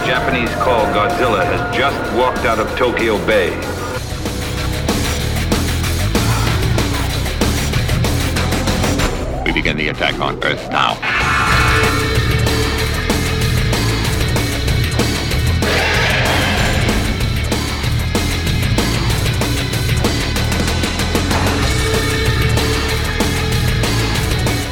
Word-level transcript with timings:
Monster 0.00 0.06
the 0.06 0.06
Japanese 0.06 0.54
call 0.56 0.84
Godzilla 0.86 1.44
has 1.44 1.76
just 1.76 2.16
walked 2.16 2.44
out 2.46 2.58
of 2.58 2.68
Tokyo 2.76 3.18
Bay. 3.26 3.50
We 9.44 9.52
begin 9.52 9.76
the 9.76 9.88
attack 9.88 10.18
on 10.20 10.42
Earth 10.44 10.70
now. 10.70 10.96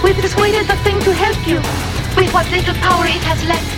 We 0.03 0.13
persuaded 0.15 0.67
the 0.67 0.77
thing 0.85 1.01
to 1.01 1.13
help 1.13 1.47
you 1.47 1.57
with 2.17 2.33
what 2.33 2.51
little 2.51 2.75
power 2.75 3.05
it 3.07 3.23
has 3.23 3.45
left. 3.45 3.78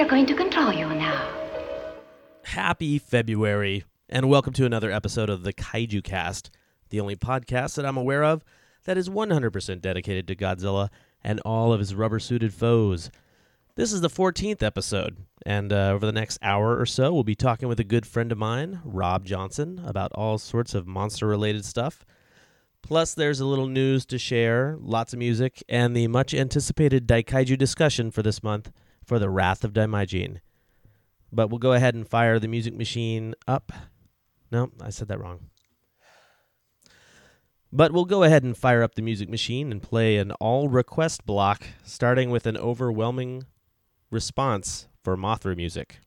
Are 0.00 0.06
going 0.06 0.26
to 0.26 0.34
control 0.34 0.72
you 0.72 0.86
now. 0.90 1.28
Happy 2.44 3.00
February, 3.00 3.82
and 4.08 4.28
welcome 4.28 4.52
to 4.52 4.64
another 4.64 4.92
episode 4.92 5.28
of 5.28 5.42
the 5.42 5.52
Kaiju 5.52 6.04
Cast, 6.04 6.50
the 6.90 7.00
only 7.00 7.16
podcast 7.16 7.74
that 7.74 7.84
I'm 7.84 7.96
aware 7.96 8.22
of 8.22 8.44
that 8.84 8.96
is 8.96 9.08
100% 9.08 9.80
dedicated 9.80 10.28
to 10.28 10.36
Godzilla 10.36 10.88
and 11.24 11.40
all 11.40 11.72
of 11.72 11.80
his 11.80 11.96
rubber 11.96 12.20
suited 12.20 12.54
foes. 12.54 13.10
This 13.74 13.92
is 13.92 14.00
the 14.00 14.08
14th 14.08 14.62
episode, 14.62 15.16
and 15.44 15.72
uh, 15.72 15.90
over 15.90 16.06
the 16.06 16.12
next 16.12 16.38
hour 16.42 16.78
or 16.78 16.86
so, 16.86 17.12
we'll 17.12 17.24
be 17.24 17.34
talking 17.34 17.68
with 17.68 17.80
a 17.80 17.84
good 17.84 18.06
friend 18.06 18.30
of 18.30 18.38
mine, 18.38 18.80
Rob 18.84 19.24
Johnson, 19.24 19.82
about 19.84 20.12
all 20.12 20.38
sorts 20.38 20.74
of 20.74 20.86
monster 20.86 21.26
related 21.26 21.64
stuff. 21.64 22.06
Plus, 22.82 23.14
there's 23.14 23.40
a 23.40 23.46
little 23.46 23.66
news 23.66 24.06
to 24.06 24.18
share, 24.18 24.76
lots 24.78 25.12
of 25.12 25.18
music, 25.18 25.60
and 25.68 25.96
the 25.96 26.06
much 26.06 26.34
anticipated 26.34 27.08
Daikaiju 27.08 27.58
discussion 27.58 28.12
for 28.12 28.22
this 28.22 28.44
month 28.44 28.70
for 29.08 29.18
the 29.18 29.30
Wrath 29.30 29.64
of 29.64 29.72
Daimajin. 29.72 30.38
But 31.32 31.48
we'll 31.48 31.58
go 31.58 31.72
ahead 31.72 31.94
and 31.94 32.06
fire 32.06 32.38
the 32.38 32.46
music 32.46 32.74
machine 32.74 33.34
up. 33.46 33.72
No, 34.52 34.70
I 34.80 34.90
said 34.90 35.08
that 35.08 35.18
wrong. 35.18 35.46
But 37.72 37.92
we'll 37.92 38.04
go 38.04 38.22
ahead 38.22 38.44
and 38.44 38.56
fire 38.56 38.82
up 38.82 38.94
the 38.94 39.02
music 39.02 39.28
machine 39.28 39.72
and 39.72 39.82
play 39.82 40.16
an 40.16 40.32
all 40.32 40.68
request 40.68 41.26
block, 41.26 41.64
starting 41.84 42.30
with 42.30 42.46
an 42.46 42.56
overwhelming 42.56 43.44
response 44.10 44.88
for 45.02 45.16
Mothra 45.16 45.56
music. 45.56 46.00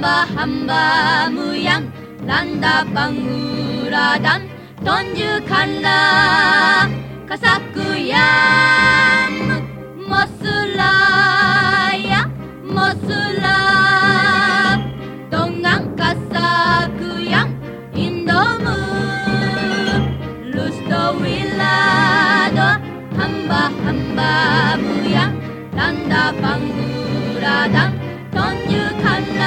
hamba-hambamu 0.00 1.52
yang 1.60 1.84
landa 2.24 2.88
pangura 2.88 4.16
dan 4.16 4.48
tunjukkanlah 4.80 6.88
kesaktianmu 7.28 9.60
Mosulaya, 10.08 12.24
Mosula 12.64 13.60
Dongang 15.28 15.84
kasaku 16.00 17.20
yang 17.20 17.52
indomu 17.92 18.80
Lusto 20.48 21.20
wilado 21.20 22.80
hamba-hambamu 23.20 25.04
yang 25.04 25.36
landa 25.76 26.32
pangura 26.40 27.68
dan 27.68 28.00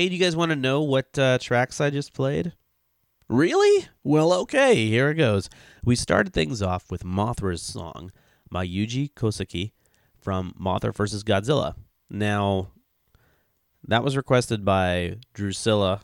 Hey, 0.00 0.08
do 0.08 0.16
you 0.16 0.24
guys 0.24 0.34
want 0.34 0.48
to 0.48 0.56
know 0.56 0.80
what 0.80 1.18
uh, 1.18 1.36
tracks 1.36 1.78
I 1.78 1.90
just 1.90 2.14
played? 2.14 2.54
Really? 3.28 3.86
Well, 4.02 4.32
okay, 4.32 4.86
here 4.86 5.10
it 5.10 5.16
goes. 5.16 5.50
We 5.84 5.94
started 5.94 6.32
things 6.32 6.62
off 6.62 6.90
with 6.90 7.04
Mothra's 7.04 7.60
song, 7.60 8.10
Mayuji 8.50 9.12
Kosaki, 9.12 9.72
from 10.18 10.54
Mothra 10.58 10.96
vs. 10.96 11.22
Godzilla. 11.22 11.74
Now, 12.08 12.68
that 13.86 14.02
was 14.02 14.16
requested 14.16 14.64
by 14.64 15.16
Drusilla 15.34 16.00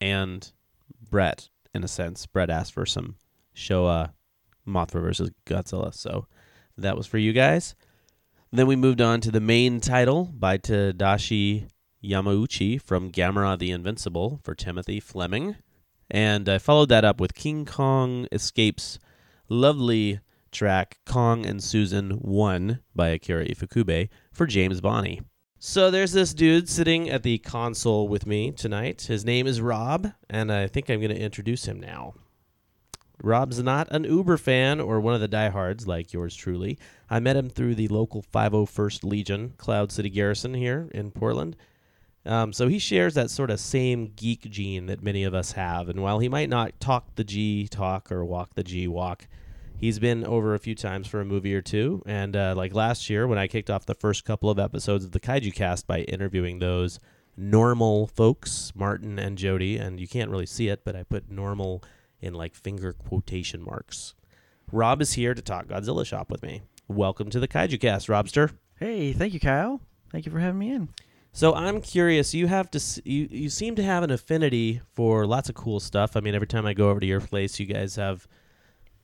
and 0.00 0.52
Brett, 1.10 1.48
in 1.74 1.82
a 1.82 1.88
sense. 1.88 2.26
Brett 2.26 2.48
asked 2.48 2.72
for 2.72 2.86
some 2.86 3.16
Showa 3.56 4.12
Mothra 4.64 5.02
vs. 5.02 5.30
Godzilla, 5.46 5.92
so 5.92 6.28
that 6.78 6.96
was 6.96 7.08
for 7.08 7.18
you 7.18 7.32
guys. 7.32 7.74
Then 8.52 8.68
we 8.68 8.76
moved 8.76 9.00
on 9.00 9.20
to 9.22 9.32
the 9.32 9.40
main 9.40 9.80
title 9.80 10.26
by 10.32 10.58
Tadashi 10.58 11.71
Yamauchi 12.02 12.80
from 12.80 13.10
Gamera 13.10 13.58
the 13.58 13.70
Invincible 13.70 14.40
for 14.42 14.54
Timothy 14.54 15.00
Fleming. 15.00 15.56
And 16.10 16.48
I 16.48 16.58
followed 16.58 16.88
that 16.90 17.04
up 17.04 17.20
with 17.20 17.34
King 17.34 17.64
Kong 17.64 18.26
Escapes 18.32 18.98
lovely 19.48 20.20
track 20.50 20.98
Kong 21.06 21.46
and 21.46 21.62
Susan 21.62 22.12
1 22.12 22.80
by 22.94 23.08
Akira 23.08 23.46
Ifukube 23.46 24.08
for 24.32 24.46
James 24.46 24.80
Bonney. 24.80 25.22
So 25.58 25.90
there's 25.90 26.12
this 26.12 26.34
dude 26.34 26.68
sitting 26.68 27.08
at 27.08 27.22
the 27.22 27.38
console 27.38 28.08
with 28.08 28.26
me 28.26 28.50
tonight. 28.50 29.02
His 29.02 29.24
name 29.24 29.46
is 29.46 29.60
Rob, 29.60 30.12
and 30.28 30.52
I 30.52 30.66
think 30.66 30.90
I'm 30.90 31.00
going 31.00 31.14
to 31.14 31.20
introduce 31.20 31.66
him 31.66 31.78
now. 31.78 32.14
Rob's 33.22 33.62
not 33.62 33.86
an 33.92 34.02
Uber 34.02 34.36
fan 34.36 34.80
or 34.80 35.00
one 35.00 35.14
of 35.14 35.20
the 35.20 35.28
diehards 35.28 35.86
like 35.86 36.12
yours 36.12 36.34
truly. 36.34 36.78
I 37.08 37.20
met 37.20 37.36
him 37.36 37.48
through 37.48 37.76
the 37.76 37.86
local 37.88 38.24
501st 38.34 39.04
Legion 39.04 39.54
Cloud 39.56 39.92
City 39.92 40.10
Garrison 40.10 40.54
here 40.54 40.88
in 40.92 41.12
Portland. 41.12 41.56
Um, 42.24 42.52
so 42.52 42.68
he 42.68 42.78
shares 42.78 43.14
that 43.14 43.30
sort 43.30 43.50
of 43.50 43.58
same 43.58 44.12
geek 44.14 44.48
gene 44.48 44.86
that 44.86 45.02
many 45.02 45.24
of 45.24 45.34
us 45.34 45.52
have. 45.52 45.88
And 45.88 46.02
while 46.02 46.20
he 46.20 46.28
might 46.28 46.48
not 46.48 46.78
talk 46.78 47.14
the 47.16 47.24
G 47.24 47.66
talk 47.68 48.12
or 48.12 48.24
walk 48.24 48.54
the 48.54 48.62
G 48.62 48.86
walk, 48.86 49.26
he's 49.76 49.98
been 49.98 50.24
over 50.24 50.54
a 50.54 50.60
few 50.60 50.74
times 50.74 51.08
for 51.08 51.20
a 51.20 51.24
movie 51.24 51.54
or 51.54 51.62
two. 51.62 52.02
And 52.06 52.36
uh, 52.36 52.54
like 52.56 52.74
last 52.74 53.10
year, 53.10 53.26
when 53.26 53.38
I 53.38 53.48
kicked 53.48 53.70
off 53.70 53.86
the 53.86 53.94
first 53.94 54.24
couple 54.24 54.50
of 54.50 54.58
episodes 54.58 55.04
of 55.04 55.10
the 55.10 55.20
Kaiju 55.20 55.52
Cast 55.54 55.86
by 55.86 56.02
interviewing 56.02 56.60
those 56.60 57.00
normal 57.36 58.06
folks, 58.06 58.72
Martin 58.74 59.18
and 59.18 59.36
Jody, 59.36 59.76
and 59.76 59.98
you 59.98 60.06
can't 60.06 60.30
really 60.30 60.46
see 60.46 60.68
it, 60.68 60.84
but 60.84 60.94
I 60.94 61.02
put 61.02 61.30
normal 61.30 61.82
in 62.20 62.34
like 62.34 62.54
finger 62.54 62.92
quotation 62.92 63.62
marks. 63.62 64.14
Rob 64.70 65.02
is 65.02 65.14
here 65.14 65.34
to 65.34 65.42
talk 65.42 65.66
Godzilla 65.66 66.06
Shop 66.06 66.30
with 66.30 66.42
me. 66.42 66.62
Welcome 66.86 67.30
to 67.30 67.40
the 67.40 67.48
Kaiju 67.48 67.80
Cast, 67.80 68.06
Robster. 68.06 68.52
Hey, 68.78 69.12
thank 69.12 69.34
you, 69.34 69.40
Kyle. 69.40 69.80
Thank 70.10 70.26
you 70.26 70.32
for 70.32 70.38
having 70.38 70.58
me 70.58 70.70
in. 70.72 70.88
So 71.32 71.54
I'm 71.54 71.80
curious. 71.80 72.34
You 72.34 72.46
have 72.46 72.70
to. 72.72 73.02
You 73.04 73.26
you 73.30 73.48
seem 73.48 73.74
to 73.76 73.82
have 73.82 74.02
an 74.02 74.10
affinity 74.10 74.82
for 74.92 75.26
lots 75.26 75.48
of 75.48 75.54
cool 75.54 75.80
stuff. 75.80 76.14
I 76.16 76.20
mean, 76.20 76.34
every 76.34 76.46
time 76.46 76.66
I 76.66 76.74
go 76.74 76.90
over 76.90 77.00
to 77.00 77.06
your 77.06 77.20
place, 77.20 77.58
you 77.58 77.64
guys 77.64 77.96
have 77.96 78.28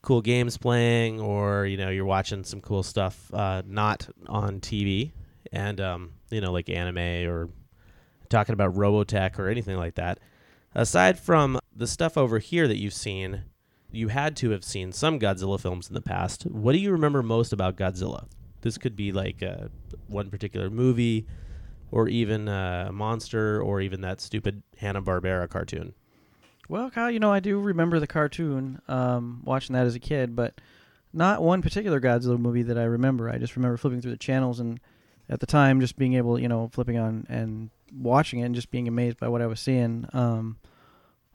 cool 0.03 0.21
games 0.21 0.59
playing, 0.59 1.21
or 1.21 1.65
you 1.65 1.79
know, 1.79 1.89
you're 1.89 2.05
watching 2.05 2.45
some 2.45 2.61
cool 2.61 2.83
stuff 2.83 3.33
uh, 3.33 3.63
not 3.67 4.09
on 4.27 4.61
TV, 4.61 5.13
and 5.53 5.81
um, 5.81 6.13
you 6.31 6.43
know, 6.43 6.53
like 6.53 6.69
anime 6.69 7.29
or 7.29 7.49
talking 8.29 8.53
about 8.53 8.75
Robotech 8.75 9.39
or 9.39 9.49
anything 9.49 9.79
like 9.79 9.95
that. 9.95 10.21
Aside 10.75 11.19
from 11.19 11.59
the 11.75 11.87
stuff 11.87 12.19
over 12.19 12.39
here 12.39 12.69
that 12.69 12.77
you've 12.77 12.93
seen, 12.93 13.45
you 13.91 14.09
had 14.09 14.37
to 14.37 14.51
have 14.51 14.65
seen 14.65 14.93
some 14.93 15.19
Godzilla 15.19 15.59
films 15.59 15.89
in 15.89 15.95
the 15.95 16.03
past. 16.03 16.43
What 16.43 16.73
do 16.73 16.79
you 16.79 16.93
remember 16.93 17.23
most 17.23 17.55
about 17.55 17.77
Godzilla? 17.77 18.27
This 18.61 18.77
could 18.77 18.97
be 18.97 19.13
like 19.13 19.43
uh, 19.43 19.69
one 20.09 20.29
particular 20.29 20.69
movie, 20.69 21.27
or 21.91 22.09
even 22.09 22.49
uh, 22.49 22.87
a 22.89 22.93
monster, 22.93 23.61
or 23.61 23.81
even 23.81 24.01
that 24.03 24.21
stupid 24.21 24.63
Hanna 24.77 25.03
Barbera 25.03 25.49
cartoon. 25.49 25.95
Well, 26.69 26.91
Kyle, 26.91 27.11
you 27.11 27.19
know, 27.19 27.33
I 27.33 27.41
do 27.41 27.59
remember 27.59 27.99
the 27.99 28.07
cartoon, 28.07 28.81
um, 28.89 29.41
watching 29.45 29.73
that 29.75 29.87
as 29.87 29.95
a 29.95 30.01
kid, 30.01 30.37
but 30.37 30.61
not 31.13 31.43
one 31.43 31.63
particular 31.63 32.01
Godzilla 32.01 32.39
movie 32.39 32.63
that 32.63 32.77
I 32.77 32.85
remember. 32.85 33.31
I 33.31 33.39
just 33.39 33.57
remember 33.57 33.79
flipping 33.79 34.03
through 34.03 34.11
the 34.11 34.19
channels 34.19 34.61
and 34.61 34.79
at 35.31 35.41
the 35.41 35.47
time 35.47 35.81
just 35.81 35.97
being 35.97 36.15
able, 36.15 36.39
you 36.39 36.49
know, 36.49 36.69
flipping 36.73 36.99
on 36.99 37.27
and 37.29 37.71
watching 37.93 38.41
it 38.41 38.45
and 38.45 38.55
just 38.55 38.71
being 38.71 38.87
amazed 38.87 39.19
by 39.19 39.29
what 39.29 39.41
I 39.41 39.47
was 39.47 39.61
seeing. 39.61 40.07
Um, 40.13 40.59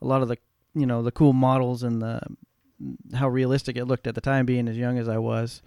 a 0.01 0.05
lot 0.05 0.21
of 0.21 0.27
the, 0.27 0.37
you 0.75 0.85
know, 0.85 1.01
the 1.01 1.11
cool 1.11 1.33
models 1.33 1.81
and 1.81 2.01
the 2.01 2.21
how 3.13 3.29
realistic 3.29 3.77
it 3.77 3.85
looked 3.85 4.07
at 4.07 4.15
the 4.15 4.21
time, 4.21 4.45
being 4.45 4.67
as 4.67 4.77
young 4.77 4.97
as 4.97 5.07
I 5.07 5.17
was, 5.17 5.61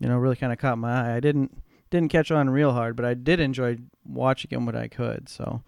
you 0.00 0.08
know, 0.08 0.16
really 0.16 0.36
kind 0.36 0.52
of 0.52 0.58
caught 0.58 0.78
my 0.78 0.92
eye. 0.92 1.16
I 1.16 1.20
didn't 1.20 1.62
didn't 1.90 2.10
catch 2.10 2.30
on 2.30 2.50
real 2.50 2.72
hard, 2.72 2.96
but 2.96 3.04
I 3.04 3.14
did 3.14 3.40
enjoy 3.40 3.78
watching 4.04 4.50
them 4.50 4.66
when 4.66 4.76
I 4.76 4.88
could. 4.88 5.28
So. 5.28 5.62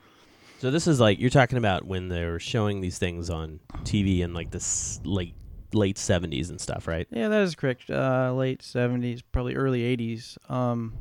So 0.58 0.70
this 0.70 0.86
is 0.86 1.00
like 1.00 1.18
you're 1.18 1.30
talking 1.30 1.56
about 1.58 1.86
when 1.86 2.08
they 2.08 2.24
were 2.26 2.38
showing 2.38 2.80
these 2.82 2.98
things 2.98 3.30
on 3.30 3.60
TV 3.84 4.20
in 4.20 4.34
like 4.34 4.50
the 4.50 4.56
s- 4.58 5.00
late 5.04 5.34
late 5.72 5.96
70s 5.96 6.50
and 6.50 6.60
stuff, 6.60 6.86
right? 6.86 7.06
Yeah, 7.10 7.28
that 7.28 7.42
is 7.42 7.54
correct. 7.54 7.88
Uh, 7.88 8.32
late 8.34 8.62
seventies, 8.62 9.22
probably 9.22 9.54
early 9.54 9.82
eighties. 9.82 10.36
Um, 10.48 10.98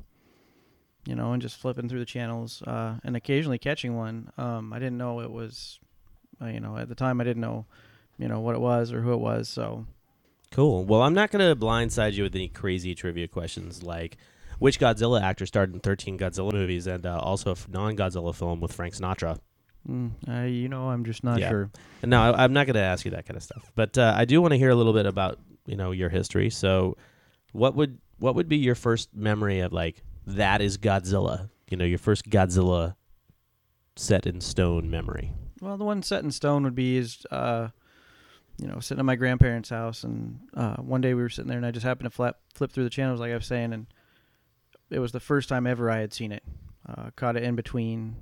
you 1.06 1.16
know, 1.16 1.34
and 1.34 1.42
just 1.42 1.58
flipping 1.58 1.90
through 1.90 2.00
the 2.00 2.06
channels 2.06 2.62
uh, 2.62 3.00
and 3.04 3.16
occasionally 3.16 3.58
catching 3.58 3.98
one. 3.98 4.32
Um, 4.38 4.72
I 4.72 4.80
didn't 4.80 4.98
know 4.98 5.22
it 5.22 5.32
was, 5.32 5.80
uh, 6.42 6.46
you 6.48 6.60
know, 6.60 6.78
at 6.78 6.88
the 6.88 6.94
time 6.96 7.20
I 7.20 7.24
didn't 7.24 7.42
know, 7.42 7.66
you 8.18 8.28
know, 8.28 8.40
what 8.42 8.54
it 8.56 8.60
was 8.62 8.92
or 8.94 9.02
who 9.02 9.14
it 9.14 9.20
was. 9.20 9.50
So 9.50 9.86
Cool. 10.52 10.86
Well, 10.86 11.02
I'm 11.02 11.14
not 11.14 11.32
going 11.32 11.48
to 11.48 11.56
blindside 11.56 12.14
you 12.14 12.24
with 12.24 12.36
any 12.36 12.48
crazy 12.48 12.94
trivia 12.96 13.28
questions 13.28 13.82
like 13.84 14.18
which 14.60 14.80
Godzilla 14.80 15.22
actor 15.22 15.46
starred 15.46 15.74
in 15.74 15.80
13 15.80 16.18
Godzilla 16.18 16.52
movies 16.54 16.86
and 16.88 17.06
uh, 17.06 17.18
also 17.20 17.52
a 17.54 17.56
non-Godzilla 17.72 18.34
film 18.36 18.60
with 18.62 18.72
Frank 18.74 18.94
Sinatra. 18.94 19.40
mm, 19.88 20.12
uh, 20.28 20.46
you 20.46 20.70
know, 20.70 20.90
I'm 20.90 21.04
just 21.06 21.24
not 21.24 21.40
Yeah. 21.40 21.50
sure. 21.50 21.70
No, 22.04 22.22
I, 22.22 22.44
I'm 22.44 22.54
not 22.54 22.66
going 22.68 22.76
to 22.76 22.82
ask 22.82 23.06
you 23.06 23.12
that 23.12 23.26
kind 23.26 23.38
of 23.38 23.44
stuff. 23.44 23.72
But 23.76 23.98
uh, 23.98 24.14
I 24.16 24.26
do 24.26 24.42
want 24.42 24.52
to 24.54 24.58
hear 24.58 24.70
a 24.70 24.76
little 24.76 24.94
bit 24.94 25.06
about 25.06 25.40
you 25.66 25.76
know 25.76 25.92
your 25.92 26.10
history. 26.10 26.50
So, 26.50 26.98
what 27.54 27.76
would 27.76 28.00
what 28.20 28.36
would 28.36 28.48
be 28.50 28.58
your 28.58 28.76
first 28.76 29.16
memory 29.16 29.60
of 29.62 29.72
like 29.74 30.04
that 30.28 30.62
is 30.62 30.78
Godzilla? 30.78 31.50
You 31.70 31.78
know, 31.78 31.86
your 31.86 32.00
first 32.00 32.30
Godzilla 32.30 32.96
set 33.96 34.26
in 34.26 34.42
stone 34.42 34.90
memory. 34.90 35.32
Well, 35.62 35.78
the 35.78 35.84
one 35.84 36.02
set 36.04 36.24
in 36.24 36.32
stone 36.32 36.64
would 36.64 36.74
be 36.76 36.98
is, 36.98 37.26
uh, 37.32 37.68
you 38.58 38.68
know, 38.68 38.80
sitting 38.80 39.00
at 39.00 39.06
my 39.06 39.16
grandparents' 39.16 39.70
house, 39.70 40.04
and 40.04 40.40
uh, 40.56 40.78
one 40.78 41.02
day 41.02 41.14
we 41.14 41.22
were 41.22 41.30
sitting 41.30 41.50
there, 41.50 41.58
and 41.58 41.66
I 41.66 41.72
just 41.72 41.86
happened 41.86 42.06
to 42.06 42.16
flap, 42.16 42.38
flip 42.54 42.72
through 42.72 42.86
the 42.86 42.90
channels, 42.90 43.20
like 43.20 43.32
I 43.32 43.36
was 43.36 43.46
saying, 43.46 43.74
and 43.74 43.88
it 44.90 45.00
was 45.00 45.12
the 45.12 45.20
first 45.20 45.50
time 45.50 45.68
ever 45.68 45.90
I 45.90 46.00
had 46.00 46.14
seen 46.14 46.32
it. 46.32 46.44
Uh, 46.88 47.12
caught 47.16 47.36
it 47.36 47.44
in 47.44 47.56
between, 47.56 48.16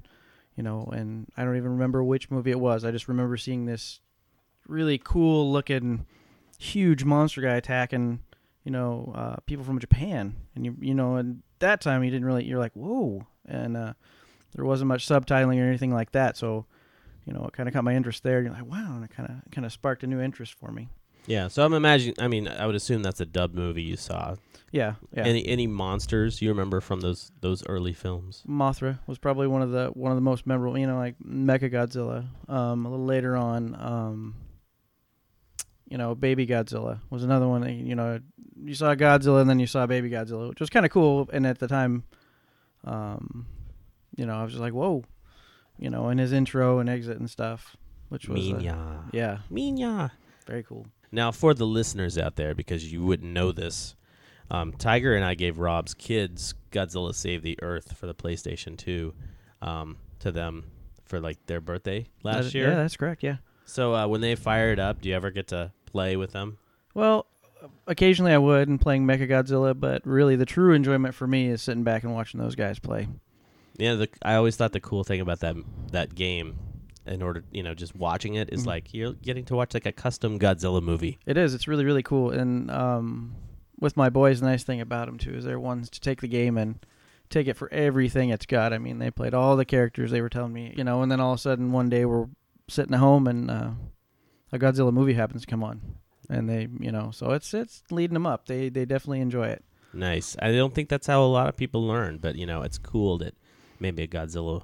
you 0.56 0.64
know, 0.64 0.90
and 0.92 1.28
I 1.38 1.44
don't 1.44 1.56
even 1.56 1.72
remember 1.72 2.04
which 2.04 2.30
movie 2.30 2.52
it 2.52 2.60
was. 2.60 2.84
I 2.84 2.92
just 2.92 3.08
remember 3.08 3.38
seeing 3.38 3.66
this 3.66 4.02
really 4.68 4.98
cool 4.98 5.52
looking, 5.52 6.06
huge 6.58 7.04
monster 7.04 7.42
guy 7.42 7.56
attacking, 7.56 8.20
you 8.64 8.72
know, 8.72 9.14
uh, 9.16 9.36
people 9.46 9.64
from 9.64 9.80
Japan, 9.80 10.36
and 10.56 10.66
you, 10.66 10.76
you 10.82 10.94
know, 10.94 11.16
and 11.16 11.44
that 11.60 11.80
time 11.80 12.04
you 12.04 12.12
didn't 12.12 12.26
really, 12.26 12.44
you're 12.44 12.60
like, 12.60 12.74
whoa, 12.74 13.26
and 13.46 13.78
uh, 13.78 13.94
there 14.54 14.66
wasn't 14.66 14.90
much 14.90 15.08
subtitling 15.08 15.62
or 15.62 15.68
anything 15.68 15.94
like 15.94 16.12
that, 16.12 16.36
so 16.36 16.66
you 17.28 17.34
know, 17.34 17.44
it 17.46 17.54
kind 17.54 17.68
of 17.68 17.74
caught 17.74 17.84
my 17.84 17.94
interest 17.94 18.24
there. 18.24 18.42
You're 18.42 18.54
like, 18.54 18.66
wow, 18.66 18.94
and 18.96 19.04
it 19.04 19.12
kind 19.12 19.30
of 19.30 19.52
kind 19.52 19.66
of 19.66 19.74
sparked 19.74 20.04
a 20.04 20.08
new 20.08 20.22
interest 20.22 20.54
for 20.54 20.72
me. 20.72 20.88
Yeah. 21.28 21.48
So 21.50 21.64
I'm 21.64 21.74
imagining. 21.74 22.16
I 22.20 22.28
mean, 22.28 22.48
I 22.48 22.66
would 22.66 22.76
assume 22.76 23.04
that's 23.04 23.22
a 23.22 23.26
dub 23.26 23.54
movie 23.54 23.84
you 23.84 23.98
saw. 23.98 24.36
Yeah, 24.72 24.96
yeah. 25.14 25.24
Any 25.24 25.46
any 25.48 25.66
monsters 25.66 26.42
you 26.42 26.50
remember 26.50 26.82
from 26.82 27.00
those 27.00 27.32
those 27.42 27.66
early 27.68 27.94
films? 27.94 28.44
Mothra 28.48 29.00
was 29.08 29.18
probably 29.18 29.48
one 29.48 29.62
of 29.62 29.72
the 29.72 29.88
one 29.94 30.12
of 30.12 30.18
the 30.18 30.22
most 30.22 30.46
memorable. 30.46 30.78
You 30.78 30.88
know, 30.88 30.98
like 30.98 31.16
Mecha 31.20 31.72
Godzilla. 31.72 32.28
Um, 32.50 32.86
a 32.86 32.90
little 32.90 33.06
later 33.06 33.38
on, 33.38 33.76
um, 33.76 34.36
you 35.88 35.98
know, 35.98 36.16
Baby 36.16 36.46
Godzilla 36.46 37.00
was 37.10 37.24
another 37.24 37.48
one. 37.48 37.62
That, 37.62 37.72
you 37.72 37.96
know, 37.96 38.20
you 38.62 38.74
saw 38.74 38.94
Godzilla 38.96 39.42
and 39.42 39.50
then 39.50 39.60
you 39.60 39.68
saw 39.68 39.86
Baby 39.86 40.10
Godzilla, 40.10 40.50
which 40.50 40.60
was 40.60 40.70
kind 40.70 40.86
of 40.86 40.92
cool. 40.92 41.30
And 41.32 41.48
at 41.48 41.60
the 41.60 41.68
time, 41.68 42.04
um, 42.84 43.46
you 44.18 44.26
know, 44.26 44.36
I 44.36 44.44
was 44.44 44.52
just 44.52 44.62
like, 44.62 44.74
whoa, 44.74 45.04
you 45.78 45.90
know, 45.90 46.10
in 46.10 46.18
his 46.18 46.34
intro 46.34 46.80
and 46.80 46.90
exit 46.90 47.20
and 47.20 47.30
stuff, 47.30 47.78
which 48.10 48.28
was 48.28 48.52
uh, 48.52 48.56
Minya. 48.56 49.04
yeah, 49.14 49.38
Minya. 49.52 50.12
very 50.46 50.64
cool. 50.64 50.88
Now, 51.12 51.32
for 51.32 51.54
the 51.54 51.66
listeners 51.66 52.18
out 52.18 52.36
there, 52.36 52.54
because 52.54 52.92
you 52.92 53.04
wouldn't 53.04 53.32
know 53.32 53.52
this, 53.52 53.96
um, 54.52 54.74
Tiger 54.74 55.16
and 55.16 55.24
I 55.26 55.34
gave 55.36 55.58
Rob's 55.60 55.94
kids 55.94 56.54
Godzilla 56.72 57.14
Save 57.16 57.44
the 57.44 57.58
Earth 57.62 57.96
for 57.98 58.08
the 58.08 58.14
PlayStation 58.16 58.78
2 58.78 59.14
um, 59.62 59.98
to 60.20 60.32
them 60.32 60.66
for 61.06 61.20
like 61.20 61.38
their 61.46 61.62
birthday 61.62 62.08
last 62.24 62.46
That- 62.46 62.54
year. 62.56 62.70
yeah, 62.70 62.76
that's 62.76 62.98
correct. 62.98 63.24
Yeah. 63.24 63.38
So 63.66 63.94
uh, 63.96 64.08
when 64.08 64.22
they 64.22 64.36
fire 64.36 64.72
it 64.72 64.80
up, 64.80 65.02
do 65.02 65.10
you 65.10 65.16
ever 65.16 65.32
get 65.32 65.48
to 65.50 65.72
play 65.86 66.16
with 66.16 66.32
them? 66.32 66.58
Well, 66.94 67.26
occasionally 67.86 68.32
I 68.32 68.38
would 68.38 68.68
and 68.70 68.80
playing 68.80 69.06
Mecha 69.06 69.30
Godzilla, 69.30 69.78
but 69.78 70.06
really 70.06 70.36
the 70.36 70.46
true 70.46 70.74
enjoyment 70.74 71.14
for 71.16 71.28
me 71.28 71.48
is 71.48 71.62
sitting 71.62 71.84
back 71.84 72.04
and 72.04 72.14
watching 72.14 72.40
those 72.40 72.56
guys 72.56 72.80
play. 72.80 73.08
Yeah, 73.78 73.96
the, 73.96 74.10
I 74.22 74.36
always 74.36 74.56
thought 74.56 74.72
the 74.72 74.80
cool 74.80 75.04
thing 75.04 75.20
about 75.22 75.42
that 75.42 75.56
that 75.92 76.16
game, 76.16 76.58
in 77.08 77.22
order 77.22 77.44
you 77.52 77.64
know 77.64 77.74
just 77.74 77.96
watching 77.96 78.36
it, 78.36 78.50
is 78.52 78.64
Mhm. 78.64 78.68
like 78.68 78.94
you're 78.94 79.14
getting 79.14 79.46
to 79.46 79.56
watch 79.56 79.74
like 79.74 79.86
a 79.86 79.92
custom 79.92 80.40
Godzilla 80.40 80.82
movie. 80.82 81.18
It 81.26 81.38
is. 81.38 81.54
It's 81.54 81.68
really 81.68 81.86
really 81.86 82.04
cool. 82.04 82.32
And 82.32 82.70
um, 82.72 83.36
with 83.80 83.96
my 83.98 84.10
boys, 84.10 84.40
the 84.42 84.48
nice 84.48 84.64
thing 84.64 84.82
about 84.82 85.08
them 85.08 85.18
too 85.18 85.36
is 85.36 85.46
they're 85.46 85.60
ones 85.60 85.90
to 85.92 86.00
take 86.00 86.22
the 86.22 86.28
game 86.28 86.58
and 86.58 86.80
take 87.30 87.48
it 87.48 87.56
for 87.56 87.72
everything 87.74 88.30
it's 88.30 88.46
got. 88.46 88.72
I 88.74 88.78
mean, 88.78 89.00
they 89.00 89.12
played 89.12 89.34
all 89.34 89.56
the 89.58 89.66
characters 89.66 90.12
they 90.12 90.22
were 90.22 90.30
telling 90.30 90.54
me, 90.54 90.74
you 90.78 90.84
know, 90.84 91.02
and 91.02 91.12
then 91.12 91.20
all 91.20 91.34
of 91.34 91.40
a 91.40 91.42
sudden 91.42 91.72
one 91.72 91.90
day 91.90 92.06
we're 92.06 92.28
sitting 92.70 92.94
at 92.94 93.00
home 93.00 93.28
and 93.28 93.52
uh, 93.52 93.72
a 94.52 94.58
Godzilla 94.60 94.94
movie 94.94 95.14
happens 95.14 95.42
to 95.42 95.48
come 95.48 95.64
on, 95.64 95.82
and 96.30 96.50
they, 96.50 96.68
you 96.80 96.92
know, 96.92 97.12
so 97.12 97.32
it's 97.32 97.54
it's 97.54 97.84
leading 97.92 98.14
them 98.14 98.26
up. 98.26 98.46
They 98.48 98.70
they 98.70 98.86
definitely 98.86 99.20
enjoy 99.22 99.48
it. 99.48 99.64
Nice. 99.94 100.36
I 100.42 100.52
don't 100.52 100.74
think 100.74 100.90
that's 100.90 101.08
how 101.08 101.24
a 101.24 101.28
lot 101.28 101.48
of 101.48 101.58
people 101.58 101.86
learn, 101.86 102.18
but 102.18 102.36
you 102.36 102.46
know, 102.46 102.62
it's 102.62 102.78
cool 102.78 103.18
that 103.20 103.36
maybe 103.80 104.04
a 104.04 104.08
Godzilla 104.08 104.64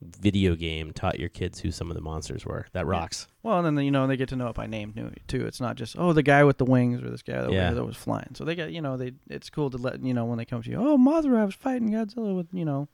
video 0.00 0.54
game 0.54 0.92
taught 0.92 1.18
your 1.18 1.28
kids 1.28 1.58
who 1.60 1.70
some 1.72 1.90
of 1.90 1.96
the 1.96 2.00
monsters 2.00 2.44
were. 2.46 2.66
That 2.72 2.86
rocks. 2.86 3.26
Well, 3.42 3.64
and 3.64 3.76
then 3.76 3.84
you 3.84 3.90
know 3.90 4.06
they 4.06 4.16
get 4.16 4.28
to 4.28 4.36
know 4.36 4.48
it 4.48 4.54
by 4.54 4.66
name 4.66 4.92
too- 4.92 5.12
too. 5.26 5.46
It's 5.46 5.60
not 5.60 5.76
just 5.76 5.96
oh 5.98 6.12
the 6.12 6.22
guy 6.22 6.44
with 6.44 6.58
the 6.58 6.64
wings 6.64 7.02
or 7.02 7.10
this 7.10 7.22
guy 7.22 7.40
that, 7.40 7.50
Yeah. 7.52 7.72
that 7.72 7.84
was 7.84 7.96
flying. 7.96 8.30
So 8.34 8.44
they 8.44 8.54
get 8.54 8.70
you 8.72 8.80
know 8.80 8.96
they 8.96 9.12
it's 9.28 9.50
cool 9.50 9.70
to 9.70 9.76
let 9.76 10.00
you 10.02 10.14
know 10.14 10.24
when 10.24 10.38
they 10.38 10.44
come 10.44 10.62
to 10.62 10.70
you. 10.70 10.76
Oh, 10.76 10.96
Mothra 10.98 11.44
was 11.46 11.54
fighting 11.54 11.90
Godzilla 11.90 12.36
with 12.36 12.46
you 12.52 12.64
know. 12.64 12.88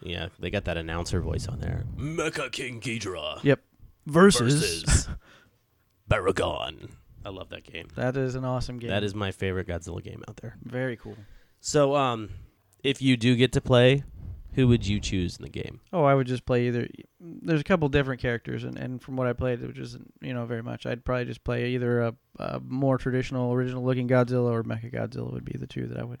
Yeah, 0.00 0.28
they 0.38 0.50
got 0.50 0.64
that 0.64 0.76
announcer 0.76 1.20
voice 1.20 1.46
on 1.48 1.60
there. 1.60 1.84
Mecha 1.96 2.50
King 2.52 2.80
Ghidorah 2.80 3.42
Yep. 3.44 3.60
Versus. 4.06 4.82
versus 4.84 5.08
Baragon. 6.10 6.90
I 7.24 7.30
love 7.30 7.50
that 7.50 7.64
game. 7.64 7.88
That 7.96 8.16
is 8.16 8.34
an 8.34 8.44
awesome 8.44 8.78
game. 8.78 8.90
That 8.90 9.02
is 9.02 9.14
my 9.14 9.30
favorite 9.32 9.66
Godzilla 9.68 10.02
game 10.02 10.22
out 10.28 10.36
there. 10.38 10.56
very 10.62 10.96
cool. 10.96 11.16
So, 11.60 11.94
um, 11.96 12.30
if 12.84 13.02
you 13.02 13.16
do 13.16 13.34
get 13.36 13.52
to 13.52 13.60
play, 13.60 14.04
who 14.58 14.66
would 14.66 14.84
you 14.84 14.98
choose 14.98 15.36
in 15.36 15.44
the 15.44 15.48
game? 15.48 15.78
Oh, 15.92 16.02
I 16.02 16.16
would 16.16 16.26
just 16.26 16.44
play 16.44 16.66
either. 16.66 16.88
There's 17.20 17.60
a 17.60 17.64
couple 17.64 17.88
different 17.88 18.20
characters, 18.20 18.64
and, 18.64 18.76
and 18.76 19.00
from 19.00 19.16
what 19.16 19.28
I 19.28 19.32
played, 19.32 19.64
which 19.64 19.78
isn't 19.78 20.12
you 20.20 20.34
know 20.34 20.46
very 20.46 20.64
much, 20.64 20.84
I'd 20.84 21.04
probably 21.04 21.26
just 21.26 21.44
play 21.44 21.68
either 21.68 22.00
a, 22.00 22.14
a 22.40 22.58
more 22.58 22.98
traditional, 22.98 23.52
original 23.52 23.84
looking 23.84 24.08
Godzilla 24.08 24.50
or 24.50 24.64
Mecha 24.64 24.92
Godzilla 24.92 25.32
would 25.32 25.44
be 25.44 25.56
the 25.56 25.68
two 25.68 25.86
that 25.86 26.00
I 26.00 26.02
would 26.02 26.18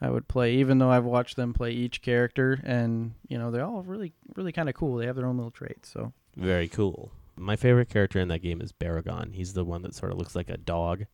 I 0.00 0.10
would 0.10 0.26
play. 0.26 0.54
Even 0.54 0.78
though 0.78 0.90
I've 0.90 1.04
watched 1.04 1.36
them 1.36 1.54
play 1.54 1.70
each 1.70 2.02
character, 2.02 2.60
and 2.64 3.12
you 3.28 3.38
know 3.38 3.52
they're 3.52 3.64
all 3.64 3.84
really 3.84 4.12
really 4.34 4.50
kind 4.50 4.68
of 4.68 4.74
cool. 4.74 4.96
They 4.96 5.06
have 5.06 5.14
their 5.14 5.26
own 5.26 5.36
little 5.36 5.52
traits. 5.52 5.88
So 5.88 6.12
Very 6.36 6.66
cool. 6.66 7.12
My 7.36 7.54
favorite 7.54 7.90
character 7.90 8.18
in 8.18 8.26
that 8.26 8.42
game 8.42 8.60
is 8.60 8.72
Baragon. 8.72 9.34
He's 9.34 9.52
the 9.52 9.64
one 9.64 9.82
that 9.82 9.94
sort 9.94 10.10
of 10.10 10.18
looks 10.18 10.34
like 10.34 10.48
a 10.48 10.56
dog. 10.56 11.06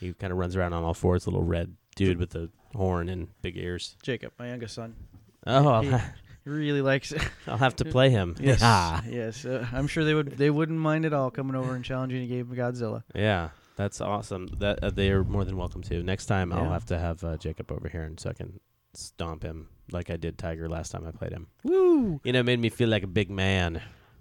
He 0.00 0.12
kind 0.14 0.32
of 0.32 0.38
runs 0.40 0.56
around 0.56 0.72
on 0.72 0.82
all 0.82 0.94
fours, 0.94 1.28
little 1.28 1.44
red 1.44 1.76
dude 1.94 2.18
with 2.18 2.30
the 2.30 2.50
horn 2.74 3.08
and 3.08 3.28
big 3.40 3.56
ears. 3.56 3.96
Jacob, 4.02 4.32
my 4.36 4.48
youngest 4.48 4.74
son, 4.74 4.96
Oh, 5.46 5.68
I'll, 5.68 5.82
he, 5.82 5.88
ha- 5.90 6.12
really 6.44 6.82
likes 6.82 7.12
it. 7.12 7.22
I'll 7.46 7.56
have 7.58 7.76
to 7.76 7.84
play 7.84 8.10
him. 8.10 8.36
yes, 8.40 8.60
Ah. 8.62 9.02
yes. 9.08 9.44
Uh, 9.44 9.66
I'm 9.72 9.86
sure 9.86 10.04
they 10.04 10.14
would 10.14 10.36
they 10.38 10.50
wouldn't 10.50 10.78
mind 10.78 11.04
at 11.04 11.12
all 11.12 11.30
coming 11.30 11.56
over 11.56 11.74
and 11.74 11.84
challenging 11.84 12.22
a 12.22 12.26
game 12.26 12.50
of 12.50 12.56
Godzilla. 12.56 13.02
Yeah, 13.14 13.50
that's 13.76 14.00
awesome. 14.00 14.46
That 14.58 14.82
uh, 14.82 14.90
they 14.90 15.10
are 15.10 15.24
more 15.24 15.44
than 15.44 15.56
welcome 15.56 15.82
to. 15.84 16.02
Next 16.02 16.26
time, 16.26 16.52
I'll 16.52 16.70
have 16.70 16.86
to 16.86 16.98
have 16.98 17.22
uh, 17.24 17.36
Jacob 17.36 17.70
over 17.72 17.88
here, 17.88 18.02
and 18.04 18.18
so 18.20 18.30
I 18.30 18.34
can 18.34 18.60
stomp 18.94 19.42
him 19.42 19.68
like 19.90 20.10
I 20.10 20.16
did 20.16 20.36
Tiger 20.38 20.68
last 20.68 20.90
time 20.92 21.06
I 21.06 21.10
played 21.10 21.32
him. 21.32 21.46
Woo! 21.64 22.20
You 22.24 22.32
know, 22.32 22.40
it 22.40 22.46
made 22.46 22.60
me 22.60 22.68
feel 22.68 22.88
like 22.88 23.02
a 23.02 23.06
big 23.06 23.30
man 23.30 23.80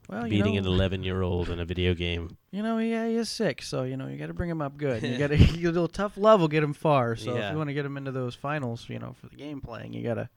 Well, 0.10 0.24
you 0.26 0.30
beating 0.44 0.54
know, 0.56 0.60
an 0.62 0.66
11 0.66 1.04
year 1.04 1.22
old 1.22 1.50
in 1.50 1.60
a 1.60 1.66
video 1.66 1.94
game. 1.94 2.38
You 2.52 2.64
know, 2.64 2.78
yeah, 2.80 3.08
he 3.08 3.16
is 3.16 3.30
sick, 3.30 3.62
so 3.62 3.84
you 3.84 3.96
know 3.98 4.08
you 4.08 4.18
got 4.18 4.28
to 4.28 4.34
bring 4.34 4.50
him 4.50 4.62
up 4.62 4.78
good. 4.78 5.04
You 5.04 5.18
got 5.18 5.28
to 5.28 5.36
a 5.36 5.70
little 5.72 5.88
tough 5.88 6.18
love 6.18 6.40
will 6.42 6.48
get 6.48 6.64
him 6.64 6.74
far. 6.74 7.16
So 7.16 7.36
Yeah. 7.36 7.48
if 7.48 7.52
you 7.52 7.58
want 7.58 7.70
to 7.70 7.74
get 7.74 7.86
him 7.86 7.98
into 7.98 8.12
those 8.12 8.34
finals, 8.36 8.86
you 8.90 8.98
know, 9.00 9.14
for 9.20 9.28
the 9.28 9.36
game 9.36 9.62
playing, 9.62 9.94
you 9.94 10.04
got 10.04 10.16
to. 10.16 10.30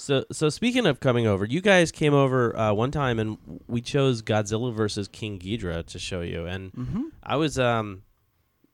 So, 0.00 0.24
so 0.30 0.48
speaking 0.48 0.86
of 0.86 1.00
coming 1.00 1.26
over, 1.26 1.44
you 1.44 1.60
guys 1.60 1.90
came 1.90 2.14
over 2.14 2.56
uh, 2.56 2.72
one 2.72 2.92
time, 2.92 3.18
and 3.18 3.36
we 3.66 3.80
chose 3.80 4.22
Godzilla 4.22 4.72
versus 4.72 5.08
King 5.08 5.40
Ghidorah 5.40 5.84
to 5.86 5.98
show 5.98 6.20
you. 6.20 6.46
And 6.46 6.72
Mm-hmm. 6.72 7.02
I 7.22 7.34
was, 7.34 7.58
um, 7.58 8.02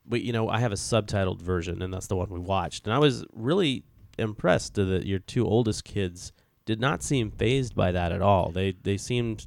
but 0.05 0.21
you 0.21 0.33
know, 0.35 0.51
I 0.51 0.59
have 0.61 0.71
a 0.71 0.77
subtitled 0.77 1.41
version, 1.41 1.81
and 1.81 1.93
that's 1.95 2.09
the 2.09 2.17
one 2.17 2.29
we 2.29 2.39
watched. 2.41 2.87
And 2.87 2.93
I 2.93 2.99
was 2.99 3.25
really 3.33 3.85
impressed 4.19 4.75
that 4.75 5.07
your 5.07 5.19
two 5.19 5.47
oldest 5.47 5.85
kids 5.85 6.33
did 6.67 6.79
not 6.79 7.03
seem 7.03 7.31
phased 7.31 7.75
by 7.75 7.91
that 7.93 8.13
at 8.13 8.21
all. 8.21 8.51
They 8.51 8.73
they 8.83 8.99
seemed 8.99 9.47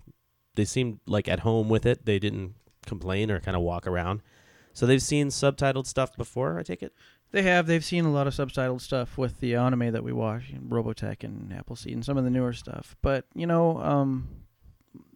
they 0.55 0.65
seemed 0.65 0.99
like 1.05 1.27
at 1.27 1.41
home 1.41 1.69
with 1.69 1.85
it. 1.85 2.05
They 2.05 2.17
didn't 2.17 2.55
complain 2.87 3.29
or 3.29 3.39
kind 3.39 3.55
of 3.55 3.61
walk 3.61 3.85
around. 3.85 4.21
So 4.73 4.85
they've 4.85 5.01
seen 5.01 5.27
subtitled 5.29 5.85
stuff 5.87 6.15
before. 6.17 6.57
I 6.59 6.63
take 6.63 6.81
it. 6.83 6.93
They 7.31 7.41
have. 7.43 7.67
They've 7.67 7.83
seen 7.83 8.05
a 8.05 8.11
lot 8.11 8.27
of 8.27 8.33
subtitled 8.33 8.81
stuff 8.81 9.17
with 9.17 9.39
the 9.39 9.55
anime 9.55 9.91
that 9.91 10.03
we 10.03 10.13
watch, 10.13 10.53
Robotech 10.53 11.23
and 11.23 11.53
Appleseed, 11.53 11.93
and 11.93 12.05
some 12.05 12.17
of 12.17 12.23
the 12.23 12.29
newer 12.29 12.53
stuff. 12.53 12.95
But 13.01 13.25
you 13.35 13.45
know, 13.45 13.81
um, 13.81 14.29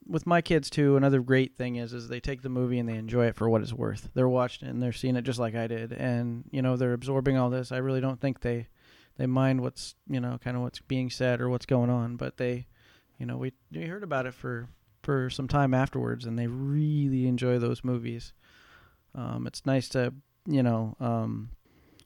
with 0.06 0.28
my 0.28 0.42
kids 0.42 0.70
too, 0.70 0.98
another 0.98 1.22
great 1.22 1.58
thing 1.58 1.78
is 1.78 1.94
is 1.94 2.10
they 2.10 2.20
take 2.20 2.42
the 2.42 2.50
movie 2.50 2.80
and 2.80 2.90
they 2.90 2.98
enjoy 2.98 3.28
it 3.28 3.36
for 3.36 3.50
what 3.50 3.62
it's 3.62 3.74
worth. 3.74 4.10
They're 4.14 4.28
watching 4.28 4.68
it 4.68 4.72
and 4.72 4.84
they're 4.84 4.92
seeing 4.92 5.16
it 5.16 5.22
just 5.24 5.40
like 5.40 5.56
I 5.56 5.68
did, 5.68 5.94
and 5.94 6.44
you 6.52 6.62
know 6.62 6.76
they're 6.76 6.94
absorbing 6.94 7.38
all 7.38 7.50
this. 7.50 7.72
I 7.72 7.78
really 7.78 8.02
don't 8.02 8.20
think 8.20 8.42
they 8.42 8.68
they 9.18 9.26
mind 9.26 9.62
what's 9.62 9.96
you 10.10 10.20
know 10.20 10.38
kind 10.44 10.58
of 10.58 10.64
what's 10.64 10.80
being 10.80 11.10
said 11.10 11.40
or 11.42 11.50
what's 11.50 11.66
going 11.66 11.90
on, 11.90 12.18
but 12.18 12.38
they, 12.38 12.68
you 13.20 13.26
know, 13.26 13.38
we 13.38 13.54
we 13.72 13.86
heard 13.86 14.04
about 14.04 14.26
it 14.26 14.34
for 14.34 14.68
for 15.04 15.30
some 15.30 15.48
time 15.48 15.74
afterwards, 15.74 16.26
and 16.26 16.38
they 16.38 16.48
really 16.48 17.28
enjoy 17.28 17.58
those 17.58 17.84
movies. 17.84 18.34
Um, 19.16 19.48
it's 19.48 19.66
nice 19.66 19.88
to 19.90 20.14
you 20.46 20.64
know 20.64 20.96
um, 21.00 21.52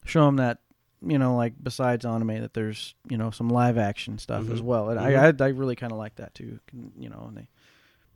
show 0.06 0.24
them 0.26 0.36
that 0.36 0.58
you 1.06 1.18
know 1.18 1.36
like 1.36 1.52
besides 1.62 2.04
anime 2.06 2.40
that 2.40 2.54
there's 2.54 2.94
you 3.08 3.16
know 3.18 3.30
some 3.30 3.48
live 3.50 3.76
action 3.78 4.18
stuff 4.18 4.48
as 4.50 4.60
Mhm. 4.60 4.64
well, 4.64 4.88
and 4.90 4.98
I, 4.98 5.28
I 5.28 5.32
I 5.38 5.48
really 5.48 5.76
kind 5.76 5.92
of 5.92 5.98
like 5.98 6.16
that 6.16 6.34
too. 6.34 6.58
You 6.98 7.10
know, 7.10 7.24
and 7.28 7.36
they 7.36 7.48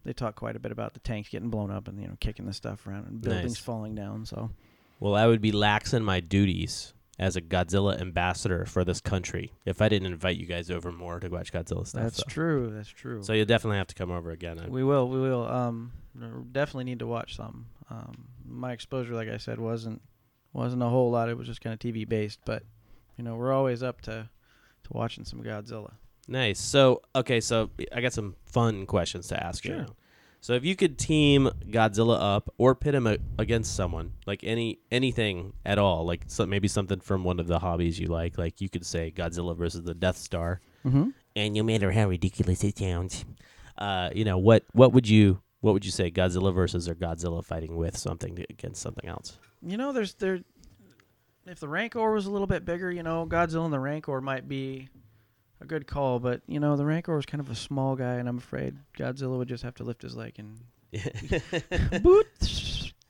they 0.05 0.13
talk 0.15 0.35
quite 0.35 0.57
a 0.57 0.61
bit 0.61 0.73
about 0.73 0.95
the 0.95 1.01
tanks 1.01 1.29
getting 1.29 1.51
blown 1.51 1.71
up 1.71 1.87
and 1.89 2.01
you 2.01 2.09
know 2.09 2.17
kicking 2.21 2.47
the 2.47 2.55
stuff 2.55 2.87
around 2.87 3.07
and 3.07 3.21
buildings 3.21 3.53
Nice. 3.53 3.59
falling 3.59 3.95
down. 3.95 4.25
So 4.25 4.51
Well, 4.99 5.15
I 5.15 5.27
would 5.27 5.41
be 5.43 5.53
lax 5.53 5.93
in 5.93 6.03
my 6.03 6.21
duties 6.21 6.95
as 7.19 7.37
a 7.37 7.43
Godzilla 7.43 8.01
ambassador 8.01 8.65
for 8.65 8.83
this 8.83 8.99
country 9.03 9.53
if 9.67 9.83
I 9.83 9.91
didn't 9.91 10.11
invite 10.11 10.39
you 10.39 10.47
guys 10.47 10.71
over 10.71 10.91
more 10.91 11.21
to 11.21 11.29
watch 11.29 11.53
Godzilla 11.53 11.87
stuff. 11.87 12.03
that's 12.03 12.17
so. 12.17 12.25
true. 12.29 12.71
That's 12.75 12.89
true. 12.89 13.23
So 13.23 13.35
you'll 13.35 13.45
definitely 13.45 13.77
have 13.77 13.89
to 13.89 13.95
come 13.95 14.11
over 14.11 14.31
again. 14.31 14.59
I- 14.59 14.69
We 14.69 14.83
will. 14.83 15.07
We 15.07 15.21
will. 15.21 15.47
Um, 15.47 15.93
definitely 16.53 16.85
need 16.85 17.01
to 17.01 17.07
watch 17.07 17.37
some. 17.37 17.67
Um, 17.91 18.25
my 18.47 18.73
exposure, 18.73 19.15
like 19.15 19.29
I 19.29 19.37
said, 19.37 19.61
wasn't 19.61 20.01
wasn't 20.53 20.83
a 20.83 20.89
whole 20.89 21.11
lot. 21.11 21.29
It 21.29 21.37
was 21.39 21.47
just 21.47 21.61
kind 21.61 21.73
of 21.75 21.79
TV 21.81 22.09
based. 22.09 22.41
But 22.45 22.63
you 23.17 23.25
know, 23.25 23.37
we're 23.37 23.53
always 23.53 23.83
up 23.83 24.01
to 24.03 24.29
to 24.85 24.91
watching 24.91 25.25
some 25.25 25.43
Godzilla. 25.43 25.93
Nice. 26.29 26.61
So 26.61 27.03
okay, 27.15 27.41
so 27.41 27.71
I 27.95 28.01
got 28.01 28.13
some 28.13 28.37
fun 28.45 28.87
questions 28.87 29.29
to 29.29 29.43
ask 29.43 29.65
you. 29.65 29.75
Sure. 29.75 29.87
So 30.43 30.55
if 30.55 30.65
you 30.65 30.75
could 30.75 30.97
team 30.97 31.51
Godzilla 31.69 32.17
up 32.19 32.49
or 32.57 32.75
pit 32.75 32.95
him 32.95 33.07
a- 33.07 33.19
against 33.39 33.77
someone, 33.77 34.13
like 34.27 34.43
any 34.43 34.79
anything 34.91 35.53
at 35.67 35.79
all, 35.79 36.07
like 36.07 36.23
so 36.29 36.47
maybe 36.47 36.67
something 36.67 37.01
from 37.01 37.25
one 37.25 37.39
of 37.41 37.47
the 37.47 37.59
hobbies 37.59 37.99
you 37.99 38.07
like, 38.07 38.39
like 38.39 38.61
you 38.63 38.71
could 38.71 38.87
say 38.87 39.13
Godzilla 39.15 39.55
versus 39.57 39.83
the 39.85 39.95
Death 39.95 40.17
Star, 40.17 40.61
Mm-hmm. 40.87 41.11
and 41.37 41.53
no 41.55 41.63
matter 41.63 41.93
how 41.93 42.09
ridiculous 42.09 42.65
it 42.65 42.79
sounds, 42.79 43.27
uh, 43.77 44.09
you 44.15 44.25
know 44.25 44.39
what 44.39 44.65
what 44.73 44.95
would 44.95 45.07
you 45.07 45.43
what 45.61 45.75
would 45.75 45.85
you 45.85 45.91
say 45.91 46.11
Godzilla 46.11 46.55
versus 46.55 46.89
or 46.89 46.95
Godzilla 46.95 47.45
fighting 47.45 47.77
with 47.77 47.97
something 47.97 48.37
to, 48.37 48.47
against 48.51 48.83
something 48.83 49.09
else? 49.09 49.39
You 49.63 49.77
know, 49.77 49.93
there's 49.93 50.15
there. 50.15 50.41
If 51.47 51.61
the 51.61 51.69
Rancor 51.69 52.13
was 52.13 52.27
a 52.27 52.31
little 52.31 52.47
bit 52.47 52.65
bigger, 52.65 52.91
you 52.91 53.03
know, 53.03 53.27
Godzilla 53.27 53.65
and 53.65 53.73
the 53.73 53.81
Rancor 53.81 54.21
might 54.21 54.49
be 54.49 54.89
a 55.61 55.65
good 55.65 55.87
call. 55.87 56.19
But 56.19 56.43
you 56.47 56.61
know, 56.61 56.77
the 56.77 56.85
Rancor 56.85 57.19
is 57.19 57.27
kind 57.27 57.41
of 57.41 57.51
a 57.51 57.55
small 57.55 57.97
guy, 57.97 58.15
and 58.15 58.29
I'm 58.29 58.39
afraid 58.39 58.77
Godzilla 58.97 59.37
would 59.39 59.49
just 59.49 59.65
have 59.65 59.75
to 59.77 59.85
lift 59.85 60.03
his 60.03 60.17
leg 60.17 60.39
and 60.39 60.59
boot. 62.03 62.27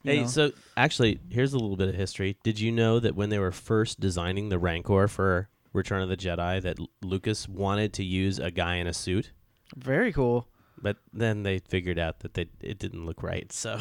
Hey, 0.02 0.22
know. 0.22 0.26
so 0.26 0.52
actually, 0.76 1.20
here's 1.28 1.52
a 1.52 1.58
little 1.58 1.76
bit 1.76 1.88
of 1.88 1.94
history. 1.94 2.36
Did 2.42 2.58
you 2.58 2.72
know 2.72 3.00
that 3.00 3.14
when 3.14 3.28
they 3.28 3.38
were 3.38 3.52
first 3.52 4.00
designing 4.00 4.48
the 4.48 4.58
Rancor 4.58 5.08
for 5.08 5.48
Return 5.72 6.02
of 6.02 6.08
the 6.08 6.16
Jedi, 6.16 6.60
that 6.62 6.78
Lucas 7.02 7.48
wanted 7.48 7.92
to 7.94 8.04
use 8.04 8.38
a 8.38 8.50
guy 8.50 8.76
in 8.76 8.86
a 8.86 8.94
suit, 8.94 9.32
very 9.76 10.12
cool. 10.12 10.48
But 10.82 10.96
then 11.12 11.42
they 11.42 11.58
figured 11.58 11.98
out 11.98 12.20
that 12.20 12.34
they, 12.34 12.46
it 12.60 12.78
didn't 12.78 13.06
look 13.06 13.22
right, 13.22 13.50
so 13.62 13.78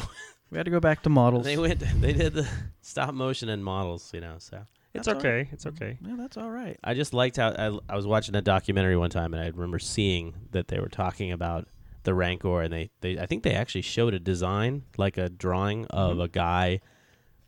We 0.50 0.56
had 0.58 0.64
to 0.64 0.70
go 0.70 0.80
back 0.80 1.02
to 1.04 1.08
models. 1.10 1.44
they 1.44 1.56
went. 1.56 1.80
They 2.00 2.12
did 2.12 2.34
the 2.34 2.48
stop 2.82 3.14
motion 3.14 3.48
and 3.48 3.64
models, 3.64 4.10
you 4.12 4.20
know. 4.20 4.36
So 4.38 4.64
it's 4.94 5.06
That's 5.06 5.18
okay. 5.18 5.36
right. 5.38 5.48
It's 5.52 5.66
okay. 5.66 5.98
Yeah, 6.04 6.16
that's 6.18 6.36
all 6.36 6.50
right. 6.50 6.76
I 6.82 6.94
just 6.94 7.14
liked 7.14 7.36
how 7.36 7.50
I, 7.50 7.78
I 7.92 7.96
was 7.96 8.06
watching 8.06 8.34
a 8.34 8.42
documentary 8.42 8.96
one 8.96 9.10
time, 9.10 9.32
and 9.34 9.42
I 9.42 9.46
remember 9.46 9.78
seeing 9.78 10.34
that 10.50 10.66
they 10.68 10.80
were 10.80 10.88
talking 10.88 11.30
about 11.30 11.68
the 12.02 12.14
Rancor, 12.14 12.62
and 12.62 12.72
they, 12.72 12.90
they 13.00 13.18
I 13.18 13.26
think 13.26 13.42
they 13.44 13.54
actually 13.54 13.82
showed 13.82 14.14
a 14.14 14.18
design, 14.18 14.82
like 14.96 15.16
a 15.18 15.28
drawing 15.28 15.86
of 15.86 16.12
Mm-hmm. 16.12 16.20
a 16.22 16.28
guy 16.28 16.80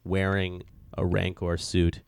wearing 0.04 0.62
a 0.96 1.04
Rancor 1.04 1.56
suit. 1.56 2.02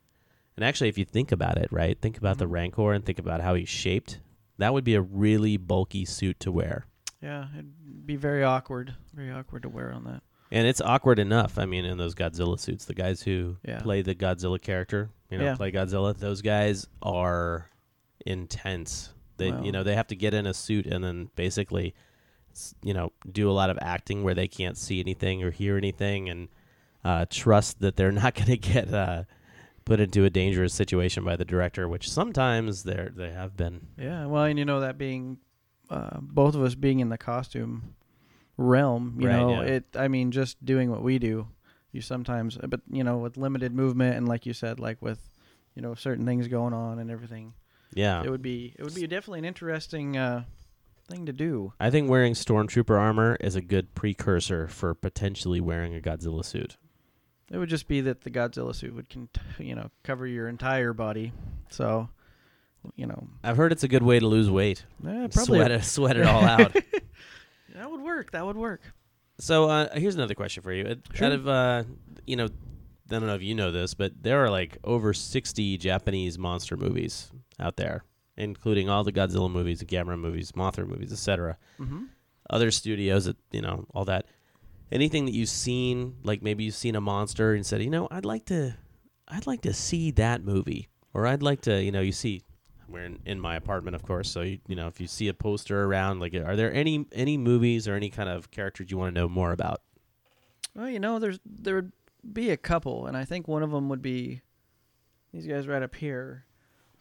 And 0.57 0.65
actually, 0.65 0.89
if 0.89 0.99
you 0.99 1.05
think 1.05 1.33
about 1.33 1.59
it, 1.59 1.69
right, 1.73 2.01
think 2.01 2.17
about 2.19 2.39
the 2.39 2.47
Mhm. 2.47 2.53
Rancor 2.53 2.93
and 2.93 3.05
think 3.05 3.19
about 3.19 3.41
how 3.41 3.55
he's 3.55 3.69
shaped. 3.69 4.21
That 4.59 4.73
would 4.73 4.85
be 4.85 4.95
a 4.95 5.01
really 5.03 5.57
bulky 5.57 6.05
suit 6.05 6.39
to 6.41 6.53
wear, 6.53 6.87
Yeah, 7.25 7.47
it'd 7.55 8.07
be 8.07 8.17
very 8.17 8.45
awkward. 8.45 8.95
Very 9.15 9.33
awkward 9.33 9.63
to 9.63 9.69
wear 9.69 9.93
on 9.93 10.05
that. 10.05 10.23
and 10.53 10.67
it's 10.69 10.81
awkward 10.81 11.19
enough. 11.19 11.59
I 11.59 11.65
mean, 11.65 11.85
in 11.85 11.97
those 11.99 12.15
Godzilla 12.15 12.61
suits, 12.61 12.85
the 12.85 12.95
guys 12.95 13.23
who 13.23 13.57
Yeah. 13.67 13.81
play 13.81 14.03
the 14.03 14.15
Godzilla 14.15 14.61
character, 14.61 15.11
you 15.31 15.39
know, 15.39 15.45
Yeah. 15.45 15.57
play 15.57 15.73
Godzilla. 15.73 16.17
Those 16.17 16.43
guys 16.43 16.87
are 17.03 17.71
intense. 18.25 19.13
They, 19.37 19.49
you 19.63 19.73
know, 19.73 19.83
they 19.83 19.95
have 19.97 20.07
to 20.09 20.17
get 20.17 20.33
in 20.35 20.47
a 20.47 20.55
suit 20.55 20.87
and 20.87 21.03
then 21.03 21.31
basically, 21.35 21.95
you 22.83 22.95
know, 22.95 23.11
do 23.31 23.51
a 23.51 23.53
lot 23.53 23.71
of 23.71 23.79
acting 23.81 24.23
where 24.23 24.35
they 24.35 24.47
can't 24.47 24.77
see 24.77 25.01
anything 25.01 25.43
or 25.43 25.51
hear 25.51 25.77
anything, 25.77 26.29
and 26.29 26.49
uh, 27.05 27.27
trust 27.29 27.81
that 27.81 27.97
they're 27.97 28.13
not 28.23 28.35
going 28.35 28.47
to 28.47 28.57
get 28.57 28.93
uh, 28.95 29.25
put 29.85 29.99
into 29.99 30.25
a 30.25 30.31
dangerous 30.31 30.73
situation 30.73 31.25
by 31.25 31.35
the 31.37 31.45
director, 31.45 31.89
which 31.89 32.09
sometimes 32.09 32.85
they 32.85 33.09
they 33.15 33.31
have 33.33 33.57
been. 33.57 33.89
Yeah, 33.99 34.27
well, 34.27 34.45
and 34.45 34.59
you 34.59 34.65
know 34.65 34.81
that 34.81 34.99
being 34.99 35.39
uh, 35.91 36.19
both 36.21 36.55
of 36.55 36.63
us 36.63 36.75
being 36.75 37.01
in 37.01 37.09
the 37.09 37.19
costume 37.19 37.95
realm, 38.57 39.17
you 39.19 39.29
Right, 39.29 39.37
know, 39.37 39.51
yeah. 39.63 39.69
it. 39.69 39.85
I 39.97 40.09
mean, 40.09 40.31
just 40.31 40.65
doing 40.65 40.91
what 40.91 41.03
we 41.03 41.19
do, 41.19 41.49
you 41.93 42.01
sometimes, 42.01 42.57
but 42.69 42.81
you 42.91 43.05
know, 43.05 43.19
with 43.19 43.37
limited 43.37 43.75
movement 43.75 44.17
and 44.17 44.29
like 44.29 44.47
you 44.47 44.53
said, 44.53 44.79
like 44.81 45.01
with 45.03 45.19
you 45.75 45.83
know 45.83 45.95
certain 45.95 46.25
things 46.27 46.49
going 46.49 46.73
on 46.73 46.99
and 46.99 47.11
everything, 47.11 47.55
Yeah. 47.95 48.23
it 48.23 48.31
would 48.31 48.43
be 48.43 48.75
it 48.79 48.85
would 48.85 48.95
be 48.95 49.07
definitely 49.07 49.41
an 49.41 49.45
interesting 49.45 50.17
uh, 50.17 50.45
thing 51.09 51.27
to 51.27 51.33
do. 51.33 51.73
I 51.81 51.91
think 51.91 52.09
wearing 52.09 52.35
stormtrooper 52.35 52.99
armor 52.99 53.37
is 53.41 53.57
a 53.57 53.61
good 53.61 53.95
precursor 53.95 54.69
for 54.69 54.95
potentially 54.95 55.61
wearing 55.61 55.95
a 55.97 56.01
Godzilla 56.01 56.45
suit. 56.45 56.77
It 57.51 57.59
would 57.59 57.69
just 57.69 57.89
be 57.89 58.01
that 58.01 58.23
the 58.23 58.31
Godzilla 58.31 58.75
suit 58.75 58.95
would, 58.95 59.11
con- 59.11 59.29
you 59.59 59.75
know, 59.75 59.91
cover 60.03 60.27
your 60.27 60.49
entire 60.49 60.95
body. 60.95 61.33
So, 61.71 62.09
you 62.97 63.07
know, 63.07 63.29
I've 63.43 63.57
heard 63.57 63.73
it's 63.73 63.85
a 63.85 63.89
good 63.89 64.03
way 64.03 64.19
to 64.19 64.27
lose 64.27 64.51
weight. 64.51 64.85
eh, 65.07 65.29
probably 65.29 65.59
sweat 65.59 65.71
it, 65.71 65.85
sweat 65.85 66.17
it 66.17 66.27
all 66.27 66.45
out. 66.45 66.73
that 67.75 67.91
would 67.91 68.01
work. 68.01 68.31
That 68.33 68.47
would 68.47 68.57
work. 68.57 68.81
So 69.39 69.69
uh, 69.69 69.89
here's 69.99 70.15
another 70.15 70.35
question 70.35 70.63
for 70.63 70.73
you. 70.73 70.97
Sure. 71.13 71.27
Out 71.27 71.33
of 71.33 71.49
uh, 71.49 71.85
you 72.27 72.37
know, 72.37 72.47
I 72.47 72.49
don't 73.09 73.27
know 73.27 73.35
if 73.35 73.43
you 73.43 73.55
know 73.55 73.71
this, 73.73 73.95
but 73.95 74.13
there 74.23 74.45
are 74.45 74.51
like 74.51 74.79
over 74.85 75.13
60 75.13 75.77
Japanese 75.79 76.39
monster 76.39 76.77
movies 76.77 77.31
out 77.61 77.77
there, 77.77 78.05
including 78.37 78.89
all 78.89 79.05
the 79.05 79.13
Godzilla 79.13 79.51
movies, 79.51 79.81
the 79.81 79.87
Gamera 79.87 80.19
movies, 80.19 80.53
Mothra 80.53 80.87
movies, 80.87 81.13
etc. 81.13 81.59
Mm-hmm. 81.79 82.05
Other 82.51 82.71
studios, 82.71 83.25
that 83.27 83.37
you 83.51 83.63
know, 83.63 83.87
all 83.95 84.05
that. 84.07 84.27
Anything 84.93 85.25
that 85.25 85.33
you've 85.35 85.49
seen, 85.49 86.17
like 86.23 86.43
maybe 86.43 86.65
you've 86.65 86.75
seen 86.75 86.95
a 86.95 87.01
monster 87.01 87.55
and 87.55 87.65
said, 87.67 87.83
you 87.83 87.91
know, 87.91 88.07
I'd 88.11 88.25
like 88.25 88.45
to, 88.47 88.77
I'd 89.27 89.47
like 89.47 89.63
to 89.63 89.73
see 89.73 90.11
that 90.13 90.45
movie, 90.45 90.89
or 91.13 91.27
I'd 91.27 91.43
like 91.43 91.63
to, 91.63 91.83
you 91.83 91.91
know, 91.91 92.01
you 92.01 92.13
see. 92.13 92.43
We're 92.89 93.05
in, 93.05 93.19
in 93.25 93.41
my 93.41 93.57
apartment, 93.57 93.95
of 93.95 94.03
course. 94.03 94.31
So 94.31 94.43
you, 94.43 94.59
you 94.69 94.77
know, 94.77 94.87
if 94.89 95.01
you 95.01 95.07
see 95.07 95.29
a 95.29 95.35
poster 95.35 95.85
around, 95.85 96.21
like, 96.21 96.35
are 96.35 96.57
there 96.57 96.73
any 96.73 97.07
any 97.13 97.37
movies 97.37 97.89
or 97.89 97.95
any 97.95 98.11
kind 98.11 98.29
of 98.29 98.51
characters 98.51 98.91
you 98.91 98.99
want 98.99 99.15
to 99.15 99.21
know 99.21 99.29
more 99.29 99.53
about? 99.53 99.83
Well, 100.75 100.89
you 100.91 101.01
know, 101.01 101.19
there's 101.19 101.39
there 101.47 101.77
would 101.77 101.93
be 102.33 102.51
a 102.51 102.57
couple, 102.57 103.07
and 103.07 103.17
I 103.17 103.25
think 103.25 103.49
one 103.49 103.63
of 103.63 103.71
them 103.71 103.89
would 103.89 104.03
be 104.03 104.43
these 105.33 105.47
guys 105.47 105.67
right 105.67 105.83
up 105.83 105.95
here. 105.95 106.45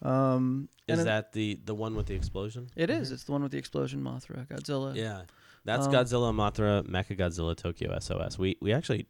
Um, 0.02 0.68
Is 0.86 1.04
that 1.04 1.32
the 1.32 1.58
the 1.64 1.74
one 1.74 1.94
with 1.94 2.06
the 2.06 2.14
explosion? 2.14 2.68
It 2.76 2.90
is. 2.90 3.10
It's 3.12 3.24
the 3.24 3.32
one 3.32 3.42
with 3.42 3.52
the 3.52 3.58
explosion, 3.58 4.02
Mothra, 4.02 4.46
Godzilla. 4.46 4.94
Yeah, 4.94 5.22
that's 5.64 5.86
Um, 5.86 5.92
Godzilla, 5.92 6.32
Mothra, 6.34 6.82
Mecha 6.86 7.16
Godzilla, 7.18 7.56
Tokyo 7.56 7.98
SOS. 7.98 8.38
We 8.38 8.56
we 8.60 8.72
actually 8.72 9.06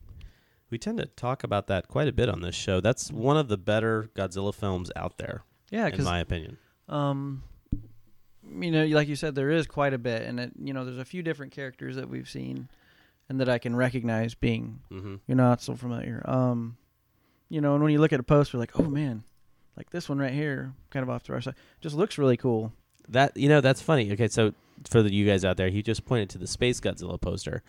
we 0.70 0.78
tend 0.78 0.98
to 0.98 1.06
talk 1.06 1.42
about 1.44 1.66
that 1.68 1.88
quite 1.88 2.08
a 2.08 2.12
bit 2.12 2.28
on 2.28 2.40
this 2.42 2.54
show. 2.54 2.80
That's 2.80 3.10
one 3.12 3.36
of 3.36 3.48
the 3.48 3.56
better 3.58 4.08
Godzilla 4.14 4.54
films 4.54 4.90
out 4.96 5.18
there, 5.18 5.42
Yeah, 5.70 5.88
in 5.88 6.02
my 6.04 6.20
opinion. 6.20 6.58
Um, 6.88 7.42
you 8.60 8.70
know, 8.70 8.84
like 8.86 9.08
you 9.08 9.16
said, 9.16 9.34
there 9.34 9.50
is 9.50 9.66
quite 9.66 9.94
a 9.94 9.98
bit, 9.98 10.22
and 10.22 10.38
it, 10.38 10.52
you 10.58 10.72
know, 10.72 10.84
there's 10.84 10.98
a 10.98 11.04
few 11.04 11.22
different 11.22 11.52
characters 11.52 11.96
that 11.96 12.08
we've 12.08 12.28
seen, 12.28 12.68
and 13.28 13.40
that 13.40 13.48
I 13.48 13.58
can 13.58 13.74
recognize 13.74 14.34
being 14.34 14.80
hmm 14.90 15.16
you're 15.26 15.36
not 15.36 15.62
so 15.62 15.74
familiar. 15.74 16.22
Um, 16.24 16.76
you 17.48 17.60
know, 17.60 17.74
and 17.74 17.82
when 17.82 17.92
you 17.92 18.00
look 18.00 18.12
at 18.12 18.20
a 18.20 18.24
poster, 18.24 18.58
like, 18.58 18.78
oh 18.78 18.84
man, 18.84 19.24
like 19.76 19.90
this 19.90 20.08
one 20.08 20.18
right 20.18 20.32
here, 20.32 20.72
kind 20.90 21.02
of 21.02 21.10
off 21.10 21.22
to 21.24 21.32
our 21.32 21.40
side, 21.40 21.54
just 21.80 21.94
looks 21.96 22.18
really 22.18 22.36
cool. 22.36 22.72
That 23.08 23.36
you 23.36 23.48
know 23.48 23.60
that's 23.60 23.82
funny. 23.82 24.12
Okay, 24.12 24.28
so 24.28 24.52
for 24.88 25.02
the, 25.02 25.12
you 25.12 25.26
guys 25.26 25.44
out 25.44 25.56
there, 25.56 25.68
he 25.70 25.82
just 25.82 26.04
pointed 26.04 26.30
to 26.30 26.38
the 26.38 26.46
Space 26.46 26.80
Godzilla 26.80 27.20
poster, 27.20 27.62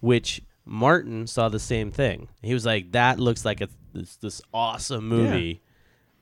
which 0.00 0.42
Martin 0.64 1.26
saw 1.26 1.48
the 1.48 1.58
same 1.58 1.90
thing. 1.90 2.28
He 2.42 2.54
was 2.54 2.64
like, 2.66 2.92
"That 2.92 3.18
looks 3.18 3.44
like 3.44 3.60
a, 3.60 3.68
this 3.92 4.16
this 4.16 4.42
awesome 4.52 5.08
movie," 5.08 5.62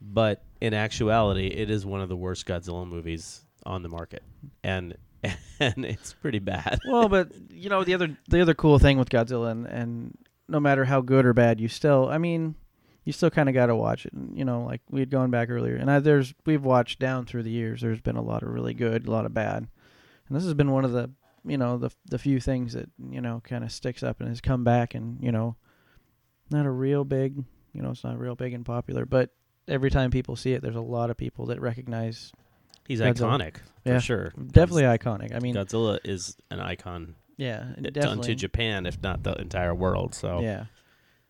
but 0.01 0.43
in 0.61 0.75
actuality, 0.75 1.47
it 1.49 1.71
is 1.71 1.85
one 1.85 2.01
of 2.01 2.09
the 2.09 2.17
worst 2.17 2.47
Godzilla 2.47 2.87
movies 2.87 3.45
on 3.67 3.83
the 3.83 3.89
market, 3.89 4.23
and 4.65 4.97
and 5.61 5.85
it's 5.85 6.15
pretty 6.15 6.39
bad. 6.39 6.81
well, 6.87 7.09
but 7.09 7.33
you 7.51 7.69
know 7.69 7.85
the 7.85 7.95
other 7.95 8.17
the 8.29 8.41
other 8.41 8.55
cool 8.55 8.79
thing 8.79 8.99
with 8.99 9.11
Godzilla, 9.11 9.51
and, 9.51 9.67
and 9.67 10.19
no 10.49 10.61
matter 10.61 10.85
how 10.85 11.01
good 11.01 11.27
or 11.27 11.33
bad, 11.33 11.61
you 11.61 11.69
still, 11.69 12.09
I 12.09 12.19
mean, 12.19 12.57
you 13.05 13.13
still 13.13 13.31
kind 13.31 13.49
of 13.49 13.55
got 13.55 13.67
to 13.67 13.77
watch 13.77 14.05
it. 14.05 14.13
And, 14.13 14.37
you 14.37 14.45
know, 14.45 14.65
like 14.65 14.81
we 14.91 15.01
had 15.01 15.11
gone 15.11 15.31
back 15.31 15.49
earlier, 15.51 15.77
and 15.77 15.91
I, 15.91 16.01
there's 16.01 16.35
we've 16.47 16.65
watched 16.65 16.99
down 16.99 17.27
through 17.27 17.45
the 17.45 17.51
years. 17.51 17.81
There's 17.81 18.01
been 18.01 18.17
a 18.17 18.23
lot 18.23 18.43
of 18.43 18.49
really 18.49 18.75
good, 18.75 19.07
a 19.07 19.11
lot 19.11 19.27
of 19.27 19.35
bad, 19.35 19.69
and 20.29 20.37
this 20.37 20.45
has 20.45 20.55
been 20.55 20.71
one 20.71 20.85
of 20.85 20.93
the 20.93 21.11
you 21.45 21.59
know 21.59 21.79
the 21.79 21.91
the 22.07 22.19
few 22.19 22.41
things 22.41 22.73
that 22.73 22.89
you 23.11 23.21
know 23.21 23.41
kind 23.45 23.65
of 23.65 23.73
sticks 23.73 24.03
up 24.03 24.21
and 24.21 24.29
has 24.29 24.41
come 24.41 24.65
back, 24.65 24.95
and 24.95 25.23
you 25.23 25.33
know, 25.33 25.57
not 26.51 26.67
a 26.67 26.71
real 26.71 27.05
big, 27.05 27.37
you 27.73 27.83
know, 27.83 27.91
it's 27.91 28.05
not 28.05 28.19
real 28.19 28.35
big 28.35 28.53
and 28.53 28.65
popular, 28.65 29.07
but 29.07 29.31
every 29.71 29.91
time 29.91 30.11
people 30.11 30.37
see 30.37 30.53
it, 30.53 30.63
there's 30.63 30.77
a 30.77 30.81
lot 30.81 31.11
of 31.11 31.17
people 31.17 31.47
that 31.47 31.61
recognize. 31.61 32.33
He's 32.87 33.01
Godzilla. 33.01 33.39
iconic 33.39 33.55
for 33.85 33.93
Yeah, 33.93 33.99
sure. 34.01 34.33
Definitely 34.37 34.83
iconic. 34.83 35.35
I 35.35 35.39
mean, 35.39 35.55
Godzilla 35.55 35.99
is 36.05 36.37
an 36.51 36.61
icon 36.61 37.15
yeah, 37.37 37.73
done 37.93 38.21
to 38.23 38.35
Japan, 38.35 38.85
if 38.85 39.01
not 39.03 39.23
the 39.23 39.33
entire 39.41 39.75
world. 39.75 40.15
So 40.15 40.41
Yeah. 40.41 40.65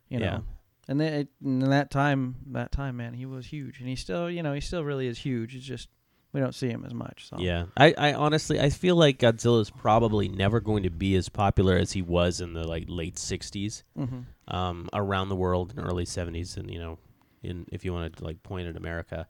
You 0.08 0.18
know. 0.20 0.24
Yeah. 0.26 0.40
And 0.88 1.00
then 1.00 1.12
it, 1.12 1.28
in 1.44 1.60
that 1.60 1.90
time, 1.92 2.34
that 2.48 2.72
time, 2.72 2.96
man, 2.96 3.14
he 3.14 3.24
was 3.24 3.46
huge, 3.46 3.78
and 3.78 3.88
he 3.88 3.94
still, 3.94 4.28
you 4.28 4.42
know, 4.42 4.52
he 4.52 4.60
still 4.60 4.82
really 4.82 5.06
is 5.06 5.18
huge. 5.18 5.54
It's 5.54 5.64
just 5.64 5.88
we 6.32 6.40
don't 6.40 6.54
see 6.54 6.68
him 6.68 6.84
as 6.84 6.92
much. 6.94 7.28
So 7.28 7.36
Yeah, 7.38 7.66
I, 7.76 7.94
I 7.96 8.12
honestly 8.14 8.58
I 8.58 8.70
feel 8.70 8.96
like 8.96 9.18
Godzilla 9.18 9.60
is 9.60 9.70
probably 9.70 10.28
never 10.28 10.58
going 10.60 10.82
to 10.84 10.90
be 10.90 11.14
as 11.16 11.28
popular 11.28 11.76
as 11.76 11.92
he 11.92 12.02
was 12.02 12.40
in 12.40 12.54
the 12.54 12.66
like 12.66 12.86
late 12.88 13.16
'60s, 13.16 13.84
Mhm. 13.96 14.24
um, 14.48 14.88
around 14.92 15.28
the 15.28 15.36
world 15.36 15.74
in 15.76 15.80
early 15.80 16.04
'70s, 16.06 16.56
and 16.56 16.70
you 16.70 16.78
know, 16.80 16.98
in 17.42 17.66
if 17.72 17.84
you 17.84 17.92
want 17.92 18.16
to 18.16 18.24
like 18.24 18.42
point 18.42 18.68
at 18.68 18.76
America, 18.76 19.26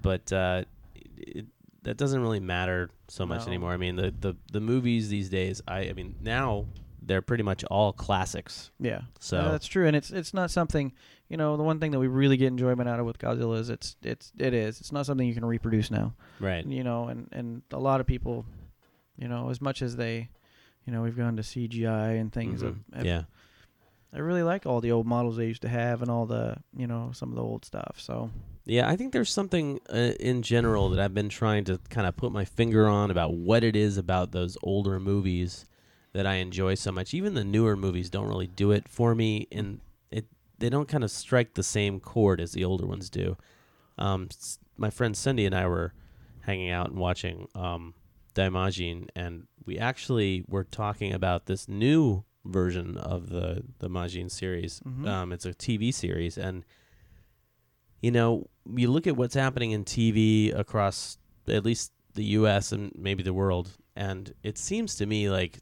but 0.00 0.32
uh, 0.32 0.64
it, 1.16 1.46
that 1.82 1.96
doesn't 1.96 2.20
really 2.20 2.40
matter 2.40 2.90
so 3.08 3.26
much 3.26 3.42
No. 3.42 3.46
anymore. 3.48 3.72
I 3.72 3.76
mean, 3.76 3.96
the, 3.96 4.12
the 4.18 4.34
the 4.52 4.60
movies 4.60 5.08
these 5.08 5.28
days, 5.28 5.60
I 5.68 5.88
I 5.88 5.92
mean 5.92 6.16
now 6.20 6.66
they're 7.06 7.20
pretty 7.22 7.42
much 7.42 7.64
all 7.64 7.92
classics. 7.92 8.70
Yeah. 8.80 9.02
So 9.20 9.38
Uh, 9.38 9.52
that's 9.52 9.66
true, 9.66 9.86
and 9.86 9.94
it's 9.96 10.10
it's 10.10 10.32
not 10.34 10.50
something. 10.50 10.92
You 11.28 11.36
know, 11.38 11.56
the 11.56 11.62
one 11.62 11.80
thing 11.80 11.90
that 11.92 11.98
we 11.98 12.06
really 12.06 12.36
get 12.36 12.48
enjoyment 12.48 12.88
out 12.88 13.00
of 13.00 13.06
with 13.06 13.18
Godzilla 13.18 13.58
is 13.58 13.68
it's 13.70 13.96
it's 14.02 14.32
it 14.38 14.54
is 14.54 14.80
it's 14.80 14.92
not 14.92 15.04
something 15.06 15.26
you 15.26 15.34
can 15.34 15.44
reproduce 15.44 15.90
now. 15.90 16.14
right, 16.40 16.64
You 16.66 16.84
know, 16.84 17.08
and 17.08 17.28
and 17.32 17.62
a 17.72 17.78
lot 17.78 18.00
of 18.00 18.06
people, 18.06 18.44
you 19.18 19.28
know, 19.28 19.50
as 19.50 19.60
much 19.60 19.82
as 19.82 19.96
they, 19.96 20.28
you 20.86 20.92
know, 20.92 21.02
we've 21.02 21.16
gone 21.16 21.36
to 21.36 21.42
CGI 21.42 22.18
and 22.20 22.32
things. 22.32 22.62
Mhm. 22.62 22.64
Have, 22.66 22.76
have- 22.94 23.06
yeah. 23.06 23.22
I 24.14 24.18
really 24.18 24.44
like 24.44 24.64
all 24.64 24.80
the 24.80 24.92
old 24.92 25.06
models 25.06 25.36
they 25.36 25.46
used 25.46 25.62
to 25.62 25.68
have 25.68 26.00
and 26.00 26.10
all 26.10 26.24
the 26.24 26.56
you 26.76 26.86
know 26.86 27.10
some 27.12 27.30
of 27.30 27.34
the 27.34 27.42
old 27.42 27.64
stuff. 27.64 27.96
So 27.98 28.30
Yeah, 28.64 28.88
I 28.88 28.96
think 28.96 29.12
there's 29.12 29.32
something 29.32 29.80
uh, 29.92 30.12
in 30.20 30.42
general 30.42 30.90
that 30.90 31.00
I've 31.00 31.14
been 31.14 31.28
trying 31.28 31.64
to 31.64 31.80
kind 31.90 32.06
of 32.06 32.16
put 32.16 32.30
my 32.30 32.44
finger 32.44 32.86
on 32.86 33.10
about 33.10 33.34
what 33.34 33.64
it 33.64 33.74
is 33.74 33.98
about 33.98 34.30
those 34.30 34.56
older 34.62 35.00
movies 35.00 35.66
that 36.12 36.26
I 36.26 36.34
enjoy 36.34 36.76
so 36.76 36.92
much. 36.92 37.12
Even 37.12 37.34
the 37.34 37.44
newer 37.44 37.76
movies 37.76 38.08
don't 38.08 38.28
really 38.28 38.46
do 38.46 38.70
it 38.70 38.88
for 38.88 39.16
me, 39.16 39.48
and 39.50 39.80
it 40.12 40.26
they 40.58 40.70
don't 40.70 40.88
kind 40.88 41.02
of 41.02 41.10
strike 41.10 41.54
the 41.54 41.64
same 41.64 41.98
chord 41.98 42.40
as 42.40 42.52
the 42.52 42.64
older 42.64 42.86
ones 42.86 43.10
do. 43.10 43.36
Um, 43.98 44.28
my 44.76 44.90
friend 44.90 45.16
Cindy 45.16 45.44
and 45.44 45.54
I 45.54 45.66
were 45.66 45.92
hanging 46.42 46.70
out 46.70 46.90
and 46.90 46.98
watching 46.98 47.48
um, 47.56 47.94
Daimajin, 48.34 49.08
and 49.16 49.48
we 49.66 49.76
actually 49.76 50.44
were 50.46 50.64
talking 50.64 51.12
about 51.12 51.46
this 51.46 51.68
new 51.68 52.24
version 52.44 52.96
of 52.96 53.28
the 53.30 53.62
the 53.78 53.88
Majin 53.88 54.30
series. 54.30 54.80
Mhm. 54.86 55.06
Um, 55.08 55.32
it's 55.32 55.46
a 55.46 55.54
TV 55.54 55.92
series, 55.92 56.36
and 56.38 56.64
you 58.02 58.10
know, 58.10 58.48
you 58.76 58.90
look 58.90 59.06
at 59.06 59.16
what's 59.16 59.34
happening 59.34 59.70
in 59.70 59.84
TV 59.84 60.52
across 60.52 61.18
at 61.48 61.64
least 61.64 61.92
the 62.14 62.24
U.S. 62.24 62.70
and 62.72 62.92
maybe 62.96 63.22
the 63.22 63.32
world, 63.34 63.70
and 63.96 64.32
it 64.42 64.58
seems 64.58 64.94
to 64.96 65.06
me 65.06 65.30
like 65.30 65.60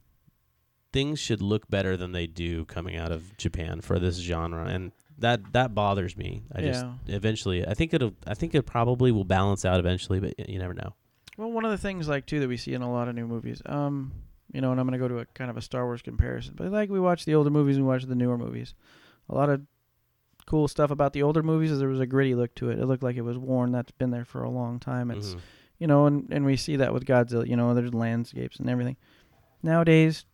things 0.93 1.19
should 1.19 1.41
look 1.41 1.69
better 1.71 1.97
than 1.97 2.13
they 2.13 2.27
do 2.27 2.65
coming 2.67 2.97
out 2.97 3.11
of 3.13 3.37
Japan 3.39 3.81
for 3.81 3.99
this 3.99 4.17
genre, 4.19 4.67
and 4.67 4.93
that 5.19 5.53
that 5.53 5.75
bothers 5.75 6.17
me. 6.17 6.43
I 6.53 6.61
just 6.63 6.85
eventually, 7.07 7.67
I 7.67 7.75
think 7.75 7.95
it'll, 7.95 8.15
I 8.27 8.35
think 8.35 8.55
it 8.55 8.63
probably 8.65 9.13
will 9.13 9.25
balance 9.25 9.65
out 9.65 9.79
eventually, 9.79 10.21
but 10.21 10.35
you 10.49 10.59
never 10.59 10.75
know. 10.75 10.95
Well, 11.39 11.51
one 11.51 11.65
of 11.65 11.71
the 11.71 11.79
things 11.79 12.09
like 12.09 12.27
too 12.27 12.41
that 12.41 12.49
we 12.49 12.57
see 12.59 12.75
in 12.75 12.83
a 12.83 12.91
lot 12.93 13.09
of 13.09 13.15
new 13.15 13.27
movies, 13.27 13.63
um, 13.67 14.13
you 14.53 14.61
know, 14.61 14.71
and 14.71 14.79
I'm 14.81 14.87
going 14.87 14.99
to 14.99 15.05
go 15.05 15.09
to 15.09 15.19
a 15.21 15.27
kind 15.27 15.51
of 15.51 15.57
a 15.57 15.63
Star 15.63 15.85
Wars 15.87 16.03
comparison, 16.03 16.55
but 16.57 16.71
like 16.71 16.91
we 16.91 17.01
watch 17.01 17.25
the 17.25 17.35
older 17.35 17.51
movies, 17.51 17.77
we 17.79 17.83
watch 17.85 18.05
the 18.05 18.15
newer 18.15 18.39
movies. 18.39 18.75
A 19.29 19.35
lot 19.35 19.49
of 19.49 19.63
cool 20.47 20.69
stuff 20.69 20.91
about 20.91 21.13
the 21.13 21.23
older 21.23 21.43
movies 21.43 21.71
is 21.71 21.79
there 21.79 21.89
was 21.89 22.01
a 22.01 22.07
gritty 22.07 22.35
look 22.35 22.55
to 22.57 22.69
it. 22.71 22.79
It 22.79 22.87
looked 22.87 23.03
like 23.03 23.17
it 23.17 23.23
was 23.23 23.39
worn. 23.39 23.73
That's 23.73 23.93
been 23.93 24.11
there 24.11 24.25
for 24.25 24.43
a 24.43 24.51
long 24.51 24.79
time. 24.81 25.11
It's 25.11 25.35
Mhm. 25.35 25.41
you 25.79 25.87
know, 25.87 26.07
and 26.07 26.29
and 26.33 26.45
we 26.45 26.57
see 26.57 26.77
that 26.77 26.93
with 26.93 27.05
Godzilla. 27.07 27.47
You 27.49 27.57
know, 27.57 27.75
there's 27.75 27.95
landscapes 27.95 28.59
and 28.59 28.69
everything. 28.69 28.97
Nowadays, 29.63 30.25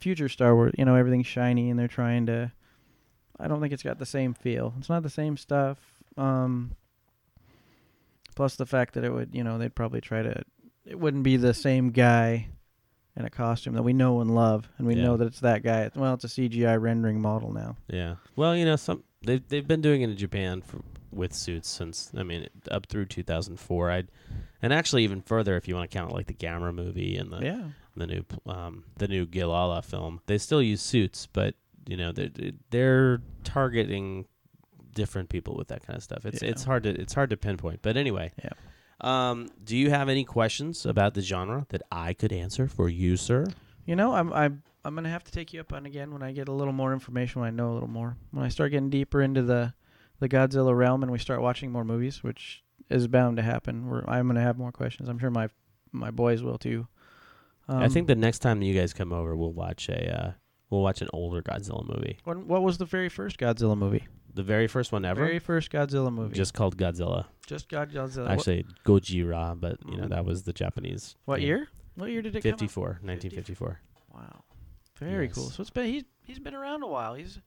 future 0.00 0.28
Star 0.28 0.54
Wars, 0.54 0.74
you 0.76 0.84
know, 0.84 0.94
everything's 0.96 1.26
shiny 1.26 1.70
and 1.70 1.78
they're 1.78 1.88
trying 1.88 2.26
to. 2.26 2.52
I 3.38 3.48
don't 3.48 3.60
think 3.60 3.72
it's 3.72 3.82
got 3.82 3.98
the 3.98 4.06
same 4.06 4.34
feel. 4.34 4.74
It's 4.78 4.88
not 4.88 5.02
the 5.02 5.10
same 5.10 5.36
stuff. 5.36 5.78
Um, 6.16 6.72
plus 8.34 8.56
the 8.56 8.66
fact 8.66 8.94
that 8.94 9.04
it 9.04 9.12
would, 9.12 9.34
you 9.34 9.44
know, 9.44 9.58
they'd 9.58 9.74
probably 9.74 10.00
try 10.00 10.22
to. 10.22 10.42
It 10.84 10.98
wouldn't 10.98 11.22
be 11.22 11.36
the 11.36 11.54
same 11.54 11.90
guy 11.90 12.48
in 13.16 13.24
a 13.24 13.30
costume 13.30 13.74
that 13.74 13.82
we 13.82 13.92
know 13.92 14.20
and 14.20 14.34
love, 14.34 14.68
and 14.78 14.86
we 14.86 14.94
Yeah. 14.94 15.04
know 15.04 15.16
that 15.16 15.26
it's 15.26 15.40
that 15.40 15.62
guy. 15.62 15.90
Well, 15.94 16.14
it's 16.14 16.24
a 16.24 16.28
CGI 16.28 16.76
rendering 16.80 17.20
model 17.20 17.52
now. 17.52 17.76
Yeah. 17.88 18.16
Well, 18.36 18.54
you 18.56 18.64
know, 18.64 18.76
some 18.76 19.04
they've 19.24 19.46
they've 19.48 19.66
been 19.66 19.80
doing 19.80 20.02
it 20.02 20.10
in 20.10 20.16
Japan 20.16 20.60
for 20.62 20.80
with 21.12 21.32
suits 21.32 21.68
since 21.68 22.12
I 22.16 22.22
mean 22.24 22.46
up 22.70 22.86
through 22.86 23.06
2004. 23.06 23.90
I'd 23.90 24.08
and 24.60 24.72
actually 24.72 25.04
even 25.04 25.22
further 25.22 25.56
if 25.56 25.66
you 25.68 25.74
want 25.74 25.90
to 25.90 25.96
count 25.96 26.12
like 26.12 26.26
the 26.26 26.34
Gamera 26.34 26.74
movie 26.74 27.16
and 27.16 27.32
the 27.32 27.40
Yeah. 27.42 27.68
the 27.96 28.06
new 28.06 28.24
um, 28.46 28.84
the 28.98 29.08
new 29.08 29.24
Guilala 29.26 29.82
film. 29.84 30.20
They 30.26 30.36
still 30.38 30.60
use 30.62 30.82
suits, 30.82 31.26
but 31.26 31.54
you 31.86 31.96
know 31.96 32.12
they're 32.12 32.30
they're 32.70 33.22
targeting 33.44 34.26
different 34.94 35.28
people 35.28 35.54
with 35.56 35.68
that 35.68 35.86
kind 35.86 35.96
of 35.96 36.02
stuff. 36.02 36.24
It's 36.26 36.42
Yeah. 36.42 36.50
it's 36.50 36.64
hard 36.64 36.82
to 36.82 36.90
it's 36.90 37.14
hard 37.14 37.30
to 37.30 37.36
pinpoint. 37.38 37.80
But 37.82 37.96
anyway, 37.96 38.32
Yeah. 38.42 38.50
Um, 39.00 39.50
do 39.62 39.76
you 39.76 39.90
have 39.90 40.08
any 40.08 40.24
questions 40.24 40.86
about 40.86 41.14
the 41.14 41.20
genre 41.20 41.66
that 41.68 41.82
I 41.92 42.14
could 42.14 42.32
answer 42.32 42.66
for 42.66 42.88
you, 42.88 43.16
sir? 43.16 43.46
You 43.84 43.94
know, 43.96 44.14
I'm 44.14 44.32
I'm 44.32 44.62
I'm 44.84 44.94
gonna 44.94 45.10
have 45.10 45.24
to 45.24 45.32
take 45.32 45.52
you 45.52 45.60
up 45.60 45.72
on 45.72 45.86
again 45.86 46.12
when 46.12 46.22
I 46.22 46.32
get 46.32 46.48
a 46.48 46.52
little 46.52 46.72
more 46.72 46.92
information, 46.92 47.40
when 47.40 47.48
I 47.48 47.50
know 47.50 47.72
a 47.72 47.74
little 47.74 47.88
more, 47.88 48.16
when 48.30 48.44
I 48.44 48.48
start 48.48 48.70
getting 48.72 48.90
deeper 48.90 49.20
into 49.20 49.42
the 49.42 49.74
the 50.18 50.28
Godzilla 50.28 50.76
realm, 50.76 51.02
and 51.02 51.12
we 51.12 51.18
start 51.18 51.42
watching 51.42 51.70
more 51.70 51.84
movies, 51.84 52.22
which 52.22 52.62
is 52.88 53.06
bound 53.06 53.36
to 53.36 53.42
happen. 53.42 53.90
Where 53.90 54.08
I'm 54.08 54.26
gonna 54.26 54.40
have 54.40 54.58
more 54.58 54.72
questions. 54.72 55.08
I'm 55.08 55.18
sure 55.18 55.30
my 55.30 55.48
my 55.92 56.10
boys 56.10 56.42
will 56.42 56.58
too. 56.58 56.88
Um, 57.68 57.82
I 57.82 57.88
think 57.88 58.06
the 58.06 58.14
next 58.14 58.38
time 58.38 58.62
you 58.62 58.78
guys 58.78 58.92
come 58.94 59.12
over, 59.12 59.36
we'll 59.36 59.52
watch 59.52 59.88
a 59.88 60.20
uh, 60.20 60.32
we'll 60.70 60.82
watch 60.82 61.00
an 61.02 61.08
older 61.12 61.42
Godzilla 61.42 61.86
movie. 61.86 62.18
When, 62.24 62.46
what 62.48 62.62
was 62.62 62.78
the 62.78 62.84
very 62.84 63.08
first 63.08 63.38
Godzilla 63.38 63.76
movie? 63.76 64.06
The 64.34 64.42
very 64.42 64.66
first 64.66 64.92
one 64.92 65.04
ever, 65.06 65.24
Very 65.24 65.38
first 65.38 65.72
Godzilla 65.72 66.12
movie. 66.12 66.34
just 66.36 66.52
called 66.52 66.76
Godzilla. 66.76 67.24
just 67.46 67.70
Godzilla. 67.70 68.28
Actually, 68.28 68.66
Gojira, 68.84 69.58
but 69.58 69.78
you 69.90 69.96
know 69.96 70.08
that 70.08 70.24
was 70.26 70.42
the 70.42 70.52
Japanese. 70.52 71.16
what, 71.24 71.34
what 71.36 71.40
year? 71.40 71.68
What 71.94 72.10
year 72.10 72.20
did 72.20 72.36
it 72.36 72.42
come 72.42 72.52
54, 72.52 72.84
1954. 73.02 73.80
Wow, 74.14 74.42
very 74.98 75.28
cool. 75.28 75.48
So 75.50 75.62
it's 75.62 75.70
been 75.70 75.86
he's 75.86 76.04
he's 76.24 76.38
been 76.38 76.54
around 76.54 76.82
a 76.82 76.86
while. 76.86 77.14
He's 77.14 77.40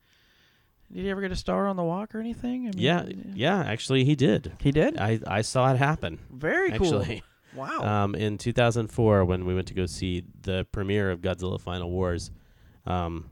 did 0.92 1.04
he 1.04 1.10
ever 1.12 1.22
get 1.22 1.32
a 1.32 1.36
star 1.36 1.68
on 1.68 1.76
the 1.76 1.84
walk 1.84 2.16
or 2.16 2.20
anything? 2.20 2.62
I 2.62 2.72
mean, 2.72 2.74
Yeah, 2.78 3.06
yeah. 3.36 3.60
Actually, 3.62 4.04
he 4.06 4.16
did. 4.16 4.54
he 4.60 4.72
did. 4.72 4.98
I 4.98 5.20
I 5.28 5.42
saw 5.42 5.72
it 5.72 5.78
happen. 5.78 6.18
very 6.32 6.72
cool. 6.72 7.02
Actually, 7.02 7.22
Wow. 7.56 8.04
um, 8.06 8.16
in 8.16 8.40
2004 8.40 9.26
when 9.26 9.46
we 9.46 9.54
went 9.54 9.68
to 9.68 9.74
go 9.76 9.86
see 9.86 10.24
the 10.42 10.66
premiere 10.72 11.12
of 11.12 11.22
Godzilla 11.22 11.62
Final 11.62 11.92
Wars, 11.92 12.32
um, 12.90 13.30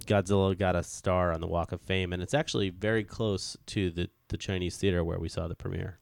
Godzilla 0.00 0.58
got 0.58 0.76
a 0.76 0.82
star 0.82 1.32
on 1.32 1.40
the 1.40 1.46
Walk 1.46 1.72
of 1.72 1.80
Fame, 1.80 2.12
and 2.12 2.22
it's 2.22 2.34
actually 2.34 2.70
very 2.70 3.04
close 3.04 3.56
to 3.66 3.90
the 3.90 4.10
the 4.28 4.36
Chinese 4.36 4.76
theater 4.76 5.04
where 5.04 5.18
we 5.18 5.28
saw 5.28 5.46
the 5.46 5.54
premiere. 5.54 5.98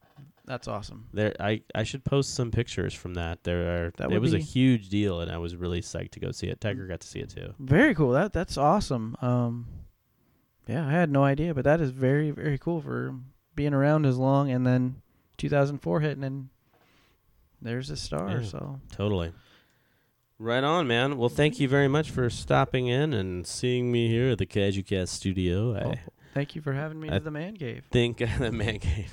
That's 0.47 0.69
awesome. 0.69 1.09
There, 1.13 1.35
I, 1.41 1.63
I 1.75 1.85
should 1.85 2.05
post 2.05 2.35
some 2.35 2.51
pictures 2.51 2.93
from 2.93 3.15
that. 3.15 3.45
There 3.45 3.87
are 3.87 3.93
That 3.97 4.13
it 4.13 4.19
was 4.19 4.35
a 4.35 4.39
huge 4.39 4.91
deal, 4.91 5.21
and 5.21 5.31
I 5.31 5.39
was 5.39 5.57
really 5.57 5.81
psyched 5.81 6.11
to 6.13 6.21
go 6.21 6.33
see 6.33 6.49
it. 6.49 6.61
Tiger 6.61 6.87
got 6.87 7.01
to 7.01 7.07
see 7.07 7.21
it 7.21 7.31
too. 7.31 7.55
Very 7.59 7.95
cool. 7.95 8.13
That 8.13 8.33
that's 8.33 8.59
awesome. 8.59 9.17
Um, 9.23 9.67
yeah, 10.67 10.87
I 10.87 10.91
had 10.91 11.11
no 11.11 11.25
idea, 11.25 11.55
but 11.55 11.65
that 11.65 11.81
is 11.81 11.91
very 11.91 12.31
very 12.31 12.59
cool 12.59 12.81
for 12.81 13.15
being 13.55 13.73
around 13.73 14.05
as 14.05 14.19
long, 14.19 14.51
and 14.51 14.67
then 14.67 14.97
2004 15.39 16.01
hitting, 16.01 16.25
and 16.25 16.49
there's 17.63 17.89
a 17.91 17.97
star. 17.97 18.41
Yeah. 18.41 18.43
So 18.43 18.81
Totally. 18.93 19.33
Right 20.45 20.63
on, 20.63 20.87
man. 20.87 21.17
Well, 21.17 21.31
thank 21.31 21.59
you 21.59 21.69
very 21.69 21.89
much 21.89 22.11
for 22.11 22.29
stopping 22.29 22.87
in 22.87 23.15
and 23.15 23.47
seeing 23.47 23.91
me 23.91 24.09
here 24.09 24.33
at 24.33 24.37
the 24.37 24.45
Kaiju 24.45 24.87
Cast 24.87 25.15
studio. 25.15 25.75
oh, 25.75 25.93
I 25.93 26.01
thank 26.35 26.55
you 26.55 26.61
for 26.61 26.75
having 26.75 27.01
me 27.01 27.09
I 27.09 27.15
to 27.15 27.21
the 27.21 27.31
man 27.31 27.57
cave. 27.57 27.87
think 27.91 28.19
the 28.39 28.53
man 28.53 28.79
cave. 28.79 29.11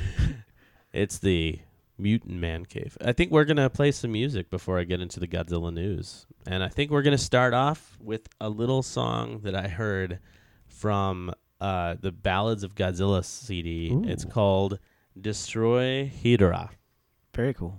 it's 0.94 1.18
the 1.18 1.58
mutant 1.98 2.40
man 2.40 2.64
cave. 2.64 2.96
I 3.04 3.12
think 3.12 3.32
we're 3.32 3.44
gonna 3.44 3.68
play 3.68 3.92
some 3.92 4.12
music 4.12 4.48
before 4.48 4.78
I 4.78 4.84
get 4.84 5.02
into 5.02 5.20
the 5.20 5.28
Godzilla 5.28 5.70
news, 5.70 6.24
and 6.46 6.64
I 6.64 6.68
think 6.68 6.90
we're 6.90 7.02
gonna 7.02 7.18
start 7.18 7.52
off 7.52 7.98
with 8.00 8.26
a 8.40 8.48
little 8.48 8.82
song 8.82 9.40
that 9.42 9.54
I 9.54 9.68
heard 9.68 10.20
from 10.68 11.34
uh, 11.60 11.96
the 12.00 12.12
Ballads 12.12 12.62
of 12.62 12.74
Godzilla 12.74 13.22
CD. 13.22 13.94
It's 14.04 14.24
called 14.24 14.78
"Destroy 15.20 16.10
Hydra." 16.22 16.70
Very 17.34 17.52
cool. 17.52 17.78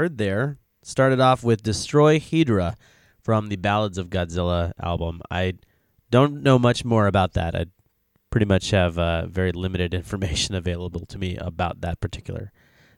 Heard 0.00 0.16
there 0.16 0.56
started 0.82 1.20
off 1.20 1.44
with 1.44 1.62
Destroy 1.62 2.18
Hydra 2.18 2.74
from 3.22 3.50
the 3.50 3.56
Ballads 3.56 3.98
of 3.98 4.08
Godzilla 4.08 4.72
album. 4.82 5.20
I 5.30 5.58
don't 6.10 6.42
know 6.42 6.58
much 6.58 6.86
more 6.86 7.06
about 7.06 7.34
that. 7.34 7.54
I 7.54 7.66
pretty 8.30 8.46
much 8.46 8.70
have 8.70 8.98
uh, 8.98 9.26
very 9.26 9.52
limited 9.52 9.92
information 10.02 10.54
available 10.54 11.04
to 11.04 11.18
me 11.18 11.36
about 11.36 11.82
that 11.82 12.00
particular 12.00 12.50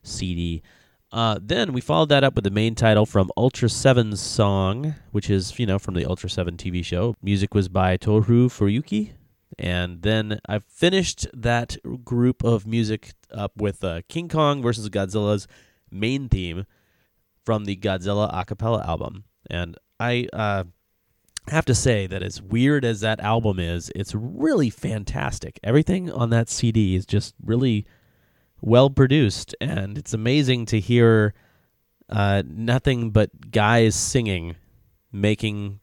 CD. 0.04 0.62
Uh, 1.10 1.40
then 1.42 1.72
we 1.72 1.80
followed 1.80 2.08
that 2.10 2.22
up 2.22 2.36
with 2.36 2.44
the 2.44 2.52
main 2.52 2.76
title 2.76 3.04
from 3.04 3.32
Ultra 3.36 3.68
7's 3.68 4.20
song, 4.20 4.94
which 5.10 5.28
is, 5.28 5.58
you 5.58 5.66
know, 5.66 5.80
from 5.80 5.94
the 5.94 6.04
Ultra 6.04 6.30
7 6.30 6.56
TV 6.56 6.84
show. 6.84 7.16
Music 7.20 7.52
was 7.52 7.68
by 7.68 7.96
Toru 7.96 8.48
Furuyuki. 8.48 9.10
And 9.58 10.02
then 10.02 10.38
I 10.48 10.60
finished 10.60 11.26
that 11.34 11.78
group 12.04 12.44
of 12.44 12.64
music 12.64 13.10
up 13.32 13.56
with 13.56 13.82
uh, 13.82 14.02
King 14.08 14.28
Kong 14.28 14.62
versus 14.62 14.88
Godzilla's 14.88 15.48
main 15.90 16.28
theme 16.28 16.64
from 17.45 17.64
the 17.64 17.76
Godzilla 17.76 18.30
a 18.32 18.45
cappella 18.45 18.84
album. 18.86 19.24
And 19.51 19.76
I 19.99 20.28
uh, 20.32 20.64
have 21.49 21.64
to 21.66 21.74
say 21.74 22.07
that 22.07 22.22
as 22.22 22.40
weird 22.40 22.84
as 22.84 23.01
that 23.01 23.20
album 23.20 23.59
is, 23.59 23.90
it's 23.95 24.14
really 24.14 24.70
fantastic. 24.70 25.59
Everything 25.62 26.11
on 26.11 26.30
that 26.30 26.49
CD 26.49 26.95
is 26.95 27.07
just 27.07 27.34
really 27.43 27.86
well 28.61 28.90
produced, 28.90 29.55
and 29.61 29.99
it's 29.99 30.14
amazing 30.14 30.66
to 30.66 30.78
hear 30.78 31.34
uh, 32.09 32.43
nothing 32.47 33.11
but 33.11 33.51
guys 33.51 33.95
singing, 33.95 34.57
making, 35.11 35.80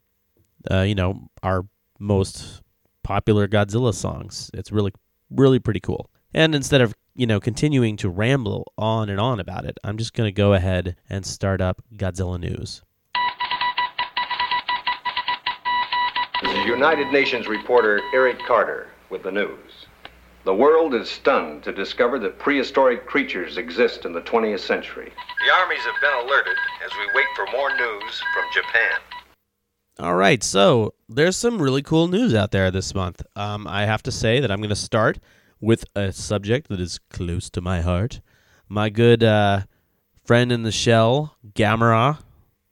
uh, 0.71 0.81
you 0.81 0.95
know, 0.95 1.29
our 1.43 1.65
most 1.99 2.61
popular 3.03 3.47
Godzilla 3.47 3.93
songs. 3.93 4.49
It's 4.53 4.71
really, 4.71 4.93
really 5.29 5.59
pretty 5.59 5.79
cool. 5.81 6.09
And 6.33 6.55
instead 6.55 6.81
of, 6.81 6.93
you 7.19 7.27
know, 7.27 7.41
continuing 7.41 7.97
to 7.97 8.07
ramble 8.07 8.71
on 8.77 9.09
and 9.09 9.19
on 9.19 9.41
about 9.41 9.65
it, 9.65 9.77
I'm 9.83 9.97
just 9.97 10.13
going 10.13 10.29
to 10.29 10.31
go 10.31 10.53
ahead 10.53 10.95
and 11.09 11.25
start 11.25 11.59
up 11.59 11.83
Godzilla 11.97 12.39
News. 12.39 12.81
This 16.41 16.53
is 16.53 16.65
United 16.65 17.11
Nations 17.11 17.45
reporter 17.45 17.99
Eric 18.13 18.39
Carter 18.47 18.87
with 19.09 19.23
the 19.23 19.33
news. 19.33 19.87
The 20.45 20.55
world 20.55 20.93
is 20.93 21.09
stunned 21.09 21.61
to 21.63 21.73
discover 21.73 22.19
that 22.19 22.39
prehistoric 22.39 23.05
creatures 23.05 23.57
exist 23.57 24.05
in 24.05 24.13
the 24.13 24.21
20th 24.21 24.61
century. 24.61 25.11
The 25.45 25.53
armies 25.53 25.81
have 25.81 26.01
been 26.01 26.25
alerted 26.25 26.55
as 26.85 26.91
we 26.93 27.05
wait 27.13 27.27
for 27.35 27.45
more 27.51 27.75
news 27.75 28.23
from 28.33 28.45
Japan. 28.53 28.97
All 29.99 30.15
right, 30.15 30.41
so 30.41 30.93
there's 31.09 31.35
some 31.35 31.61
really 31.61 31.81
cool 31.81 32.07
news 32.07 32.33
out 32.33 32.51
there 32.51 32.71
this 32.71 32.95
month. 32.95 33.21
Um, 33.35 33.67
I 33.67 33.85
have 33.85 34.03
to 34.03 34.11
say 34.13 34.39
that 34.39 34.49
I'm 34.49 34.59
going 34.59 34.69
to 34.69 34.75
start 34.77 35.19
with 35.61 35.85
a 35.95 36.11
subject 36.11 36.69
that 36.69 36.79
is 36.79 36.99
close 37.09 37.49
to 37.51 37.61
my 37.61 37.81
heart. 37.81 38.21
My 38.67 38.89
good 38.89 39.23
uh, 39.23 39.61
friend 40.23 40.51
in 40.51 40.63
the 40.63 40.71
shell, 40.71 41.35
Gamera. 41.53 42.19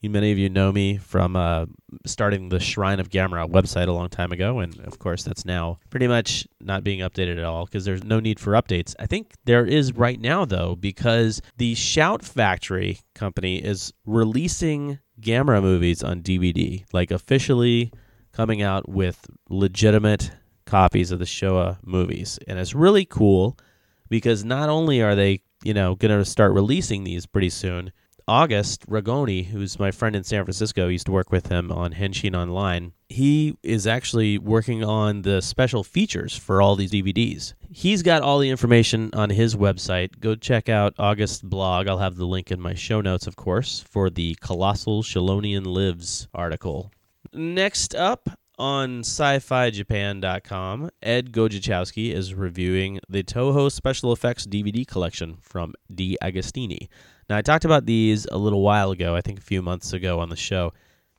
You, 0.02 0.12
many 0.12 0.32
of 0.32 0.38
you 0.38 0.48
know 0.48 0.72
me 0.72 0.98
from 0.98 1.36
uh, 1.36 1.66
starting 2.06 2.50
the 2.50 2.60
Shrine 2.60 3.00
of 3.00 3.10
Gamera 3.10 3.50
website 3.50 3.88
a 3.88 3.92
long 3.92 4.10
time 4.10 4.32
ago, 4.32 4.60
and 4.60 4.80
of 4.82 5.00
course 5.00 5.24
that's 5.24 5.44
now 5.44 5.80
pretty 5.90 6.08
much 6.08 6.48
not 6.62 6.84
being 6.84 7.00
updated 7.00 7.40
at 7.40 7.44
all 7.44 7.66
because 7.66 7.84
there's 7.84 8.04
no 8.04 8.20
need 8.20 8.40
for 8.40 8.54
updates. 8.54 8.94
I 9.00 9.08
think 9.08 9.34
there 9.46 9.66
is 9.66 9.94
right 9.94 10.20
now 10.20 10.46
though 10.46 10.76
because 10.76 11.42
the 11.58 11.74
Shout 11.74 12.24
Factory 12.24 13.00
company 13.16 13.58
is 13.58 13.92
releasing 14.06 15.00
Gamera 15.20 15.64
movies 15.64 16.04
on 16.04 16.22
DVD, 16.22 16.86
like 16.94 17.10
officially 17.10 17.92
coming 18.34 18.62
out 18.62 18.88
with 18.88 19.26
legitimate 19.50 20.30
copies 20.68 21.12
of 21.12 21.20
the 21.20 21.26
Showa 21.26 21.78
movies. 21.84 22.38
And 22.48 22.60
it's 22.60 22.76
really 22.76 23.06
cool 23.06 23.58
because 24.10 24.46
not 24.46 24.70
only 24.70 25.02
are 25.02 25.16
they, 25.16 25.42
you 25.64 25.74
know, 25.74 25.96
going 25.96 26.18
to 26.18 26.26
start 26.26 26.54
releasing 26.54 27.04
these 27.04 27.26
pretty 27.26 27.50
soon, 27.50 27.92
August 28.30 28.86
Ragone, 28.88 29.46
who's 29.46 29.80
my 29.80 29.90
friend 29.90 30.14
in 30.14 30.24
San 30.24 30.44
Francisco, 30.44 30.90
used 30.90 31.06
to 31.06 31.14
work 31.14 31.32
with 31.32 31.48
him 31.48 31.72
on 31.72 31.94
Henshin 31.94 32.36
Online. 32.36 32.92
He 33.08 33.56
is 33.64 33.88
actually 33.88 34.38
working 34.38 34.84
on 34.84 35.22
the 35.22 35.42
special 35.42 35.82
features 35.82 36.36
for 36.36 36.62
all 36.62 36.76
these 36.76 36.92
DVDs. 36.92 37.54
He's 37.72 38.04
got 38.04 38.22
all 38.22 38.40
the 38.40 38.50
information 38.50 39.12
on 39.14 39.30
his 39.30 39.56
website. 39.56 40.20
Go 40.20 40.36
check 40.36 40.68
out 40.68 40.94
August's 41.00 41.42
blog. 41.42 41.88
I'll 41.88 42.00
have 42.00 42.18
the 42.18 42.26
link 42.26 42.52
in 42.52 42.60
my 42.60 42.74
show 42.74 43.00
notes, 43.00 43.28
of 43.28 43.38
course, 43.38 43.80
for 43.90 44.10
the 44.10 44.36
Colossal 44.42 45.04
Shalonian 45.04 45.66
Lives 45.66 46.28
article. 46.34 46.92
Next 47.32 47.96
up 47.96 48.30
on 48.58 49.00
sci-fi-japan.com, 49.02 50.90
Ed 51.02 51.32
Godziszewski 51.32 52.12
is 52.14 52.34
reviewing 52.34 53.00
the 53.08 53.24
Toho 53.24 53.72
Special 53.72 54.12
Effects 54.12 54.46
DVD 54.48 54.86
collection 54.86 55.38
from 55.42 55.74
De 55.94 56.18
Agostini. 56.22 56.88
Now, 57.30 57.38
I 57.38 57.42
talked 57.42 57.66
about 57.66 57.86
these 57.86 58.26
a 58.32 58.38
little 58.38 58.62
while 58.62 58.92
ago, 58.92 59.16
I 59.16 59.22
think 59.22 59.40
a 59.40 59.44
few 59.44 59.62
months 59.62 59.94
ago 59.94 60.20
on 60.20 60.30
the 60.30 60.36
show. 60.36 60.74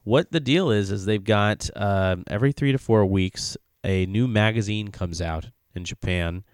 What 0.04 0.32
the 0.32 0.40
deal 0.40 0.70
is, 0.70 0.90
is 0.90 1.04
they've 1.04 1.22
got 1.22 1.68
uh, 1.76 2.16
every 2.28 2.52
three 2.52 2.72
to 2.72 2.78
four 2.78 3.04
weeks, 3.06 3.56
a 3.84 4.06
new 4.06 4.26
magazine 4.26 4.88
comes 4.88 5.20
out 5.20 5.48
in 5.74 5.84
Japan 5.84 6.44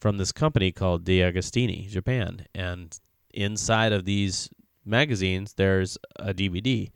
from 0.00 0.16
this 0.16 0.32
company 0.32 0.72
called 0.72 1.04
De 1.04 1.20
Agostini 1.20 1.88
Japan. 1.88 2.46
And 2.54 2.98
inside 3.32 3.92
of 3.92 4.04
these 4.04 4.48
magazines, 4.84 5.54
there's 5.54 5.98
a 6.16 6.32
DVD. 6.32 6.90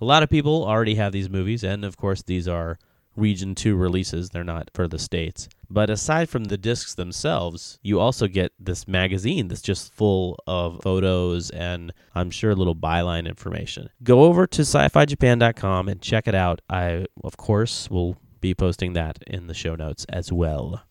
A 0.00 0.04
lot 0.04 0.22
of 0.22 0.30
people 0.30 0.64
already 0.64 0.96
have 0.96 1.12
these 1.12 1.30
movies, 1.30 1.62
and 1.62 1.84
of 1.84 1.96
course, 1.96 2.22
these 2.22 2.48
are 2.48 2.78
Region 3.16 3.54
2 3.54 3.76
releases, 3.76 4.30
they're 4.30 4.44
not 4.44 4.70
for 4.74 4.88
the 4.88 4.98
States. 4.98 5.48
But 5.70 5.90
aside 5.90 6.28
from 6.28 6.44
the 6.44 6.58
discs 6.58 6.94
themselves, 6.94 7.78
you 7.82 8.00
also 8.00 8.26
get 8.26 8.52
this 8.58 8.88
magazine 8.88 9.48
that's 9.48 9.62
just 9.62 9.92
full 9.92 10.38
of 10.46 10.80
photos 10.82 11.50
and 11.50 11.92
I'm 12.14 12.30
sure 12.30 12.50
a 12.50 12.56
little 12.56 12.76
byline 12.76 13.26
information. 13.26 13.88
Go 14.02 14.24
over 14.24 14.46
to 14.48 14.62
sci 14.62 14.88
fi 14.88 15.04
japan.com 15.04 15.88
and 15.88 16.00
check 16.00 16.26
it 16.26 16.34
out. 16.34 16.60
I, 16.68 17.06
of 17.22 17.36
course, 17.36 17.90
will 17.90 18.16
be 18.40 18.54
posting 18.54 18.92
that 18.94 19.22
in 19.26 19.46
the 19.46 19.54
show 19.54 19.74
notes 19.74 20.04
as 20.08 20.32
well. 20.32 20.82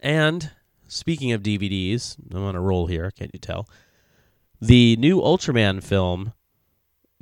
And 0.00 0.50
speaking 0.88 1.32
of 1.32 1.42
DVDs, 1.42 2.16
I'm 2.34 2.42
on 2.42 2.56
a 2.56 2.60
roll 2.60 2.86
here, 2.86 3.10
can't 3.10 3.30
you 3.32 3.40
tell? 3.40 3.68
The 4.60 4.96
new 4.96 5.20
Ultraman 5.20 5.82
film, 5.82 6.32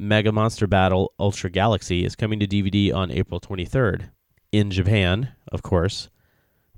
Mega 0.01 0.33
Monster 0.33 0.67
Battle 0.67 1.13
Ultra 1.21 1.51
Galaxy, 1.51 2.07
is 2.07 2.17
coming 2.17 2.41
to 2.41 2.47
DVD 2.47 2.95
on 2.95 3.11
April 3.11 3.39
23rd 3.39 4.09
in 4.51 4.71
Japan, 4.71 5.33
of 5.53 5.63
course. 5.63 6.09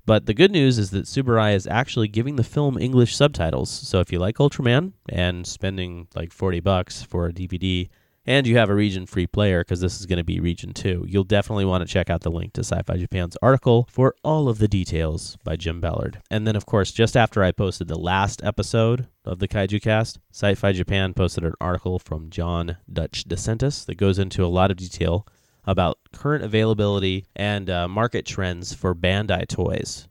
But 0.04 0.26
the 0.26 0.34
good 0.34 0.50
news 0.50 0.76
is 0.76 0.90
that 0.90 1.04
Tsuburaya 1.04 1.54
is 1.54 1.68
actually 1.68 2.08
giving 2.08 2.34
the 2.34 2.42
film 2.42 2.76
English 2.76 3.14
subtitles. 3.14 3.70
So 3.70 4.00
if 4.00 4.10
you 4.10 4.18
like 4.18 4.38
Ultraman 4.38 4.94
and 5.08 5.46
spending 5.46 6.08
like 6.16 6.32
40 6.32 6.58
bucks 6.58 7.04
for 7.04 7.28
a 7.28 7.32
DVD, 7.32 7.88
and 8.26 8.46
you 8.46 8.56
have 8.56 8.70
a 8.70 8.74
region 8.74 9.06
free 9.06 9.26
player 9.26 9.60
because 9.60 9.80
this 9.80 9.98
is 9.98 10.06
going 10.06 10.18
to 10.18 10.24
be 10.24 10.40
region 10.40 10.72
2, 10.72 11.06
you'll 11.08 11.24
definitely 11.24 11.64
want 11.64 11.86
to 11.86 11.92
check 11.92 12.08
out 12.08 12.20
the 12.20 12.30
link 12.30 12.52
to 12.52 12.60
Sci 12.60 12.80
Fi 12.82 12.96
Japan's 12.96 13.36
article 13.42 13.88
for 13.90 14.14
all 14.22 14.48
of 14.48 14.58
the 14.58 14.68
details 14.68 15.36
by 15.44 15.56
Jim 15.56 15.80
Ballard. 15.80 16.20
And 16.30 16.46
then, 16.46 16.56
of 16.56 16.66
course, 16.66 16.92
just 16.92 17.16
after 17.16 17.42
I 17.42 17.52
posted 17.52 17.88
the 17.88 17.98
last 17.98 18.42
episode 18.44 19.08
of 19.24 19.38
the 19.38 19.48
Kaiju 19.48 19.82
Cast, 19.82 20.18
Sci 20.32 20.54
Fi 20.54 20.72
Japan 20.72 21.14
posted 21.14 21.44
an 21.44 21.54
article 21.60 21.98
from 21.98 22.30
John 22.30 22.76
Dutch 22.92 23.24
DeSantis 23.24 23.84
that 23.86 23.96
goes 23.96 24.18
into 24.18 24.44
a 24.44 24.46
lot 24.46 24.70
of 24.70 24.76
detail 24.76 25.26
about 25.64 25.98
current 26.12 26.44
availability 26.44 27.26
and 27.36 27.70
uh, 27.70 27.88
market 27.88 28.26
trends 28.26 28.72
for 28.72 28.94
Bandai 28.94 29.46
toys. 29.48 30.08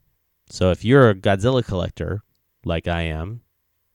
So 0.48 0.70
if 0.70 0.84
you're 0.84 1.10
a 1.10 1.14
Godzilla 1.14 1.64
collector, 1.64 2.22
like 2.64 2.88
I 2.88 3.02
am, 3.02 3.40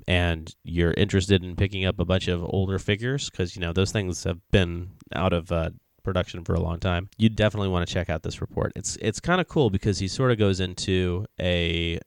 and 0.08 0.54
you're 0.64 0.94
interested 0.94 1.44
in 1.44 1.56
picking 1.56 1.86
up 1.86 2.00
a 2.00 2.06
bunch 2.06 2.28
of 2.28 2.44
older 2.44 2.80
figures, 2.80 3.30
because 3.30 3.56
you 3.56 3.62
know 3.62 3.74
those 3.74 3.92
things 3.92 4.24
have 4.24 4.40
been 4.52 4.92
out 5.14 5.34
of 5.34 5.52
uh, 5.52 5.70
production 6.04 6.44
for 6.44 6.54
a 6.54 6.60
long 6.60 6.80
time, 6.80 7.10
you 7.18 7.30
definitely 7.30 7.68
want 7.68 7.88
to 7.88 7.94
check 7.94 8.10
out 8.10 8.24
this 8.24 8.42
report. 8.42 8.72
It's 8.76 8.98
it's 9.02 9.20
kind 9.20 9.42
of 9.42 9.48
cool 9.48 9.70
because 9.70 10.00
he 10.00 10.08
sort 10.08 10.32
of 10.32 10.38
goes 10.38 10.60
into 10.60 11.26
a 11.40 12.00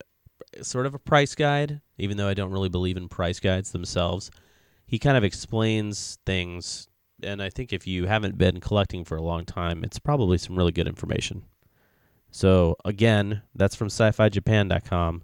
sort 0.62 0.86
of 0.86 0.94
a 0.94 0.98
price 0.98 1.34
guide, 1.34 1.80
even 1.98 2.16
though 2.16 2.28
I 2.28 2.34
don't 2.34 2.51
really 2.51 2.68
believe 2.68 2.96
in 2.96 3.09
price 3.09 3.40
guides 3.40 3.72
themselves. 3.72 4.30
He 4.86 4.98
kind 4.98 5.16
of 5.16 5.22
explains 5.22 6.18
things 6.26 6.88
and 7.22 7.42
I 7.42 7.51
think 7.51 7.72
if 7.72 7.86
you 7.86 8.07
haven't 8.07 8.38
been 8.38 8.61
collecting 8.61 9.05
for 9.05 9.16
a 9.16 9.22
long 9.22 9.44
time, 9.44 9.84
it's 9.84 9.98
probably 9.98 10.38
some 10.38 10.57
really 10.57 10.72
good 10.72 10.88
information. 10.88 11.44
So 12.30 12.76
again, 12.84 13.42
that's 13.55 13.74
from 13.74 13.88
sci-fi-japan.com. 13.88 15.22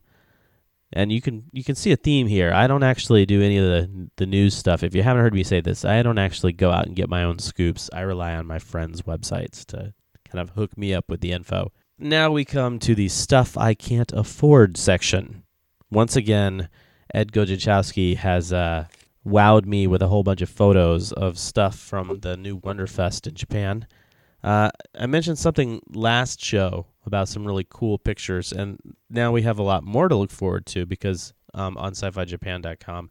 And 0.92 1.10
you 1.10 1.20
can 1.20 1.44
you 1.52 1.64
can 1.64 1.74
see 1.74 1.92
a 1.92 1.96
theme 1.96 2.26
here. 2.26 2.52
I 2.52 2.66
don't 2.66 2.84
actually 2.84 3.26
do 3.26 3.42
any 3.42 3.58
of 3.58 3.64
the 3.64 4.08
the 4.16 4.26
news 4.26 4.56
stuff. 4.56 4.82
If 4.82 4.94
you 4.94 5.02
haven't 5.02 5.22
heard 5.22 5.34
me 5.34 5.42
say 5.42 5.60
this, 5.60 5.84
I 5.84 6.02
don't 6.02 6.18
actually 6.18 6.52
go 6.52 6.70
out 6.70 6.86
and 6.86 6.96
get 6.96 7.08
my 7.08 7.24
own 7.24 7.38
scoops. 7.38 7.90
I 7.92 8.00
rely 8.02 8.34
on 8.34 8.46
my 8.46 8.58
friends' 8.58 9.02
websites 9.02 9.64
to 9.66 9.94
kind 10.30 10.40
of 10.40 10.50
hook 10.50 10.78
me 10.78 10.94
up 10.94 11.06
with 11.08 11.20
the 11.20 11.32
info. 11.32 11.72
Now 11.98 12.30
we 12.30 12.44
come 12.44 12.78
to 12.80 12.94
the 12.94 13.08
stuff 13.08 13.56
I 13.56 13.74
can't 13.74 14.12
afford 14.12 14.76
section. 14.76 15.44
Once 15.90 16.14
again, 16.14 16.68
Ed 17.14 17.32
Godziszewski 17.32 18.16
has 18.16 18.52
uh, 18.52 18.86
wowed 19.26 19.64
me 19.64 19.86
with 19.86 20.02
a 20.02 20.08
whole 20.08 20.22
bunch 20.22 20.42
of 20.42 20.50
photos 20.50 21.12
of 21.12 21.38
stuff 21.38 21.76
from 21.78 22.20
the 22.20 22.36
new 22.36 22.60
Wonderfest 22.60 23.26
in 23.26 23.34
Japan. 23.34 23.86
Uh, 24.44 24.70
I 24.98 25.06
mentioned 25.06 25.38
something 25.38 25.80
last 25.88 26.40
show 26.44 26.86
about 27.06 27.28
some 27.28 27.46
really 27.46 27.66
cool 27.68 27.98
pictures, 27.98 28.52
and 28.52 28.78
now 29.08 29.32
we 29.32 29.42
have 29.42 29.58
a 29.58 29.62
lot 29.62 29.84
more 29.84 30.08
to 30.08 30.16
look 30.16 30.30
forward 30.30 30.66
to 30.66 30.86
because 30.86 31.32
um, 31.54 31.76
on 31.78 31.94
sci-fi-japan.com, 31.94 33.10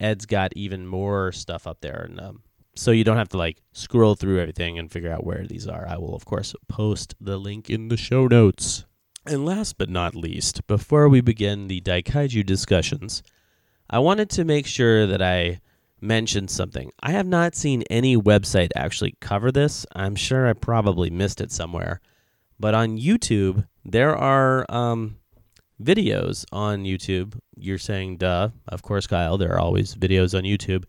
Ed's 0.00 0.26
got 0.26 0.52
even 0.54 0.86
more 0.86 1.32
stuff 1.32 1.66
up 1.66 1.80
there, 1.80 2.06
and 2.08 2.20
um, 2.20 2.42
so 2.74 2.90
you 2.90 3.04
don't 3.04 3.16
have 3.16 3.28
to 3.30 3.38
like 3.38 3.58
scroll 3.72 4.14
through 4.14 4.40
everything 4.40 4.78
and 4.78 4.90
figure 4.90 5.12
out 5.12 5.24
where 5.24 5.46
these 5.46 5.66
are. 5.66 5.86
I 5.86 5.98
will, 5.98 6.14
of 6.14 6.24
course, 6.24 6.54
post 6.68 7.14
the 7.20 7.38
link 7.38 7.68
in 7.68 7.88
the 7.88 7.96
show 7.96 8.26
notes. 8.26 8.84
And 9.24 9.44
last 9.44 9.78
but 9.78 9.88
not 9.88 10.16
least, 10.16 10.66
before 10.66 11.08
we 11.08 11.20
begin 11.20 11.68
the 11.68 11.80
Daikaiju 11.80 12.44
discussions, 12.44 13.22
I 13.88 14.00
wanted 14.00 14.30
to 14.30 14.44
make 14.44 14.66
sure 14.66 15.06
that 15.06 15.22
I 15.22 15.60
mentioned 16.00 16.50
something. 16.50 16.90
I 17.00 17.12
have 17.12 17.26
not 17.26 17.54
seen 17.54 17.82
any 17.82 18.16
website 18.16 18.70
actually 18.74 19.14
cover 19.20 19.52
this. 19.52 19.86
I'm 19.94 20.16
sure 20.16 20.48
I 20.48 20.54
probably 20.54 21.10
missed 21.10 21.40
it 21.40 21.52
somewhere. 21.52 22.00
But 22.62 22.74
on 22.74 22.96
YouTube, 22.96 23.66
there 23.84 24.16
are 24.16 24.64
um, 24.70 25.16
videos 25.82 26.44
on 26.52 26.84
YouTube. 26.84 27.38
You're 27.56 27.78
saying, 27.78 28.18
duh. 28.18 28.50
Of 28.68 28.82
course, 28.82 29.08
Kyle, 29.08 29.36
there 29.36 29.52
are 29.54 29.58
always 29.58 29.96
videos 29.96 30.38
on 30.38 30.44
YouTube. 30.44 30.84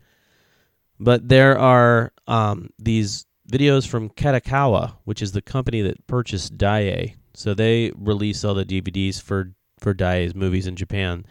But 1.00 1.28
there 1.28 1.58
are 1.58 2.12
um, 2.28 2.70
these 2.78 3.26
videos 3.50 3.88
from 3.88 4.10
Kadokawa, 4.10 4.94
which 5.02 5.20
is 5.20 5.32
the 5.32 5.42
company 5.42 5.82
that 5.82 6.06
purchased 6.06 6.56
Daiei. 6.56 7.16
So 7.34 7.54
they 7.54 7.90
release 7.96 8.44
all 8.44 8.54
the 8.54 8.64
DVDs 8.64 9.20
for, 9.20 9.52
for 9.80 9.92
Daiei's 9.92 10.36
movies 10.36 10.68
in 10.68 10.76
Japan 10.76 11.26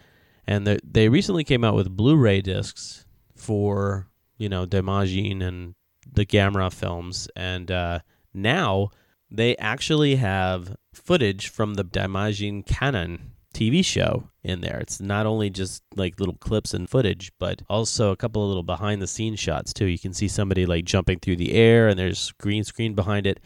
and 0.46 0.66
they 0.66 1.08
recently 1.08 1.44
came 1.44 1.64
out 1.64 1.74
with 1.74 1.96
Blu-ray 1.96 2.42
discs 2.42 3.06
for 3.34 4.08
you 4.36 4.48
know 4.48 4.66
Daimajin 4.66 5.42
and 5.42 5.74
the 6.12 6.26
Gamera 6.26 6.72
films, 6.72 7.28
and 7.34 7.70
uh, 7.70 8.00
now 8.32 8.90
they 9.36 9.56
actually 9.56 10.16
have 10.16 10.76
footage 10.92 11.48
from 11.48 11.74
the 11.74 11.84
Daimajin 11.84 12.66
Kanon 12.66 13.18
TV 13.54 13.84
show 13.84 14.28
in 14.42 14.60
there. 14.60 14.78
It's 14.78 15.00
not 15.00 15.26
only 15.26 15.48
just 15.48 15.82
like 15.96 16.20
little 16.20 16.36
clips 16.36 16.74
and 16.74 16.88
footage, 16.90 17.32
but 17.38 17.62
also 17.70 18.10
a 18.10 18.16
couple 18.16 18.42
of 18.42 18.48
little 18.48 18.62
behind 18.62 19.00
the 19.00 19.06
scenes 19.06 19.40
shots 19.40 19.72
too. 19.72 19.86
You 19.86 19.98
can 19.98 20.12
see 20.12 20.28
somebody 20.28 20.66
like 20.66 20.84
jumping 20.84 21.20
through 21.20 21.36
the 21.36 21.52
air 21.54 21.88
and 21.88 21.98
there's 21.98 22.32
green 22.32 22.64
screen 22.64 22.94
behind 22.94 23.26
it. 23.26 23.40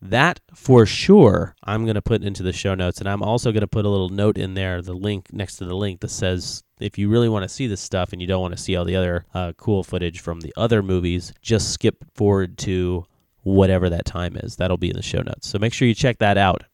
That 0.00 0.40
for 0.54 0.84
sure 0.84 1.56
I'm 1.64 1.84
going 1.84 1.94
to 1.94 2.02
put 2.02 2.22
into 2.22 2.42
the 2.42 2.52
show 2.52 2.74
notes. 2.74 3.00
And 3.00 3.08
I'm 3.08 3.22
also 3.22 3.50
going 3.50 3.62
to 3.62 3.66
put 3.66 3.86
a 3.86 3.90
little 3.90 4.10
note 4.10 4.36
in 4.36 4.54
there, 4.54 4.82
the 4.82 4.94
link 4.94 5.32
next 5.32 5.56
to 5.56 5.64
the 5.64 5.74
link 5.74 6.00
that 6.00 6.10
says 6.10 6.62
if 6.78 6.98
you 6.98 7.08
really 7.08 7.30
want 7.30 7.42
to 7.42 7.48
see 7.48 7.66
this 7.66 7.80
stuff 7.80 8.12
and 8.12 8.20
you 8.20 8.28
don't 8.28 8.42
want 8.42 8.54
to 8.54 8.62
see 8.62 8.76
all 8.76 8.84
the 8.84 8.96
other 8.96 9.24
uh, 9.32 9.52
cool 9.56 9.82
footage 9.82 10.20
from 10.20 10.40
the 10.40 10.52
other 10.56 10.82
movies, 10.82 11.32
just 11.40 11.72
skip 11.72 12.04
forward 12.14 12.58
to 12.58 13.06
whatever 13.46 13.88
that 13.88 14.04
time 14.04 14.36
is. 14.36 14.56
That'll 14.56 14.76
be 14.76 14.90
in 14.90 14.96
the 14.96 15.02
show 15.02 15.20
notes. 15.20 15.48
So 15.48 15.58
make 15.58 15.72
sure 15.72 15.86
you 15.86 15.94
check 15.94 16.18
that 16.18 16.36
out. 16.36 16.64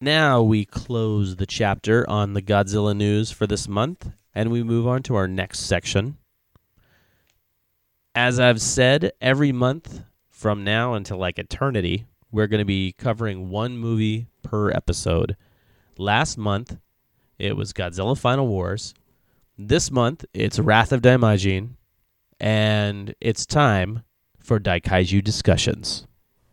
Now 0.00 0.40
we 0.40 0.64
close 0.64 1.34
the 1.36 1.46
chapter 1.46 2.08
on 2.08 2.34
the 2.34 2.42
Godzilla 2.42 2.96
news 2.96 3.32
for 3.32 3.48
this 3.48 3.66
month 3.66 4.08
and 4.32 4.52
we 4.52 4.62
move 4.62 4.86
on 4.86 5.02
to 5.04 5.16
our 5.16 5.26
next 5.26 5.60
section. 5.60 6.18
As 8.14 8.38
I've 8.38 8.60
said, 8.60 9.12
every 9.20 9.50
month 9.50 10.04
from 10.30 10.62
now 10.62 10.94
until 10.94 11.18
like 11.18 11.40
eternity, 11.40 12.06
we're 12.30 12.46
going 12.46 12.60
to 12.60 12.64
be 12.64 12.92
covering 12.92 13.50
one 13.50 13.76
movie 13.76 14.28
per 14.42 14.70
episode. 14.70 15.36
Last 15.98 16.38
month, 16.38 16.76
it 17.36 17.56
was 17.56 17.72
Godzilla 17.72 18.16
Final 18.16 18.46
Wars. 18.46 18.94
This 19.58 19.90
month, 19.90 20.24
it's 20.32 20.60
Wrath 20.60 20.92
of 20.92 21.02
Daimajin. 21.02 21.70
And 22.38 23.14
it's 23.20 23.44
time 23.44 24.02
for 24.38 24.60
Daikaiju 24.60 25.22
discussions. 25.24 26.06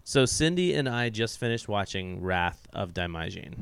So, 0.10 0.26
Cindy 0.26 0.74
and 0.74 0.90
I 0.90 1.10
just 1.10 1.38
finished 1.40 1.68
watching 1.68 2.20
Wrath 2.20 2.66
of 2.74 2.96
Daimajin. 2.96 3.54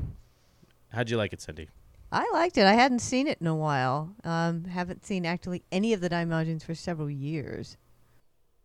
How'd 0.88 1.10
you 1.10 1.18
like 1.18 1.34
it, 1.34 1.42
Cindy? 1.42 1.68
I 2.10 2.26
liked 2.32 2.56
it. 2.56 2.64
I 2.64 2.72
hadn't 2.72 3.00
seen 3.00 3.26
it 3.26 3.36
in 3.38 3.46
a 3.46 3.54
while. 3.54 4.14
Um, 4.24 4.64
haven't 4.64 5.04
seen 5.04 5.26
actually 5.26 5.62
any 5.70 5.92
of 5.92 6.00
the 6.00 6.08
Daimajins 6.08 6.64
for 6.64 6.74
several 6.74 7.10
years. 7.10 7.76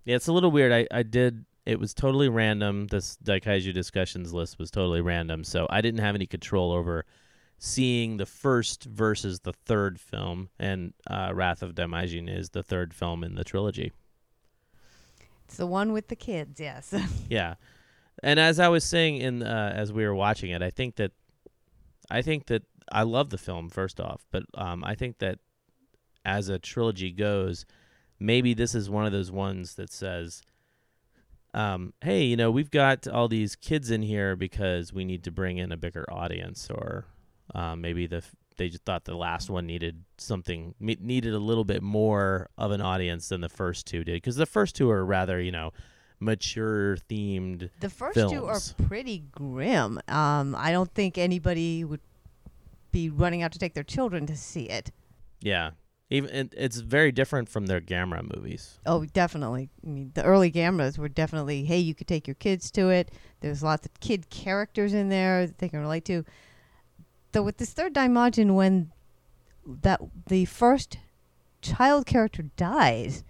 Yeah, 0.05 0.15
it's 0.15 0.27
a 0.27 0.31
little 0.31 0.49
weird. 0.49 0.71
I, 0.71 0.87
I 0.97 1.03
did 1.03 1.43
it 1.65 1.77
was 1.77 1.93
totally 1.93 2.29
random. 2.29 2.87
This 2.87 3.17
Daikaiju 3.21 3.73
discussions 3.73 4.31
list 4.31 4.57
was 4.57 4.71
totally 4.71 5.01
random, 5.01 5.43
so 5.43 5.67
I 5.69 5.81
didn't 5.81 5.99
have 5.99 6.15
any 6.15 6.25
control 6.25 6.71
over 6.71 7.03
seeing 7.57 8.15
the 8.15 8.25
first 8.25 8.85
versus 8.85 9.41
the 9.41 9.51
third 9.51 9.99
film, 9.99 10.47
and 10.57 10.93
uh, 11.09 11.31
Wrath 11.33 11.61
of 11.61 11.75
Daimajin 11.75 12.33
is 12.33 12.51
the 12.51 12.63
third 12.63 12.93
film 12.93 13.25
in 13.25 13.35
the 13.35 13.43
trilogy. 13.43 13.91
It's 15.53 15.57
the 15.57 15.67
one 15.67 15.91
with 15.91 16.07
the 16.07 16.15
kids, 16.15 16.59
yes. 16.59 16.95
yeah, 17.29 17.55
and 18.21 18.39
as 18.39 18.59
I 18.59 18.67
was 18.67 18.83
saying 18.83 19.17
in 19.17 19.43
uh, 19.43 19.73
as 19.75 19.91
we 19.91 20.05
were 20.05 20.15
watching 20.15 20.51
it, 20.51 20.61
I 20.61 20.69
think 20.69 20.95
that 20.95 21.11
I 22.09 22.21
think 22.21 22.47
that 22.47 22.63
I 22.91 23.03
love 23.03 23.29
the 23.29 23.37
film 23.37 23.69
first 23.69 23.99
off, 23.99 24.25
but 24.31 24.43
um, 24.55 24.83
I 24.83 24.95
think 24.95 25.19
that 25.19 25.39
as 26.25 26.49
a 26.49 26.59
trilogy 26.59 27.11
goes, 27.11 27.65
maybe 28.19 28.53
this 28.53 28.75
is 28.75 28.89
one 28.89 29.05
of 29.05 29.11
those 29.11 29.31
ones 29.31 29.75
that 29.75 29.91
says 29.91 30.43
um, 31.53 31.93
hey, 32.01 32.23
you 32.23 32.35
know, 32.35 32.49
we've 32.49 32.71
got 32.71 33.07
all 33.07 33.27
these 33.27 33.55
kids 33.55 33.91
in 33.91 34.01
here 34.01 34.35
because 34.35 34.91
we 34.91 35.05
need 35.05 35.23
to 35.23 35.31
bring 35.31 35.57
in 35.57 35.71
a 35.71 35.77
bigger 35.77 36.05
audience, 36.11 36.67
or 36.69 37.05
uh, 37.53 37.75
maybe 37.75 38.07
the 38.07 38.23
they 38.57 38.69
just 38.69 38.83
thought 38.85 39.05
the 39.05 39.15
last 39.15 39.49
one 39.49 39.65
needed 39.65 40.03
something 40.17 40.75
needed 40.79 41.33
a 41.33 41.39
little 41.39 41.63
bit 41.63 41.81
more 41.81 42.49
of 42.57 42.71
an 42.71 42.81
audience 42.81 43.29
than 43.29 43.41
the 43.41 43.49
first 43.49 43.85
two 43.85 44.03
did, 44.03 44.15
because 44.15 44.35
the 44.35 44.45
first 44.45 44.75
two 44.75 44.89
are 44.89 45.05
rather, 45.05 45.39
you 45.39 45.51
know, 45.51 45.71
mature 46.23 46.97
themed. 47.09 47.69
The 47.79 47.89
first 47.89 48.15
films. 48.15 48.31
two 48.31 48.45
are 48.45 48.87
pretty 48.87 49.23
grim. 49.31 49.99
Um, 50.07 50.55
I 50.57 50.71
don't 50.71 50.91
think 50.93 51.17
anybody 51.17 51.83
would 51.83 52.01
be 52.91 53.09
running 53.09 53.41
out 53.43 53.51
to 53.51 53.59
take 53.59 53.73
their 53.73 53.83
children 53.83 54.25
to 54.27 54.37
see 54.37 54.69
it. 54.69 54.91
Yeah, 55.41 55.71
even 56.09 56.29
it, 56.29 56.53
it's 56.55 56.77
very 56.77 57.11
different 57.11 57.49
from 57.49 57.65
their 57.65 57.81
Gamera 57.81 58.23
movies. 58.35 58.79
Oh, 58.85 59.05
definitely. 59.05 59.69
I 59.85 59.89
mean, 59.89 60.11
the 60.13 60.23
early 60.23 60.51
Gameras 60.51 60.97
were 60.97 61.09
definitely, 61.09 61.65
hey, 61.65 61.79
you 61.79 61.95
could 61.95 62.07
take 62.07 62.27
your 62.27 62.35
kids 62.35 62.71
to 62.71 62.89
it. 62.89 63.11
There's 63.41 63.63
lots 63.63 63.85
of 63.85 63.99
kid 63.99 64.29
characters 64.29 64.93
in 64.93 65.09
there 65.09 65.47
that 65.47 65.57
they 65.57 65.69
can 65.69 65.81
relate 65.81 66.05
to. 66.05 66.23
Though 67.31 67.43
with 67.43 67.57
this 67.57 67.73
third 67.73 67.95
Daimajin, 67.95 68.53
when 68.53 68.91
that 69.65 70.01
the 70.27 70.45
first 70.45 70.99
child 71.61 72.05
character 72.05 72.43
dies, 72.57 73.23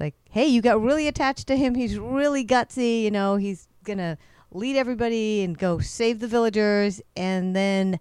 like, 0.00 0.14
hey, 0.30 0.46
you 0.46 0.62
got 0.62 0.80
really 0.80 1.06
attached 1.06 1.46
to 1.48 1.56
him. 1.56 1.74
He's 1.74 1.98
really 1.98 2.44
gutsy. 2.44 3.02
You 3.02 3.10
know, 3.10 3.36
he's 3.36 3.68
gonna 3.84 4.18
lead 4.50 4.76
everybody 4.76 5.42
and 5.42 5.56
go 5.56 5.78
save 5.78 6.20
the 6.20 6.28
villagers, 6.28 7.00
and 7.16 7.54
then 7.54 8.00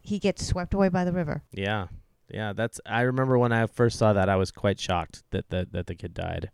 he 0.00 0.18
gets 0.18 0.46
swept 0.46 0.74
away 0.74 0.88
by 0.88 1.04
the 1.04 1.12
river. 1.12 1.42
Yeah, 1.52 1.88
yeah. 2.28 2.52
That's. 2.52 2.80
I 2.86 3.02
remember 3.02 3.38
when 3.38 3.52
I 3.52 3.66
first 3.66 3.98
saw 3.98 4.12
that, 4.14 4.28
I 4.28 4.36
was 4.36 4.50
quite 4.50 4.80
shocked 4.80 5.22
that 5.30 5.50
that, 5.50 5.72
that 5.72 5.86
the 5.86 5.94
kid 5.94 6.14
died. 6.14 6.50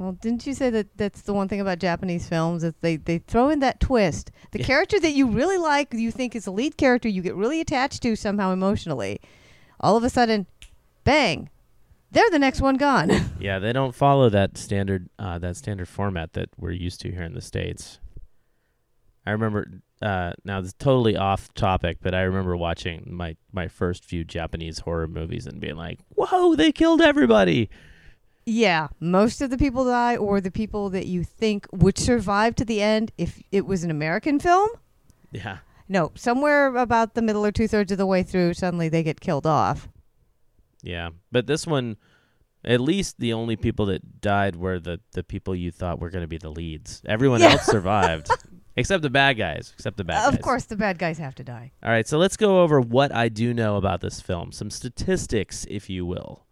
Well, 0.00 0.12
didn't 0.12 0.46
you 0.46 0.54
say 0.54 0.70
that 0.70 0.96
that's 0.96 1.20
the 1.20 1.34
one 1.34 1.46
thing 1.46 1.60
about 1.60 1.78
Japanese 1.78 2.26
films 2.26 2.64
is 2.64 2.72
they, 2.80 2.96
they 2.96 3.18
throw 3.18 3.50
in 3.50 3.58
that 3.58 3.80
twist. 3.80 4.30
The 4.50 4.58
character 4.58 4.98
that 4.98 5.12
you 5.12 5.26
really 5.26 5.58
like, 5.58 5.92
you 5.92 6.10
think 6.10 6.34
is 6.34 6.46
the 6.46 6.52
lead 6.52 6.78
character, 6.78 7.06
you 7.06 7.20
get 7.20 7.34
really 7.34 7.60
attached 7.60 8.00
to 8.04 8.16
somehow 8.16 8.50
emotionally. 8.50 9.20
All 9.78 9.98
of 9.98 10.04
a 10.04 10.08
sudden, 10.08 10.46
bang, 11.04 11.50
they're 12.10 12.30
the 12.30 12.38
next 12.38 12.60
one 12.60 12.76
gone. 12.76 13.10
Yeah, 13.40 13.58
they 13.58 13.72
don't 13.72 13.94
follow 13.94 14.28
that 14.28 14.58
standard 14.58 15.08
uh, 15.18 15.38
that 15.38 15.56
standard 15.56 15.88
format 15.88 16.34
that 16.34 16.50
we're 16.58 16.72
used 16.72 17.00
to 17.00 17.10
here 17.10 17.22
in 17.22 17.32
the 17.32 17.40
states. 17.40 17.98
I 19.24 19.30
remember 19.30 19.80
uh, 20.02 20.32
now 20.44 20.60
this 20.60 20.68
is 20.68 20.74
totally 20.78 21.16
off 21.16 21.52
topic, 21.54 21.98
but 22.02 22.14
I 22.14 22.20
remember 22.22 22.54
watching 22.56 23.08
my 23.10 23.36
my 23.50 23.68
first 23.68 24.04
few 24.04 24.24
Japanese 24.24 24.80
horror 24.80 25.08
movies 25.08 25.46
and 25.46 25.58
being 25.58 25.76
like, 25.76 26.00
"Whoa, 26.10 26.54
they 26.54 26.70
killed 26.70 27.00
everybody!" 27.00 27.70
yeah, 28.46 28.88
most 28.98 29.40
of 29.40 29.50
the 29.50 29.58
people 29.58 29.84
die, 29.84 30.16
or 30.16 30.40
the 30.40 30.50
people 30.50 30.90
that 30.90 31.06
you 31.06 31.22
think 31.24 31.66
would 31.72 31.96
survive 31.98 32.54
to 32.56 32.64
the 32.64 32.82
end 32.82 33.12
if 33.16 33.40
it 33.52 33.64
was 33.66 33.84
an 33.84 33.90
American 33.90 34.38
film. 34.40 34.68
Yeah, 35.32 35.58
No, 35.88 36.10
somewhere 36.14 36.74
about 36.74 37.14
the 37.14 37.22
middle 37.22 37.44
or 37.46 37.52
two 37.52 37.68
thirds 37.68 37.92
of 37.92 37.98
the 37.98 38.06
way 38.06 38.22
through, 38.22 38.54
suddenly 38.54 38.88
they 38.88 39.02
get 39.02 39.20
killed 39.20 39.46
off. 39.46 39.88
Yeah. 40.82 41.10
But 41.32 41.46
this 41.46 41.66
one, 41.66 41.96
at 42.64 42.80
least 42.80 43.18
the 43.18 43.32
only 43.32 43.56
people 43.56 43.86
that 43.86 44.20
died 44.20 44.56
were 44.56 44.78
the 44.78 45.00
the 45.12 45.22
people 45.22 45.54
you 45.54 45.70
thought 45.70 46.00
were 46.00 46.10
going 46.10 46.24
to 46.24 46.28
be 46.28 46.38
the 46.38 46.50
leads. 46.50 47.02
Everyone 47.06 47.40
Yeah. 47.40 47.52
else 47.52 47.66
survived, 47.66 48.28
except 48.76 49.02
the 49.02 49.10
bad 49.10 49.36
guys. 49.38 49.72
Except 49.74 49.96
the 49.96 50.04
bad 50.04 50.26
of 50.26 50.32
guys. 50.32 50.38
Of 50.38 50.44
course, 50.44 50.64
the 50.64 50.76
bad 50.76 50.98
guys 50.98 51.18
have 51.18 51.34
to 51.36 51.44
die. 51.44 51.72
All 51.82 51.90
right, 51.90 52.06
so 52.06 52.18
let's 52.18 52.36
go 52.36 52.62
over 52.62 52.80
what 52.80 53.14
I 53.14 53.28
do 53.28 53.54
know 53.54 53.76
about 53.76 54.00
this 54.00 54.20
film, 54.20 54.52
some 54.52 54.70
statistics, 54.70 55.66
if 55.70 55.88
you 55.90 56.04
will. 56.06 56.44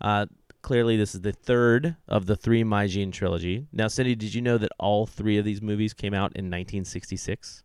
Uh, 0.00 0.26
clearly, 0.62 0.96
this 0.96 1.14
is 1.14 1.20
the 1.22 1.32
third 1.32 1.96
of 2.08 2.26
the 2.26 2.36
three 2.36 2.64
Majin 2.64 3.12
trilogy. 3.12 3.66
Now, 3.72 3.86
Cindy, 3.88 4.14
did 4.14 4.34
you 4.34 4.42
know 4.42 4.58
that 4.58 4.72
all 4.78 5.06
three 5.06 5.38
of 5.38 5.44
these 5.44 5.62
movies 5.62 5.94
came 5.94 6.14
out 6.14 6.32
in 6.36 6.46
1966? 6.46 7.62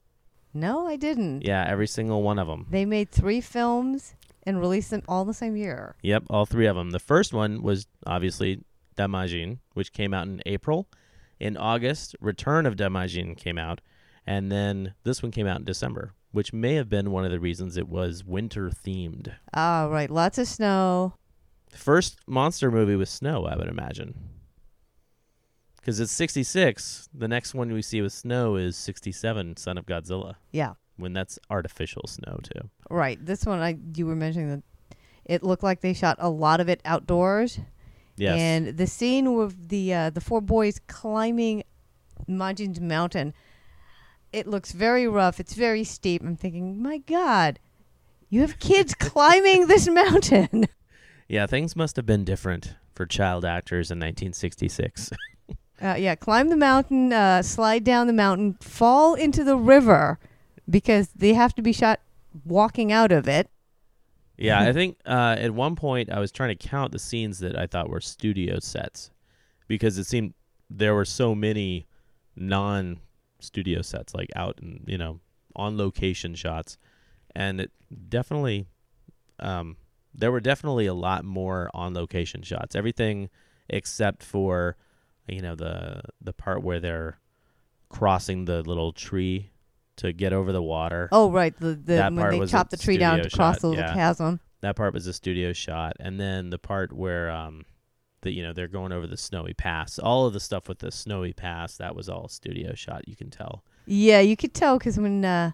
No, 0.53 0.87
I 0.87 0.95
didn't. 0.95 1.43
Yeah, 1.43 1.65
every 1.67 1.87
single 1.87 2.23
one 2.23 2.39
of 2.39 2.47
them. 2.47 2.67
They 2.69 2.85
made 2.85 3.11
three 3.11 3.41
films 3.41 4.15
and 4.49 4.59
released 4.59 4.89
them 4.89 5.03
all 5.07 5.25
the 5.25 5.33
same 5.33 5.55
year. 5.55 5.95
Yep, 6.01 6.23
all 6.29 6.45
three 6.45 6.65
of 6.65 6.75
them. 6.75 6.89
The 6.89 6.99
first 6.99 7.33
one 7.33 7.61
was 7.61 7.85
obviously 8.05 8.63
Daimajin, 8.97 9.59
which 9.75 9.93
came 9.93 10.13
out 10.13 10.27
in 10.27 10.41
April. 10.45 10.87
In 11.39 11.55
August, 11.55 12.15
Return 12.19 12.65
of 12.65 12.75
Daimajin 12.75 13.37
came 13.37 13.57
out, 13.57 13.79
and 14.25 14.51
then 14.51 14.95
this 15.03 15.21
one 15.23 15.31
came 15.31 15.47
out 15.47 15.59
in 15.59 15.65
December, 15.65 16.13
which 16.31 16.51
may 16.51 16.73
have 16.73 16.89
been 16.89 17.11
one 17.11 17.23
of 17.23 17.31
the 17.31 17.39
reasons 17.39 17.77
it 17.77 17.87
was 17.87 18.25
winter 18.25 18.69
themed. 18.69 19.33
Ah, 19.53 19.87
right. 19.89 20.09
Lots 20.09 20.37
of 20.37 20.47
snow. 20.47 21.13
First 21.71 22.17
monster 22.27 22.71
movie 22.71 22.95
with 22.95 23.09
snow, 23.09 23.45
I 23.45 23.55
would 23.55 23.67
imagine. 23.69 24.15
Because 25.77 25.99
it's 25.99 26.11
66. 26.11 27.07
The 27.13 27.27
next 27.27 27.53
one 27.53 27.71
we 27.71 27.83
see 27.83 28.01
with 28.01 28.11
snow 28.11 28.55
is 28.55 28.75
67, 28.75 29.57
Son 29.57 29.77
of 29.77 29.85
Godzilla. 29.85 30.35
Yeah. 30.51 30.73
When 30.99 31.13
that's 31.13 31.39
artificial 31.49 32.03
snow, 32.07 32.39
too. 32.43 32.69
Right. 32.89 33.23
This 33.23 33.45
one, 33.45 33.59
I 33.59 33.77
you 33.95 34.05
were 34.05 34.15
mentioning 34.15 34.49
that 34.49 34.63
it 35.25 35.43
looked 35.43 35.63
like 35.63 35.81
they 35.81 35.93
shot 35.93 36.17
a 36.19 36.29
lot 36.29 36.59
of 36.59 36.69
it 36.69 36.81
outdoors. 36.85 37.59
Yes. 38.17 38.37
And 38.37 38.77
the 38.77 38.87
scene 38.87 39.35
with 39.35 39.69
the 39.69 39.93
uh, 39.93 40.09
the 40.09 40.21
four 40.21 40.41
boys 40.41 40.79
climbing 40.87 41.63
Majin's 42.27 42.81
mountain, 42.81 43.33
it 44.33 44.45
looks 44.45 44.73
very 44.73 45.07
rough. 45.07 45.39
It's 45.39 45.53
very 45.53 45.83
steep. 45.83 46.21
I'm 46.21 46.35
thinking, 46.35 46.81
my 46.81 46.97
God, 46.97 47.59
you 48.29 48.41
have 48.41 48.59
kids 48.59 48.93
climbing 48.99 49.67
this 49.67 49.87
mountain. 49.87 50.67
Yeah, 51.31 51.45
things 51.45 51.75
must 51.75 51.95
have 51.95 52.07
been 52.07 52.23
different 52.23 52.73
for 52.95 53.05
child 53.05 53.45
actors 53.45 53.91
in 53.91 53.99
1966. 53.99 55.11
Uh, 55.81 55.95
yeah, 55.97 56.13
climb 56.13 56.49
the 56.49 56.57
mountain, 56.57 57.13
uh, 57.13 57.41
slide 57.41 57.85
down 57.85 58.05
the 58.05 58.11
mountain, 58.11 58.57
fall 58.59 59.15
into 59.15 59.45
the 59.45 59.55
river 59.55 60.19
because 60.69 61.09
they 61.15 61.33
have 61.33 61.55
to 61.55 61.61
be 61.61 61.73
shot 61.73 61.99
walking 62.45 62.91
out 62.91 63.11
of 63.11 63.27
it. 63.27 63.49
yeah, 64.37 64.61
I 64.61 64.73
think 64.73 64.97
uh, 65.05 65.35
at 65.37 65.51
one 65.51 65.75
point 65.75 66.11
I 66.11 66.19
was 66.19 66.31
trying 66.31 66.55
to 66.55 66.67
count 66.67 66.91
the 66.91 66.99
scenes 66.99 67.39
that 67.39 67.57
I 67.57 67.67
thought 67.67 67.89
were 67.89 68.01
studio 68.01 68.59
sets 68.59 69.11
because 69.67 69.97
it 69.97 70.05
seemed 70.05 70.33
there 70.69 70.93
were 70.93 71.05
so 71.05 71.33
many 71.33 71.87
non 72.35 72.99
studio 73.39 73.81
sets, 73.81 74.13
like 74.13 74.29
out 74.35 74.59
and, 74.61 74.83
you 74.87 74.97
know, 74.97 75.19
on 75.55 75.77
location 75.77 76.35
shots. 76.35 76.77
And 77.35 77.61
it 77.61 77.71
definitely, 78.09 78.67
um, 79.39 79.77
there 80.13 80.31
were 80.31 80.39
definitely 80.39 80.85
a 80.85 80.93
lot 80.93 81.23
more 81.23 81.69
on 81.73 81.93
location 81.93 82.41
shots. 82.41 82.75
Everything 82.75 83.29
except 83.69 84.23
for, 84.23 84.75
you 85.27 85.41
know, 85.41 85.55
the 85.55 86.01
the 86.21 86.33
part 86.33 86.63
where 86.63 86.79
they're 86.79 87.19
crossing 87.89 88.45
the 88.45 88.61
little 88.61 88.91
tree 88.91 89.51
to 89.99 90.13
get 90.13 90.33
over 90.33 90.51
the 90.51 90.61
water. 90.61 91.09
Oh, 91.11 91.31
right. 91.31 91.57
The, 91.59 91.75
the 91.75 91.95
That 91.95 92.13
when 92.13 92.39
they 92.39 92.45
chop 92.47 92.69
the 92.69 92.77
tree 92.77 92.97
down 92.97 93.21
to 93.21 93.29
cross 93.29 93.59
the 93.59 93.67
little 93.67 93.83
yeah. 93.83 93.93
chasm. 93.93 94.39
That 94.61 94.75
part 94.75 94.93
was 94.93 95.07
a 95.07 95.13
studio 95.13 95.53
shot, 95.53 95.93
and 95.99 96.19
then 96.19 96.49
the 96.49 96.59
part 96.59 96.91
where 96.91 97.31
um, 97.31 97.65
the 98.21 98.31
you 98.31 98.43
know 98.43 98.51
they're 98.51 98.67
going 98.67 98.91
over 98.91 99.07
the 99.07 99.15
snowy 99.15 99.53
pass. 99.53 99.99
All 99.99 100.25
of 100.25 100.33
the 100.33 100.39
stuff 100.39 100.67
with 100.67 100.79
the 100.79 100.91
snowy 100.91 101.31
pass 101.31 101.77
that 101.77 101.95
was 101.95 102.09
all 102.09 102.27
studio 102.27 102.73
shot. 102.73 103.07
You 103.07 103.15
can 103.15 103.29
tell. 103.29 103.63
Yeah, 103.85 104.19
you 104.19 104.35
could 104.35 104.53
tell 104.53 104.77
because 104.77 104.97
when 104.97 105.23
uh, 105.23 105.51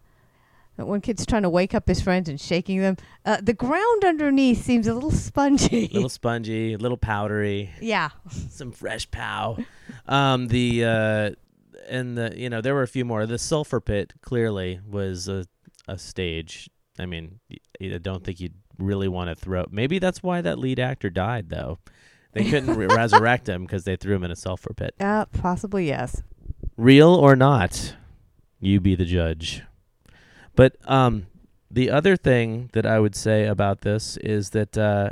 that 0.77 0.87
one 0.87 1.01
kid's 1.01 1.25
trying 1.25 1.43
to 1.43 1.49
wake 1.49 1.75
up 1.75 1.87
his 1.87 2.01
friends 2.01 2.27
and 2.27 2.41
shaking 2.41 2.81
them, 2.81 2.97
uh, 3.25 3.37
the 3.41 3.53
ground 3.53 4.03
underneath 4.03 4.63
seems 4.63 4.87
a 4.87 4.93
little 4.93 5.11
spongy. 5.11 5.85
A 5.85 5.89
little 5.93 6.09
spongy, 6.09 6.73
a 6.73 6.77
little 6.77 6.97
powdery. 6.97 7.69
yeah. 7.81 8.09
Some 8.49 8.71
fresh 8.71 9.09
pow. 9.11 9.57
Um, 10.07 10.49
the 10.49 10.85
uh, 10.85 11.31
and 11.87 12.17
the 12.17 12.33
you 12.35 12.49
know 12.49 12.61
there 12.61 12.73
were 12.73 12.83
a 12.83 12.87
few 12.87 13.05
more. 13.05 13.25
The 13.25 13.37
sulfur 13.37 13.81
pit 13.81 14.13
clearly 14.21 14.79
was 14.87 15.27
a 15.27 15.45
a 15.87 15.97
stage. 15.97 16.69
I 16.97 17.05
mean, 17.05 17.39
I 17.81 17.97
don't 17.97 18.23
think 18.23 18.39
you'd 18.39 18.55
really 18.77 19.07
want 19.07 19.29
to 19.29 19.35
throw. 19.35 19.65
Maybe 19.69 19.99
that's 19.99 20.23
why 20.23 20.41
that 20.41 20.59
lead 20.59 20.79
actor 20.79 21.09
died, 21.09 21.49
though. 21.49 21.79
They 22.33 22.49
couldn't 22.49 22.75
re- 22.75 22.87
resurrect 22.89 23.47
him 23.47 23.63
because 23.63 23.83
they 23.83 23.95
threw 23.95 24.15
him 24.15 24.23
in 24.23 24.31
a 24.31 24.35
sulfur 24.35 24.73
pit. 24.73 24.95
Uh, 24.99 25.25
possibly 25.25 25.87
yes. 25.87 26.21
real 26.77 27.13
or 27.13 27.35
not, 27.35 27.95
you 28.59 28.79
be 28.79 28.95
the 28.95 29.05
judge. 29.05 29.63
But 30.55 30.77
um, 30.85 31.27
the 31.69 31.89
other 31.89 32.15
thing 32.15 32.69
that 32.73 32.85
I 32.85 32.99
would 32.99 33.15
say 33.15 33.45
about 33.45 33.81
this 33.81 34.17
is 34.17 34.51
that 34.51 34.77
uh, 34.77 35.11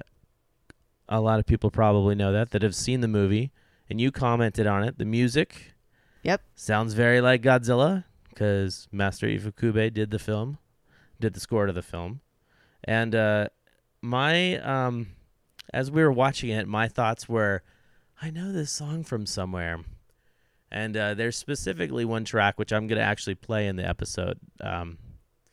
a 1.10 1.20
lot 1.20 1.40
of 1.40 1.46
people 1.46 1.70
probably 1.70 2.16
know 2.16 2.32
that 2.32 2.52
that 2.52 2.62
have 2.62 2.76
seen 2.76 3.02
the 3.02 3.08
movie, 3.08 3.52
and 3.90 4.00
you 4.00 4.12
commented 4.12 4.68
on 4.68 4.84
it. 4.84 4.98
The 4.98 5.06
music, 5.06 5.73
Yep. 6.24 6.42
sounds 6.56 6.94
very 6.94 7.22
like 7.22 7.42
Godzilla 7.42 8.06
because 8.30 8.88
Master 8.92 9.28
Ifukube 9.28 9.94
did 9.94 10.10
the 10.12 10.20
film, 10.20 10.58
did 11.20 11.34
the 11.34 11.40
score 11.40 11.66
to 11.66 11.74
the 11.74 11.82
film, 11.82 12.22
and 12.84 13.14
uh, 13.14 13.48
my 14.02 14.58
um, 14.60 15.08
as 15.74 15.92
we 15.92 16.02
were 16.02 16.12
watching 16.12 16.50
it, 16.50 16.68
my 16.68 16.88
thoughts 16.88 17.28
were, 17.28 17.64
I 18.22 18.30
know 18.30 18.52
this 18.52 18.72
song 18.72 19.04
from 19.04 19.26
somewhere. 19.26 19.80
And 20.72 20.98
uh, 20.98 21.14
there's 21.14 21.38
specifically 21.38 22.04
one 22.04 22.26
track 22.26 22.58
which 22.58 22.74
I'm 22.74 22.88
to 22.88 23.00
actually 23.00 23.36
play 23.36 23.68
in 23.68 23.76
the 23.76 23.88
episode 23.88 24.40
um, 24.60 24.98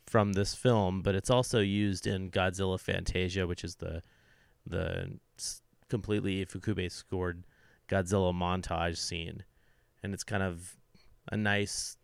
from 0.07 0.33
this 0.33 0.55
film, 0.55 1.01
but 1.01 1.15
it's 1.15 1.29
also 1.29 1.59
used 1.59 2.07
in 2.07 2.31
Godzilla 2.31 2.79
Fantasia, 2.79 3.45
which 3.45 3.63
is 3.63 3.75
the 3.75 4.01
the 4.65 5.19
completely 5.89 6.43
Ifukube 6.45 6.91
scored 6.91 7.43
Godzilla 7.87 8.33
montage 8.33 8.97
scene, 8.97 9.43
and 10.03 10.13
it's 10.13 10.23
kind 10.23 10.43
of 10.43 10.75
a 11.31 11.37
nice 11.37 11.97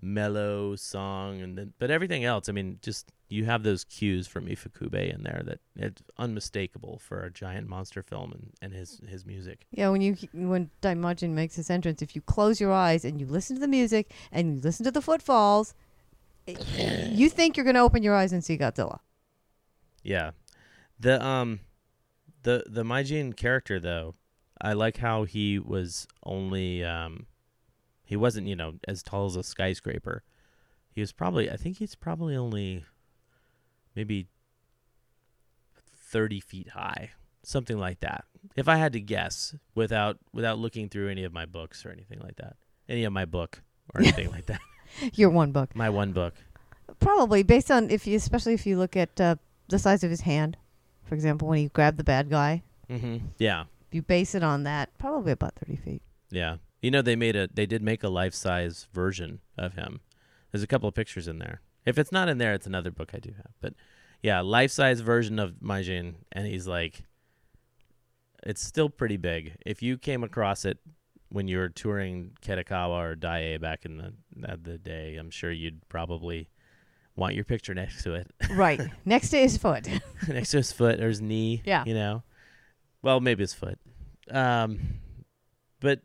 mellow 0.00 0.76
song, 0.76 1.40
and 1.40 1.56
then 1.56 1.72
but 1.78 1.90
everything 1.90 2.24
else, 2.24 2.48
I 2.48 2.52
mean, 2.52 2.78
just 2.82 3.12
you 3.28 3.44
have 3.44 3.62
those 3.62 3.84
cues 3.84 4.26
from 4.26 4.46
Ifukube 4.46 5.12
in 5.14 5.22
there 5.22 5.42
that 5.44 5.60
it's 5.76 6.02
unmistakable 6.18 6.98
for 6.98 7.22
a 7.22 7.30
giant 7.30 7.68
monster 7.68 8.02
film 8.02 8.32
and, 8.32 8.52
and 8.62 8.72
his 8.72 9.00
his 9.08 9.24
music. 9.24 9.66
Yeah, 9.70 9.88
when 9.90 10.00
you 10.00 10.16
when 10.32 10.70
Daimajin 10.82 11.30
makes 11.30 11.56
his 11.56 11.70
entrance, 11.70 12.02
if 12.02 12.14
you 12.14 12.22
close 12.22 12.60
your 12.60 12.72
eyes 12.72 13.04
and 13.04 13.20
you 13.20 13.26
listen 13.26 13.56
to 13.56 13.60
the 13.60 13.68
music 13.68 14.12
and 14.30 14.56
you 14.56 14.60
listen 14.60 14.84
to 14.84 14.90
the 14.90 15.02
footfalls, 15.02 15.74
it- 16.46 16.64
you 17.10 17.28
think 17.28 17.56
you're 17.56 17.64
going 17.64 17.74
to 17.74 17.80
open 17.80 18.02
your 18.02 18.14
eyes 18.14 18.32
and 18.32 18.44
see 18.44 18.58
Godzilla. 18.58 18.98
Yeah. 20.02 20.32
The 21.00 21.24
um 21.24 21.60
the 22.42 22.64
the 22.66 22.82
Majin 22.84 23.36
character 23.36 23.80
though, 23.80 24.14
I 24.60 24.72
like 24.72 24.98
how 24.98 25.24
he 25.24 25.58
was 25.58 26.06
only 26.24 26.84
um 26.84 27.26
he 28.04 28.16
wasn't, 28.16 28.46
you 28.46 28.56
know, 28.56 28.74
as 28.86 29.02
tall 29.02 29.26
as 29.26 29.36
a 29.36 29.42
skyscraper. 29.42 30.22
He 30.90 31.00
was 31.00 31.12
probably 31.12 31.50
I 31.50 31.56
think 31.56 31.78
he's 31.78 31.94
probably 31.94 32.36
only 32.36 32.84
maybe 33.94 34.28
30 35.96 36.40
feet 36.40 36.68
high, 36.70 37.10
something 37.42 37.78
like 37.78 38.00
that. 38.00 38.24
If 38.56 38.68
I 38.68 38.76
had 38.76 38.92
to 38.92 39.00
guess 39.00 39.54
without 39.74 40.18
without 40.32 40.58
looking 40.58 40.88
through 40.88 41.08
any 41.08 41.24
of 41.24 41.32
my 41.32 41.46
books 41.46 41.84
or 41.84 41.90
anything 41.90 42.20
like 42.20 42.36
that. 42.36 42.56
Any 42.88 43.04
of 43.04 43.12
my 43.12 43.24
book 43.24 43.62
or 43.94 44.00
anything 44.02 44.30
like 44.30 44.46
that. 44.46 44.60
Your 45.14 45.30
one 45.30 45.50
book. 45.52 45.74
My 45.74 45.90
one 45.90 46.12
book. 46.12 46.34
Probably 47.00 47.42
based 47.42 47.70
on 47.70 47.90
if 47.90 48.06
you, 48.06 48.16
especially 48.16 48.54
if 48.54 48.66
you 48.66 48.76
look 48.78 48.96
at 48.96 49.20
uh, 49.20 49.36
the 49.68 49.78
size 49.78 50.04
of 50.04 50.10
his 50.10 50.20
hand, 50.20 50.56
for 51.04 51.14
example, 51.14 51.48
when 51.48 51.58
he 51.58 51.68
grabbed 51.68 51.96
the 51.96 52.04
bad 52.04 52.28
guy. 52.30 52.62
Mhm. 52.90 53.22
Yeah. 53.38 53.64
You 53.94 54.02
base 54.02 54.34
it 54.34 54.42
on 54.42 54.64
that, 54.64 54.90
probably 54.98 55.30
about 55.30 55.54
thirty 55.54 55.76
feet. 55.76 56.02
Yeah. 56.28 56.56
You 56.82 56.90
know 56.90 57.00
they 57.00 57.14
made 57.14 57.36
a 57.36 57.48
they 57.54 57.64
did 57.64 57.80
make 57.80 58.02
a 58.02 58.08
life 58.08 58.34
size 58.34 58.88
version 58.92 59.38
of 59.56 59.74
him. 59.74 60.00
There's 60.50 60.64
a 60.64 60.66
couple 60.66 60.88
of 60.88 60.96
pictures 60.96 61.28
in 61.28 61.38
there. 61.38 61.60
If 61.86 61.96
it's 61.96 62.10
not 62.10 62.28
in 62.28 62.38
there, 62.38 62.54
it's 62.54 62.66
another 62.66 62.90
book 62.90 63.12
I 63.14 63.20
do 63.20 63.30
have. 63.36 63.52
But 63.60 63.74
yeah, 64.20 64.40
life 64.40 64.72
size 64.72 64.98
version 64.98 65.38
of 65.38 65.52
Majin 65.62 66.14
and 66.32 66.44
he's 66.44 66.66
like 66.66 67.04
it's 68.42 68.64
still 68.64 68.90
pretty 68.90 69.16
big. 69.16 69.54
If 69.64 69.80
you 69.80 69.96
came 69.96 70.24
across 70.24 70.64
it 70.64 70.78
when 71.28 71.46
you 71.46 71.58
were 71.58 71.68
touring 71.68 72.32
Kadokawa 72.44 73.12
or 73.12 73.14
Daiei 73.14 73.60
back 73.60 73.84
in 73.84 73.98
the 73.98 74.52
uh, 74.52 74.56
the 74.60 74.76
day, 74.76 75.14
I'm 75.14 75.30
sure 75.30 75.52
you'd 75.52 75.88
probably 75.88 76.48
want 77.14 77.36
your 77.36 77.44
picture 77.44 77.74
next 77.82 78.02
to 78.02 78.14
it. 78.14 78.28
Right 78.50 78.80
next 79.04 79.30
to 79.30 79.38
his 79.38 79.56
foot. 79.56 79.88
next 80.28 80.50
to 80.50 80.56
his 80.56 80.72
foot 80.72 80.98
or 80.98 81.06
his 81.06 81.20
knee. 81.20 81.62
Yeah. 81.64 81.84
You 81.86 81.94
know, 81.94 82.24
well, 83.04 83.20
maybe 83.20 83.42
his 83.42 83.52
foot. 83.52 83.78
Um, 84.30 84.80
but 85.80 86.00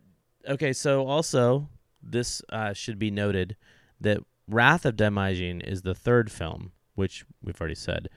okay, 0.48 0.74
so 0.74 1.08
also 1.08 1.70
this 2.04 2.42
uh, 2.50 2.74
should 2.74 3.00
be 3.00 3.10
noted 3.10 3.56
that 4.02 4.20
Wrath 4.48 4.86
of 4.86 4.98
Daimajin 4.98 5.66
is 5.66 5.82
the 5.82 5.96
third 5.96 6.30
film, 6.30 6.74
which 6.96 7.24
we've 7.42 7.60
already 7.60 7.76
said. 7.76 8.10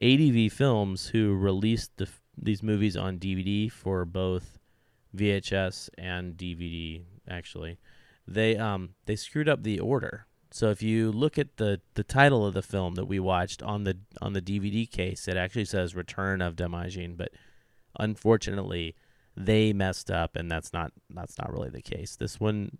ADV 0.00 0.52
Films, 0.52 1.08
who 1.08 1.34
released 1.34 1.96
the, 1.96 2.08
these 2.36 2.62
movies 2.62 2.96
on 2.96 3.18
DVD 3.18 3.70
for 3.70 4.04
both 4.04 4.58
VHS 5.16 5.88
and 5.98 6.36
DVD, 6.36 7.02
actually, 7.28 7.78
they 8.26 8.56
um 8.56 8.90
they 9.06 9.16
screwed 9.16 9.48
up 9.48 9.62
the 9.62 9.80
order. 9.80 10.26
So 10.50 10.70
if 10.70 10.82
you 10.82 11.10
look 11.10 11.36
at 11.36 11.56
the, 11.56 11.80
the 11.94 12.04
title 12.04 12.46
of 12.46 12.54
the 12.54 12.62
film 12.62 12.94
that 12.94 13.06
we 13.06 13.18
watched 13.18 13.60
on 13.62 13.82
the 13.82 13.98
on 14.22 14.34
the 14.34 14.42
DVD 14.42 14.88
case, 14.88 15.26
it 15.26 15.36
actually 15.36 15.64
says 15.64 15.96
Return 15.96 16.40
of 16.40 16.54
Daimajin, 16.54 17.16
but 17.16 17.30
unfortunately 17.98 18.94
they 19.36 19.72
messed 19.72 20.10
up 20.10 20.36
and 20.36 20.50
that's 20.50 20.72
not 20.72 20.92
that's 21.10 21.38
not 21.38 21.52
really 21.52 21.70
the 21.70 21.82
case. 21.82 22.16
This 22.16 22.38
one 22.38 22.78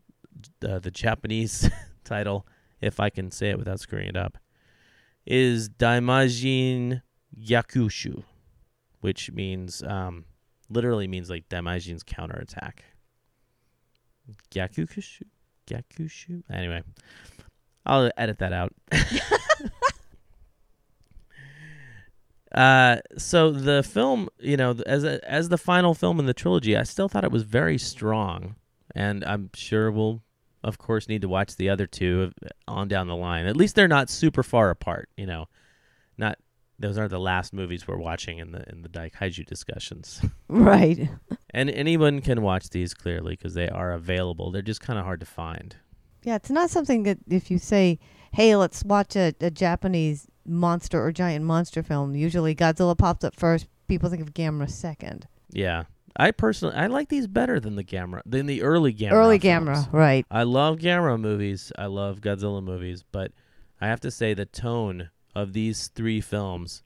uh, 0.66 0.78
the 0.78 0.90
Japanese 0.90 1.68
title, 2.04 2.46
if 2.80 3.00
I 3.00 3.10
can 3.10 3.30
say 3.30 3.50
it 3.50 3.58
without 3.58 3.80
screwing 3.80 4.08
it 4.08 4.16
up, 4.16 4.38
is 5.26 5.68
Daimajin 5.68 7.02
Yakushu, 7.38 8.24
which 9.00 9.30
means 9.32 9.82
um 9.82 10.24
literally 10.68 11.08
means 11.08 11.30
like 11.30 11.48
Daimajin's 11.48 12.02
counterattack. 12.02 12.84
Yakushu, 14.52 15.22
Yakushu. 15.66 16.42
Anyway, 16.50 16.82
I'll 17.84 18.10
edit 18.16 18.38
that 18.38 18.52
out. 18.52 18.72
uh, 22.54 22.98
so 23.18 23.50
the 23.50 23.82
film, 23.82 24.28
you 24.38 24.56
know, 24.56 24.76
as 24.86 25.02
a, 25.02 25.20
as 25.28 25.48
the 25.48 25.58
final 25.58 25.92
film 25.92 26.20
in 26.20 26.26
the 26.26 26.34
trilogy, 26.34 26.76
I 26.76 26.84
still 26.84 27.08
thought 27.08 27.24
it 27.24 27.32
was 27.32 27.42
very 27.42 27.78
strong, 27.78 28.54
and 28.94 29.24
I'm 29.24 29.50
sure 29.54 29.90
we'll, 29.90 30.22
of 30.62 30.78
course, 30.78 31.08
need 31.08 31.22
to 31.22 31.28
watch 31.28 31.56
the 31.56 31.68
other 31.68 31.86
two 31.86 32.32
on 32.68 32.86
down 32.86 33.08
the 33.08 33.16
line. 33.16 33.46
At 33.46 33.56
least 33.56 33.74
they're 33.74 33.88
not 33.88 34.08
super 34.08 34.44
far 34.44 34.70
apart, 34.70 35.08
you 35.16 35.26
know. 35.26 35.46
Not 36.16 36.38
those 36.78 36.96
aren't 36.96 37.10
the 37.10 37.18
last 37.18 37.52
movies 37.52 37.88
we're 37.88 37.96
watching 37.96 38.38
in 38.38 38.52
the 38.52 38.68
in 38.70 38.82
the 38.82 38.88
Daikaiju 38.88 39.46
discussions. 39.46 40.20
Right. 40.48 41.08
And 41.50 41.68
anyone 41.70 42.20
can 42.20 42.42
watch 42.42 42.70
these 42.70 42.94
clearly 42.94 43.34
because 43.34 43.54
they 43.54 43.68
are 43.68 43.92
available. 43.92 44.52
They're 44.52 44.62
just 44.62 44.80
kind 44.80 44.98
of 44.98 45.04
hard 45.04 45.18
to 45.20 45.26
find. 45.26 45.74
Yeah, 46.22 46.36
it's 46.36 46.50
not 46.50 46.70
something 46.70 47.02
that 47.02 47.18
if 47.28 47.50
you 47.50 47.58
say, 47.58 47.98
"Hey, 48.32 48.54
let's 48.54 48.84
watch 48.84 49.16
a, 49.16 49.34
a 49.40 49.50
Japanese 49.50 50.28
monster 50.46 51.02
or 51.02 51.12
giant 51.12 51.44
monster 51.44 51.82
film," 51.82 52.14
usually 52.14 52.54
Godzilla 52.54 52.96
pops 52.96 53.24
up 53.24 53.34
first. 53.34 53.66
People 53.88 54.08
think 54.10 54.22
of 54.22 54.34
Gamera 54.34 54.70
second. 54.70 55.26
Yeah. 55.50 55.84
I 56.16 56.30
personally 56.30 56.76
I 56.76 56.86
like 56.86 57.08
these 57.08 57.26
better 57.26 57.58
than 57.58 57.76
the 57.76 57.84
Gamera 57.84 58.22
than 58.24 58.46
the 58.46 58.62
early 58.62 58.94
Gamera. 58.94 59.12
Early 59.12 59.38
films. 59.38 59.68
Gamera, 59.68 59.92
right. 59.92 60.26
I 60.30 60.44
love 60.44 60.78
Gamera 60.78 61.20
movies. 61.20 61.72
I 61.76 61.86
love 61.86 62.20
Godzilla 62.20 62.62
movies, 62.62 63.04
but 63.10 63.32
I 63.80 63.88
have 63.88 64.00
to 64.00 64.10
say 64.10 64.32
the 64.32 64.46
tone 64.46 65.10
of 65.34 65.52
these 65.52 65.88
three 65.88 66.20
films 66.20 66.82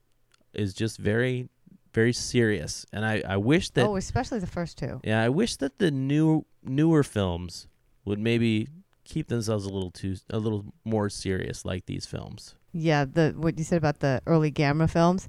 is 0.54 0.72
just 0.72 0.98
very 0.98 1.48
very 1.92 2.12
serious. 2.12 2.86
And 2.92 3.04
I, 3.04 3.22
I 3.26 3.36
wish 3.36 3.70
that 3.70 3.86
oh, 3.86 3.96
especially 3.96 4.38
the 4.38 4.46
first 4.46 4.78
two. 4.78 5.00
Yeah, 5.04 5.22
I 5.22 5.28
wish 5.28 5.56
that 5.56 5.78
the 5.78 5.90
new 5.90 6.46
newer 6.62 7.02
films 7.02 7.66
would 8.04 8.18
maybe 8.18 8.68
keep 9.04 9.28
themselves 9.28 9.64
a 9.64 9.70
little 9.70 9.90
too 9.90 10.16
a 10.30 10.38
little 10.38 10.66
more 10.84 11.08
serious 11.10 11.64
like 11.64 11.86
these 11.86 12.06
films. 12.06 12.54
Yeah, 12.80 13.04
the 13.04 13.34
what 13.36 13.58
you 13.58 13.64
said 13.64 13.78
about 13.78 14.00
the 14.00 14.20
early 14.26 14.50
Gamera 14.52 14.88
films, 14.90 15.28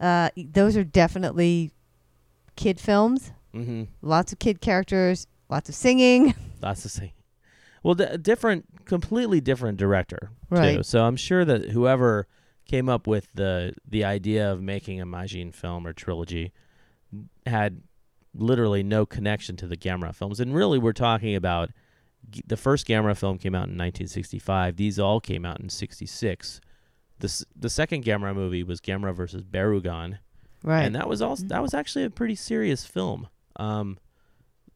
uh, 0.00 0.30
those 0.36 0.76
are 0.76 0.84
definitely 0.84 1.72
kid 2.56 2.80
films. 2.80 3.32
Mhm. 3.54 3.88
Lots 4.02 4.32
of 4.32 4.38
kid 4.38 4.60
characters, 4.60 5.26
lots 5.48 5.68
of 5.68 5.74
singing. 5.74 6.34
Lots 6.62 6.82
to 6.82 6.88
say. 6.88 7.14
Well, 7.84 7.94
d- 7.94 8.16
different, 8.20 8.84
completely 8.84 9.40
different 9.40 9.78
director 9.78 10.30
too. 10.50 10.82
So 10.82 11.04
I'm 11.04 11.16
sure 11.16 11.44
that 11.44 11.70
whoever 11.70 12.26
came 12.66 12.88
up 12.88 13.06
with 13.06 13.28
the 13.34 13.72
the 13.88 14.04
idea 14.04 14.50
of 14.52 14.60
making 14.60 15.00
a 15.00 15.06
Majin 15.06 15.54
film 15.54 15.86
or 15.86 15.92
trilogy 15.92 16.52
had 17.46 17.80
literally 18.34 18.82
no 18.82 19.06
connection 19.06 19.56
to 19.56 19.66
the 19.66 19.76
Gamera 19.76 20.14
films. 20.14 20.40
And 20.40 20.54
really, 20.54 20.78
we're 20.78 20.92
talking 20.92 21.34
about 21.34 21.70
g- 22.28 22.42
the 22.46 22.56
first 22.56 22.86
Gamera 22.86 23.16
film 23.16 23.38
came 23.38 23.54
out 23.54 23.68
in 23.68 23.78
1965. 23.78 24.76
These 24.76 24.98
all 24.98 25.20
came 25.20 25.46
out 25.46 25.60
in 25.60 25.68
66. 25.70 26.60
The 27.20 27.44
the 27.56 27.70
second 27.70 28.04
Gamera 28.04 28.34
movie 28.34 28.62
was 28.62 28.80
Gamera 28.80 29.14
versus 29.14 29.42
Barugon. 29.42 30.18
Right. 30.62 30.82
And 30.84 30.94
that 30.94 31.08
was 31.08 31.22
also 31.22 31.44
that 31.46 31.62
was 31.62 31.74
actually 31.74 32.04
a 32.04 32.10
pretty 32.10 32.34
serious 32.34 32.84
film. 32.84 33.28
Um, 33.56 33.98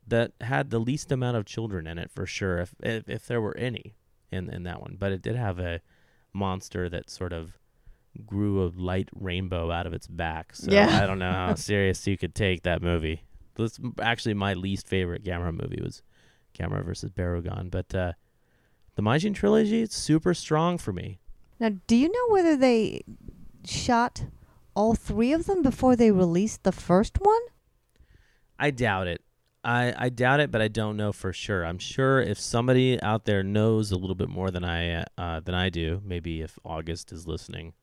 that 0.09 0.33
had 0.41 0.71
the 0.71 0.81
least 0.81 1.13
amount 1.13 1.37
of 1.37 1.45
children 1.45 1.87
in 1.87 1.99
it 1.99 2.11
for 2.11 2.27
sure, 2.27 2.59
if 2.59 2.75
if, 2.83 3.09
if 3.09 3.27
there 3.27 3.41
were 3.41 3.57
any 3.57 3.95
in 4.31 4.51
in 4.51 4.65
that 4.65 4.81
one. 4.81 4.97
But 4.99 5.13
it 5.13 5.23
did 5.23 5.37
have 5.37 5.59
a 5.59 5.81
monster 6.33 6.89
that 6.89 7.11
sort 7.11 7.33
of 7.33 7.59
grew 8.27 8.65
a 8.65 8.69
light 8.75 9.09
rainbow 9.15 9.71
out 9.71 9.87
of 9.87 9.93
its 9.95 10.07
back. 10.07 10.55
So 10.55 10.71
Yeah. 10.71 11.01
I 11.03 11.07
don't 11.07 11.19
know 11.19 11.33
how 11.33 11.55
serious 11.57 12.07
you 12.07 12.19
could 12.19 12.35
take 12.35 12.63
that 12.63 12.83
movie. 12.83 13.23
This 13.55 13.79
actually 14.01 14.35
my 14.35 14.55
least 14.55 14.87
favorite 14.89 15.25
Gamera 15.25 15.53
movie 15.53 15.81
was 15.83 16.03
Gamera 16.59 16.85
versus 16.85 17.11
Barugon, 17.11 17.71
but 17.71 17.95
uh, 17.95 18.13
the 18.97 19.03
Majin 19.03 19.35
trilogy 19.35 19.83
it's 19.83 19.97
super 19.97 20.35
strong 20.35 20.79
for 20.79 20.93
me. 20.93 21.21
Now, 21.63 21.71
do 21.87 21.95
you 21.95 22.09
know 22.09 22.35
whether 22.35 22.57
they 22.57 23.05
shot 23.65 24.25
all 24.75 24.97
three 24.97 25.33
of 25.33 25.47
them 25.47 25.63
before 25.63 25.95
they 25.95 26.11
released 26.11 26.65
the 26.65 26.73
first 26.73 27.19
one? 27.21 27.41
I 28.59 28.73
doubt 28.73 29.07
it. 29.07 29.21
I, 29.63 29.95
I 29.97 30.09
doubt 30.09 30.41
it, 30.41 30.51
but 30.51 30.61
I 30.61 30.67
don't 30.67 30.97
know 30.97 31.13
for 31.13 31.33
sure. 31.33 31.65
I'm 31.65 31.79
sure 31.79 32.21
if 32.21 32.41
somebody 32.41 33.01
out 33.01 33.27
there 33.27 33.45
knows 33.45 33.93
a 33.93 33.97
little 33.97 34.17
bit 34.17 34.29
more 34.29 34.51
than 34.51 34.65
I 34.65 35.05
uh, 35.17 35.39
than 35.39 35.55
I 35.55 35.69
do, 35.69 36.03
maybe 36.05 36.41
if 36.41 36.59
August 36.65 37.13
is 37.13 37.29
listening, 37.29 37.75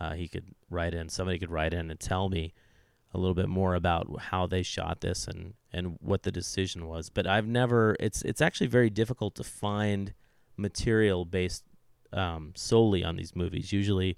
uh, 0.00 0.14
he 0.14 0.26
could 0.26 0.56
write 0.68 0.92
in. 0.92 1.08
Somebody 1.08 1.38
could 1.38 1.52
write 1.52 1.72
in 1.72 1.92
and 1.92 2.00
tell 2.00 2.28
me 2.28 2.52
a 3.14 3.18
little 3.18 3.36
bit 3.36 3.48
more 3.48 3.76
about 3.76 4.08
how 4.20 4.48
they 4.48 4.64
shot 4.64 5.00
this 5.00 5.28
and, 5.28 5.54
and 5.72 5.96
what 6.00 6.24
the 6.24 6.32
decision 6.32 6.88
was. 6.88 7.08
But 7.08 7.28
I've 7.28 7.46
never. 7.46 7.94
It's 8.00 8.22
it's 8.22 8.40
actually 8.40 8.66
very 8.66 8.90
difficult 8.90 9.36
to 9.36 9.44
find 9.44 10.12
material 10.56 11.24
based 11.24 11.62
um, 12.12 12.52
solely 12.54 13.04
on 13.04 13.16
these 13.16 13.34
movies. 13.34 13.72
Usually, 13.72 14.16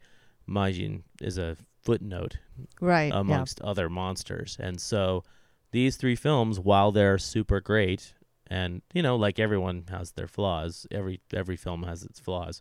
Majin 0.49 1.03
is 1.21 1.39
a 1.39 1.57
footnote 1.83 2.39
Right, 2.81 3.13
yeah. 3.13 3.21
amongst 3.21 3.61
other 3.61 3.89
monsters, 3.89 4.57
and 4.61 4.81
so 4.81 5.25
these 5.71 5.97
three 5.97 6.17
films, 6.17 6.61
while 6.61 6.93
they're 6.93 7.19
super 7.19 7.61
great, 7.61 8.15
and 8.47 8.83
you 8.93 9.03
know, 9.03 9.17
like 9.17 9.39
everyone 9.39 9.85
has 9.91 10.13
their 10.13 10.29
flaws. 10.29 10.87
Every 10.91 11.21
every 11.33 11.57
film 11.57 11.83
has 11.83 12.05
its 12.05 12.21
flaws. 12.21 12.61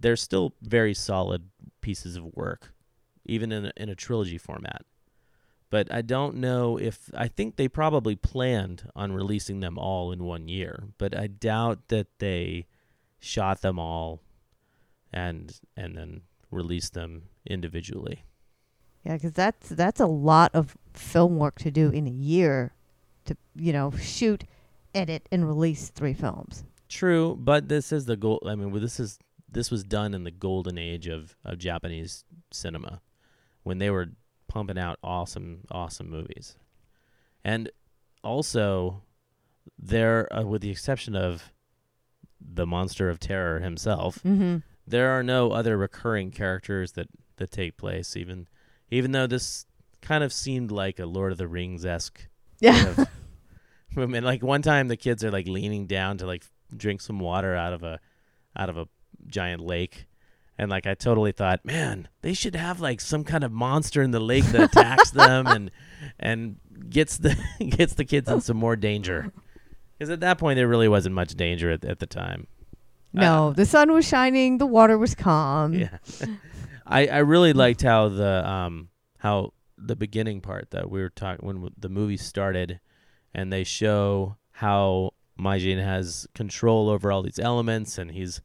They're 0.00 0.16
still 0.16 0.54
very 0.62 0.94
solid 0.94 1.50
pieces 1.82 2.16
of 2.16 2.24
work, 2.34 2.72
even 3.26 3.52
in 3.52 3.66
a, 3.66 3.72
in 3.76 3.88
a 3.90 3.94
trilogy 3.94 4.38
format. 4.38 4.82
But 5.68 5.92
I 5.92 6.02
don't 6.02 6.36
know 6.36 6.78
if 6.78 7.10
I 7.14 7.28
think 7.28 7.56
they 7.56 7.68
probably 7.68 8.16
planned 8.16 8.88
on 8.94 9.12
releasing 9.12 9.60
them 9.60 9.76
all 9.76 10.12
in 10.12 10.24
one 10.24 10.48
year, 10.48 10.84
but 10.98 11.18
I 11.18 11.26
doubt 11.26 11.88
that 11.88 12.06
they 12.18 12.66
shot 13.18 13.60
them 13.60 13.78
all 13.78 14.22
and 15.14 15.58
and 15.76 15.96
then 15.96 16.20
release 16.50 16.90
them 16.90 17.22
individually. 17.46 18.24
Yeah, 19.04 19.14
because 19.14 19.32
that's 19.32 19.68
that's 19.70 20.00
a 20.00 20.06
lot 20.06 20.50
of 20.54 20.76
film 20.92 21.38
work 21.38 21.58
to 21.60 21.70
do 21.70 21.88
in 21.90 22.06
a 22.06 22.10
year, 22.10 22.74
to 23.26 23.36
you 23.54 23.72
know 23.72 23.92
shoot, 23.92 24.44
edit, 24.94 25.26
and 25.32 25.46
release 25.46 25.88
three 25.88 26.12
films. 26.14 26.64
True, 26.88 27.36
but 27.40 27.68
this 27.68 27.92
is 27.92 28.04
the 28.04 28.16
goal. 28.16 28.42
I 28.46 28.54
mean, 28.54 28.70
well, 28.70 28.80
this 28.80 28.98
is 29.00 29.18
this 29.48 29.70
was 29.70 29.84
done 29.84 30.14
in 30.14 30.24
the 30.24 30.30
golden 30.30 30.76
age 30.78 31.06
of 31.06 31.36
of 31.44 31.58
Japanese 31.58 32.24
cinema, 32.50 33.00
when 33.62 33.78
they 33.78 33.90
were 33.90 34.08
pumping 34.48 34.78
out 34.78 34.98
awesome, 35.02 35.60
awesome 35.70 36.10
movies, 36.10 36.56
and 37.44 37.70
also 38.22 39.02
there, 39.78 40.32
uh, 40.34 40.42
with 40.42 40.62
the 40.62 40.70
exception 40.70 41.14
of 41.14 41.52
the 42.40 42.66
monster 42.66 43.08
of 43.10 43.18
terror 43.18 43.60
himself, 43.60 44.22
Mhm. 44.22 44.62
There 44.86 45.10
are 45.10 45.22
no 45.22 45.52
other 45.52 45.76
recurring 45.76 46.30
characters 46.30 46.92
that 46.92 47.08
that 47.36 47.50
take 47.50 47.76
place. 47.76 48.16
Even 48.16 48.48
even 48.90 49.12
though 49.12 49.26
this 49.26 49.66
kind 50.00 50.22
of 50.22 50.32
seemed 50.32 50.70
like 50.70 50.98
a 50.98 51.06
Lord 51.06 51.32
of 51.32 51.38
the 51.38 51.48
Rings 51.48 51.84
esque 51.84 52.28
Yeah. 52.60 53.04
movement. 53.96 54.26
Like 54.26 54.42
one 54.42 54.62
time, 54.62 54.88
the 54.88 54.96
kids 54.96 55.24
are 55.24 55.30
like 55.30 55.46
leaning 55.48 55.86
down 55.86 56.18
to 56.18 56.26
like 56.26 56.44
drink 56.76 57.00
some 57.00 57.18
water 57.18 57.54
out 57.54 57.72
of 57.72 57.82
a 57.82 58.00
out 58.56 58.68
of 58.68 58.76
a 58.76 58.88
giant 59.26 59.62
lake. 59.62 60.06
And 60.56 60.70
like 60.70 60.86
I 60.86 60.94
totally 60.94 61.32
thought, 61.32 61.64
man, 61.64 62.08
they 62.22 62.32
should 62.32 62.54
have 62.54 62.80
like 62.80 63.00
some 63.00 63.24
kind 63.24 63.42
of 63.42 63.50
monster 63.50 64.02
in 64.02 64.12
the 64.12 64.20
lake 64.20 64.44
that 64.46 64.70
attacks 64.70 65.10
them 65.12 65.46
and 65.46 65.70
and 66.20 66.56
gets 66.88 67.16
the 67.18 67.36
gets 67.70 67.94
the 67.94 68.04
kids 68.04 68.30
in 68.30 68.40
some 68.40 68.56
more 68.56 68.76
danger. 68.76 69.32
Because 69.98 70.10
at 70.10 70.20
that 70.20 70.38
point, 70.38 70.56
there 70.56 70.68
really 70.68 70.88
wasn't 70.88 71.14
much 71.14 71.34
danger 71.34 71.70
at, 71.70 71.84
at 71.84 72.00
the 72.00 72.06
time. 72.06 72.46
No, 73.22 73.52
the 73.52 73.66
sun 73.66 73.92
was 73.92 74.06
shining, 74.06 74.58
the 74.58 74.66
water 74.66 74.98
was 74.98 75.14
calm. 75.14 75.72
Yeah. 75.74 75.98
I, 76.86 77.06
I 77.06 77.18
really 77.18 77.52
liked 77.52 77.82
how 77.82 78.08
the 78.08 78.46
um 78.48 78.88
how 79.18 79.52
the 79.78 79.96
beginning 79.96 80.40
part 80.40 80.70
that 80.70 80.90
we 80.90 81.00
were 81.00 81.10
talking 81.10 81.46
when 81.46 81.70
the 81.78 81.88
movie 81.88 82.16
started, 82.16 82.80
and 83.32 83.52
they 83.52 83.64
show 83.64 84.36
how 84.52 85.12
Majin 85.38 85.82
has 85.82 86.26
control 86.34 86.88
over 86.88 87.10
all 87.10 87.22
these 87.22 87.38
elements, 87.38 87.98
and 87.98 88.10
he's 88.10 88.40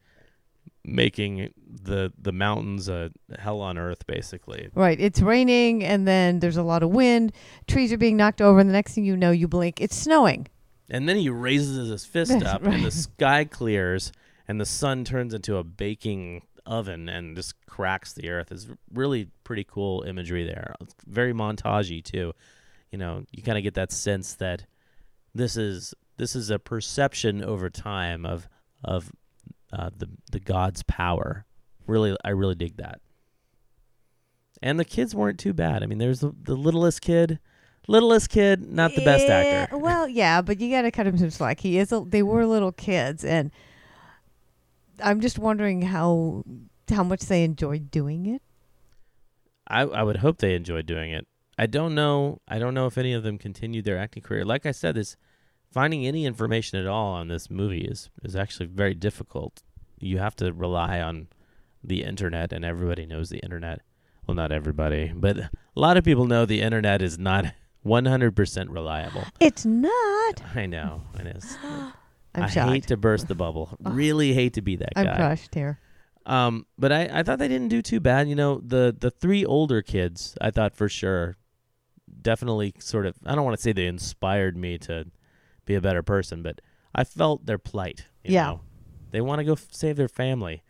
making 0.85 1.53
the 1.67 2.11
the 2.17 2.31
mountains 2.31 2.87
a 2.89 3.11
hell 3.37 3.61
on 3.61 3.77
earth, 3.77 4.07
basically. 4.07 4.69
Right. 4.73 4.99
It's 4.99 5.21
raining, 5.21 5.83
and 5.83 6.07
then 6.07 6.39
there's 6.39 6.57
a 6.57 6.63
lot 6.63 6.83
of 6.83 6.89
wind. 6.89 7.33
Trees 7.67 7.91
are 7.91 7.97
being 7.97 8.17
knocked 8.17 8.41
over, 8.41 8.59
and 8.59 8.69
the 8.69 8.73
next 8.73 8.95
thing 8.95 9.03
you 9.05 9.17
know, 9.17 9.31
you 9.31 9.47
blink, 9.47 9.81
it's 9.81 9.95
snowing. 9.95 10.47
And 10.89 11.07
then 11.07 11.17
he 11.17 11.29
raises 11.29 11.89
his 11.89 12.05
fist 12.05 12.31
That's 12.31 12.45
up, 12.45 12.63
and 12.63 12.83
the 12.83 12.91
sky 12.91 13.45
clears, 13.45 14.11
and 14.49 14.59
the 14.59 14.65
sun 14.65 15.05
turns 15.05 15.35
into 15.35 15.57
a 15.57 15.63
baking 15.63 16.41
oven 16.65 17.07
and 17.07 17.35
just 17.35 17.53
cracks 17.67 18.13
the 18.13 18.29
earth. 18.29 18.51
It's 18.51 18.65
really 18.91 19.27
pretty 19.43 19.63
cool 19.63 20.01
imagery 20.01 20.43
there. 20.43 20.73
It's 20.81 20.95
very 21.05 21.33
montagey 21.33 22.03
too. 22.03 22.33
You 22.91 22.97
know, 22.97 23.25
you 23.31 23.43
kind 23.43 23.59
of 23.59 23.63
get 23.63 23.75
that 23.75 23.91
sense 23.91 24.33
that 24.35 24.65
this 25.35 25.55
is 25.55 25.93
this 26.17 26.35
is 26.35 26.49
a 26.49 26.57
perception 26.57 27.43
over 27.43 27.69
time 27.69 28.25
of 28.25 28.49
of 28.83 29.11
uh, 29.71 29.91
the 29.95 30.09
the 30.31 30.39
god's 30.39 30.81
power. 30.81 31.45
Really, 31.85 32.17
I 32.25 32.31
really 32.31 32.55
dig 32.55 32.77
that. 32.77 33.01
And 34.63 34.79
the 34.79 34.85
kids 34.85 35.13
weren't 35.13 35.37
too 35.37 35.53
bad. 35.53 35.83
I 35.83 35.85
mean, 35.85 35.99
there's 35.99 36.21
the, 36.21 36.33
the 36.41 36.55
littlest 36.55 37.01
kid, 37.01 37.39
littlest 37.87 38.29
kid, 38.29 38.63
not 38.67 38.95
the 38.95 39.05
best 39.05 39.27
actor. 39.27 39.77
Well, 39.77 40.07
yeah, 40.07 40.41
but 40.41 40.59
you 40.59 40.71
got 40.71 40.81
to 40.81 40.91
cut 40.91 41.05
him 41.05 41.19
some 41.19 41.29
slack. 41.29 41.59
He 41.59 41.77
is. 41.77 41.91
A, 41.91 42.03
they 42.03 42.23
were 42.23 42.47
little 42.47 42.71
kids, 42.71 43.23
and 43.23 43.51
I'm 45.03 45.21
just 45.21 45.39
wondering 45.39 45.81
how 45.83 46.43
how 46.89 47.03
much 47.03 47.21
they 47.21 47.43
enjoyed 47.43 47.91
doing 47.91 48.25
it. 48.25 48.41
I, 49.67 49.81
I 49.81 50.03
would 50.03 50.17
hope 50.17 50.39
they 50.39 50.55
enjoyed 50.55 50.85
doing 50.85 51.11
it. 51.11 51.27
I 51.57 51.67
don't 51.67 51.93
know. 51.93 52.41
I 52.47 52.57
don't 52.57 52.73
know 52.73 52.87
if 52.87 52.97
any 52.97 53.13
of 53.13 53.23
them 53.23 53.37
continued 53.37 53.85
their 53.85 53.97
acting 53.97 54.23
career. 54.23 54.45
Like 54.45 54.65
I 54.65 54.71
said, 54.71 54.95
this 54.95 55.17
finding 55.71 56.05
any 56.05 56.25
information 56.25 56.79
at 56.79 56.87
all 56.87 57.13
on 57.13 57.27
this 57.27 57.49
movie 57.49 57.81
is 57.81 58.09
is 58.23 58.35
actually 58.35 58.67
very 58.67 58.93
difficult. 58.93 59.61
You 59.99 60.17
have 60.17 60.35
to 60.37 60.53
rely 60.53 61.01
on 61.01 61.27
the 61.83 62.03
internet, 62.03 62.53
and 62.53 62.65
everybody 62.65 63.05
knows 63.05 63.29
the 63.29 63.39
internet. 63.39 63.81
Well, 64.25 64.35
not 64.35 64.51
everybody, 64.51 65.11
but 65.15 65.37
a 65.37 65.49
lot 65.75 65.97
of 65.97 66.03
people 66.03 66.25
know 66.25 66.45
the 66.45 66.61
internet 66.61 67.01
is 67.01 67.17
not 67.17 67.45
100% 67.85 68.69
reliable. 68.69 69.23
It's 69.39 69.65
not. 69.65 70.43
I 70.55 70.65
know. 70.65 71.01
It 71.19 71.27
is. 71.27 71.57
I'm 72.35 72.43
I 72.43 72.47
shocked. 72.47 72.71
hate 72.71 72.87
to 72.87 72.97
burst 72.97 73.27
the 73.27 73.35
bubble. 73.35 73.75
Really 73.83 74.33
hate 74.33 74.53
to 74.53 74.61
be 74.61 74.75
that 74.77 74.93
guy. 74.95 75.01
I'm 75.03 75.15
crushed 75.15 75.55
here. 75.55 75.79
Um, 76.25 76.65
but 76.77 76.91
I, 76.91 77.09
I 77.11 77.23
thought 77.23 77.39
they 77.39 77.47
didn't 77.47 77.69
do 77.69 77.81
too 77.81 77.99
bad. 77.99 78.29
You 78.29 78.35
know, 78.35 78.61
the 78.63 78.95
the 78.97 79.09
three 79.09 79.43
older 79.45 79.81
kids, 79.81 80.35
I 80.39 80.51
thought 80.51 80.75
for 80.75 80.87
sure, 80.89 81.37
definitely 82.21 82.73
sort 82.79 83.05
of. 83.05 83.15
I 83.25 83.35
don't 83.35 83.45
want 83.45 83.57
to 83.57 83.61
say 83.61 83.71
they 83.71 83.87
inspired 83.87 84.55
me 84.57 84.77
to 84.79 85.05
be 85.65 85.75
a 85.75 85.81
better 85.81 86.03
person, 86.03 86.43
but 86.43 86.61
I 86.93 87.03
felt 87.03 87.45
their 87.45 87.57
plight. 87.57 88.05
you 88.23 88.33
Yeah. 88.33 88.45
know. 88.47 88.61
they 89.11 89.21
want 89.21 89.39
to 89.39 89.43
go 89.45 89.53
f- 89.53 89.67
save 89.71 89.95
their 89.95 90.07
family. 90.07 90.63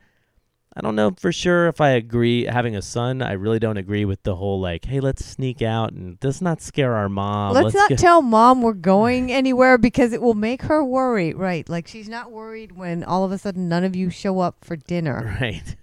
I 0.80 0.82
don't 0.82 0.96
know 0.96 1.12
for 1.20 1.34
sure 1.34 1.68
if 1.68 1.82
I 1.82 1.90
agree 1.90 2.46
having 2.46 2.74
a 2.74 2.82
son. 2.82 3.22
I 3.22 3.34
really 3.34 3.60
don't 3.60 3.76
agree 3.76 4.06
with 4.06 4.24
the 4.24 4.38
whole 4.38 4.62
like, 4.62 4.86
hey, 4.86 5.02
let's 5.02 5.26
sneak 5.26 5.62
out 5.62 5.92
and 5.92 6.18
let's 6.24 6.42
not 6.42 6.62
scare 6.62 6.96
our 6.96 7.10
mom. 7.10 7.54
Let's, 7.54 7.76
not 7.76 7.90
get- 7.90 8.00
tell 8.00 8.22
mom 8.22 8.62
we're 8.62 8.72
going 8.72 9.30
anywhere 9.30 9.78
because 9.78 10.14
it 10.14 10.22
will 10.22 10.36
make 10.36 10.62
her 10.62 10.82
worry. 10.82 11.34
Right. 11.34 11.68
Like 11.68 11.86
she's 11.86 12.08
not 12.08 12.32
worried 12.32 12.72
when 12.78 13.04
all 13.04 13.26
of 13.26 13.34
a 13.34 13.38
sudden 13.38 13.68
none 13.68 13.84
of 13.84 13.94
you 13.94 14.10
show 14.10 14.40
up 14.40 14.64
for 14.64 14.78
dinner. 14.78 15.38
Right. 15.42 15.76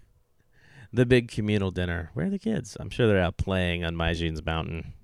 The 0.92 1.04
big 1.04 1.28
communal 1.30 1.70
dinner. 1.72 2.10
Where 2.14 2.26
are 2.26 2.30
the 2.30 2.38
kids? 2.38 2.74
I'm 2.80 2.88
sure 2.88 3.06
they're 3.06 3.20
out 3.20 3.36
playing 3.36 3.84
on 3.84 3.96
Majin's 3.96 4.42
mountain. 4.44 4.94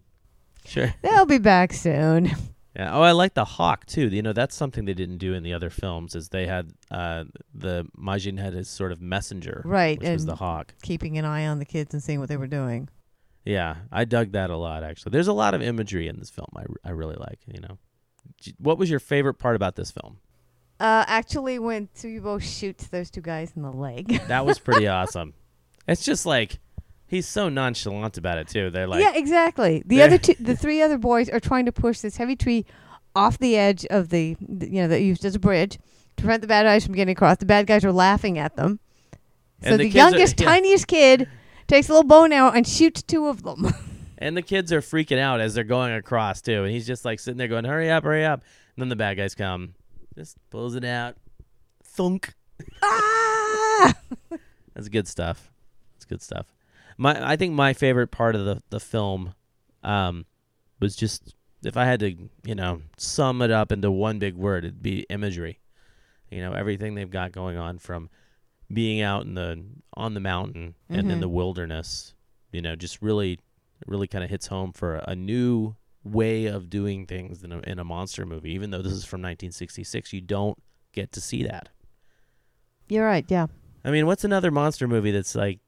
Sure. 0.64 0.95
They'll 1.03 1.26
be 1.26 1.38
back 1.38 1.74
soon. 1.74 2.30
Yeah. 2.77 2.95
Oh, 2.97 3.03
I 3.03 3.12
like 3.12 3.35
the 3.35 3.45
hawk 3.45 3.85
too. 3.87 4.09
You 4.09 4.23
know, 4.23 4.33
that's 4.33 4.57
something 4.57 4.85
they 4.87 4.95
didn't 4.95 5.18
do 5.18 5.35
in 5.35 5.43
the 5.43 5.53
other 5.53 5.68
films. 5.70 6.14
Is 6.14 6.31
they 6.31 6.47
had 6.47 6.73
uh, 6.91 7.25
the 7.55 7.87
Majin 7.99 8.39
had 8.39 8.55
his 8.55 8.68
sort 8.70 8.93
of 8.93 9.01
messenger, 9.01 9.62
Right. 9.64 9.99
Which 9.99 10.09
was 10.09 10.27
the 10.27 10.37
hawk. 10.37 10.75
Keeping 10.83 11.18
an 11.18 11.25
eye 11.25 11.47
on 11.47 11.59
the 11.59 11.64
kids 11.66 11.93
and 11.93 12.03
seeing 12.03 12.18
what 12.20 12.29
they 12.29 12.37
were 12.37 12.47
doing. 12.47 12.89
Yeah, 13.45 13.77
I 13.91 14.05
dug 14.05 14.33
that 14.33 14.51
a 14.51 14.57
lot. 14.57 14.85
Actually, 14.85 15.11
there's 15.11 15.27
a 15.29 15.33
lot 15.33 15.53
of 15.55 15.61
imagery 15.62 16.09
in 16.09 16.18
this 16.18 16.31
film. 16.31 16.49
I, 16.57 16.64
I 16.85 16.91
really 16.93 17.16
like. 17.16 17.41
You 17.47 17.61
know, 17.61 17.79
what 18.59 18.79
was 18.79 18.89
your 18.89 19.01
favorite 19.01 19.35
part 19.35 19.57
about 19.57 19.77
this 19.77 19.91
film? 19.91 20.18
Uh, 20.81 21.05
actually, 21.07 21.59
when 21.59 21.89
Tsuyubo 21.95 22.41
shoots 22.41 22.87
those 22.89 23.11
two 23.11 23.20
guys 23.20 23.53
in 23.55 23.62
the 23.62 23.70
leg. 23.73 24.20
That 24.29 24.47
was 24.47 24.59
pretty 24.59 24.87
awesome. 24.89 25.35
It's 25.87 26.05
just 26.05 26.25
like 26.25 26.59
he's 27.12 27.28
so 27.28 27.48
nonchalant 27.48 28.16
about 28.18 28.38
it 28.38 28.48
too. 28.48 28.70
They're 28.70 28.88
like, 28.88 29.02
yeah, 29.02 29.12
exactly. 29.14 29.82
The 29.86 30.02
other 30.02 30.18
two, 30.18 30.34
the 30.40 30.56
three 30.56 30.80
other 30.82 30.98
boys 30.98 31.28
are 31.28 31.38
trying 31.38 31.66
to 31.66 31.72
push 31.72 32.00
this 32.00 32.16
heavy 32.16 32.34
tree 32.34 32.64
off 33.14 33.38
the 33.38 33.56
edge 33.56 33.84
of 33.86 34.08
the, 34.08 34.36
you 34.40 34.82
know, 34.82 34.88
that 34.88 35.02
used 35.02 35.24
as 35.24 35.34
a 35.34 35.38
bridge 35.38 35.78
to 36.16 36.22
prevent 36.22 36.40
the 36.40 36.48
bad 36.48 36.64
guys 36.64 36.84
from 36.86 36.94
getting 36.94 37.12
across. 37.12 37.36
The 37.36 37.46
bad 37.46 37.66
guys 37.66 37.84
are 37.84 37.92
laughing 37.92 38.38
at 38.38 38.56
them. 38.56 38.80
So 39.62 39.72
And 39.72 39.74
the, 39.74 39.84
the 39.84 39.90
kids 39.90 39.94
are- 39.94 39.98
youngest, 39.98 40.40
yeah. 40.40 40.46
tiniest 40.46 40.86
kid 40.88 41.28
takes 41.68 41.88
a 41.88 41.92
little 41.92 42.08
bow 42.08 42.24
arrow 42.24 42.50
and 42.50 42.66
shoots 42.66 43.02
two 43.02 43.26
of 43.28 43.42
them. 43.42 43.66
And 44.18 44.36
the 44.36 44.42
kids 44.42 44.72
are 44.72 44.80
freaking 44.80 45.18
out 45.18 45.40
as 45.40 45.54
they're 45.54 45.64
going 45.64 45.92
across 45.94 46.40
too, 46.40 46.62
and 46.62 46.70
he's 46.70 46.86
just 46.86 47.04
like 47.04 47.18
sitting 47.18 47.38
there 47.38 47.48
going, 47.48 47.64
"Hurry 47.64 47.90
up, 47.90 48.04
hurry 48.04 48.24
up!" 48.24 48.44
And 48.76 48.80
then 48.82 48.88
the 48.88 48.94
bad 48.94 49.16
guys 49.16 49.34
come, 49.34 49.74
just 50.14 50.36
pulls 50.48 50.76
it 50.76 50.84
out, 50.84 51.16
thunk. 51.82 52.32
ah! 52.84 53.92
That's 54.74 54.88
good 54.88 55.08
stuff. 55.08 55.50
That's 55.94 56.04
good 56.04 56.22
stuff. 56.22 56.46
My, 56.99 57.32
I 57.32 57.36
think 57.36 57.53
my 57.55 57.72
favorite 57.72 58.11
part 58.11 58.34
of 58.34 58.45
the 58.45 58.62
the 58.70 58.80
film, 58.80 59.34
um, 59.82 60.26
was 60.80 60.95
just 60.97 61.34
if 61.64 61.76
I 61.76 61.84
had 61.84 62.01
to, 62.01 62.11
you 62.45 62.55
know, 62.55 62.82
sum 62.97 63.40
it 63.43 63.51
up 63.51 63.70
into 63.72 63.90
one 63.90 64.18
big 64.18 64.34
word, 64.34 64.64
it'd 64.64 64.82
be 64.82 65.07
imagery. 65.11 65.61
You 66.30 66.40
know, 66.40 66.53
everything 66.53 66.95
they've 66.95 67.11
got 67.11 67.30
going 67.32 67.57
on 67.57 67.78
from 67.78 68.09
being 68.72 69.01
out 69.03 69.24
in 69.24 69.34
the 69.34 69.62
on 69.95 70.14
the 70.14 70.20
mountain 70.20 70.74
and 70.88 71.11
in 71.11 71.18
Mhm. 71.18 71.20
the 71.20 71.28
wilderness. 71.28 72.14
You 72.53 72.62
know, 72.62 72.74
just 72.76 73.01
really, 73.03 73.38
really 73.86 74.07
kind 74.09 74.24
of 74.24 74.30
hits 74.30 74.47
home 74.49 74.72
for 74.72 74.97
a, 74.97 75.05
a 75.09 75.14
new 75.16 75.76
way 76.05 76.47
of 76.47 76.68
doing 76.68 77.07
things 77.07 77.45
in 77.45 77.53
a, 77.53 77.59
in 77.61 77.78
a 77.78 77.84
monster 77.84 78.26
movie. 78.26 78.51
Even 78.53 78.70
though 78.70 78.82
this 78.82 78.93
is 78.93 79.05
from 79.05 79.20
1966, 79.20 80.12
you 80.12 80.20
don't 80.20 80.61
get 80.93 81.12
to 81.12 81.20
see 81.20 81.43
that. 81.45 81.68
You're 82.88 83.07
right. 83.07 83.24
Yeah. 83.28 83.47
I 83.84 83.90
mean, 83.90 84.07
what's 84.07 84.24
another 84.24 84.51
monster 84.51 84.86
movie 84.88 85.11
that's 85.12 85.34
like 85.34 85.61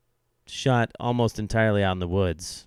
shot 0.46 0.90
almost 1.00 1.38
entirely 1.38 1.82
out 1.82 1.92
in 1.92 1.98
the 1.98 2.08
woods? 2.08 2.66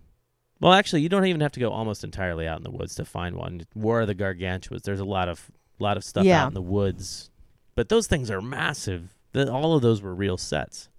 Well, 0.59 0.73
actually, 0.73 1.01
you 1.03 1.09
don't 1.09 1.25
even 1.25 1.41
have 1.41 1.51
to 1.53 1.59
go 1.59 1.69
almost 1.71 2.03
entirely 2.03 2.47
out 2.47 2.57
in 2.57 2.63
the 2.63 2.71
woods 2.71 2.95
to 2.95 3.05
find 3.05 3.35
one. 3.35 3.61
War 3.75 4.01
of 4.01 4.07
the 4.07 4.15
Gargantuas. 4.15 4.81
There's 4.83 4.99
a 4.99 5.05
lot 5.05 5.29
of 5.29 5.51
lot 5.79 5.97
of 5.97 6.03
stuff 6.03 6.25
Yeah. 6.25 6.43
out 6.43 6.47
in 6.47 6.53
the 6.55 6.61
woods. 6.61 7.29
But 7.75 7.89
those 7.89 8.07
things 8.07 8.31
are 8.31 8.41
massive. 8.41 9.13
The, 9.33 9.51
all 9.51 9.75
of 9.75 9.83
those 9.83 10.01
were 10.01 10.15
real 10.15 10.37
sets, 10.37 10.89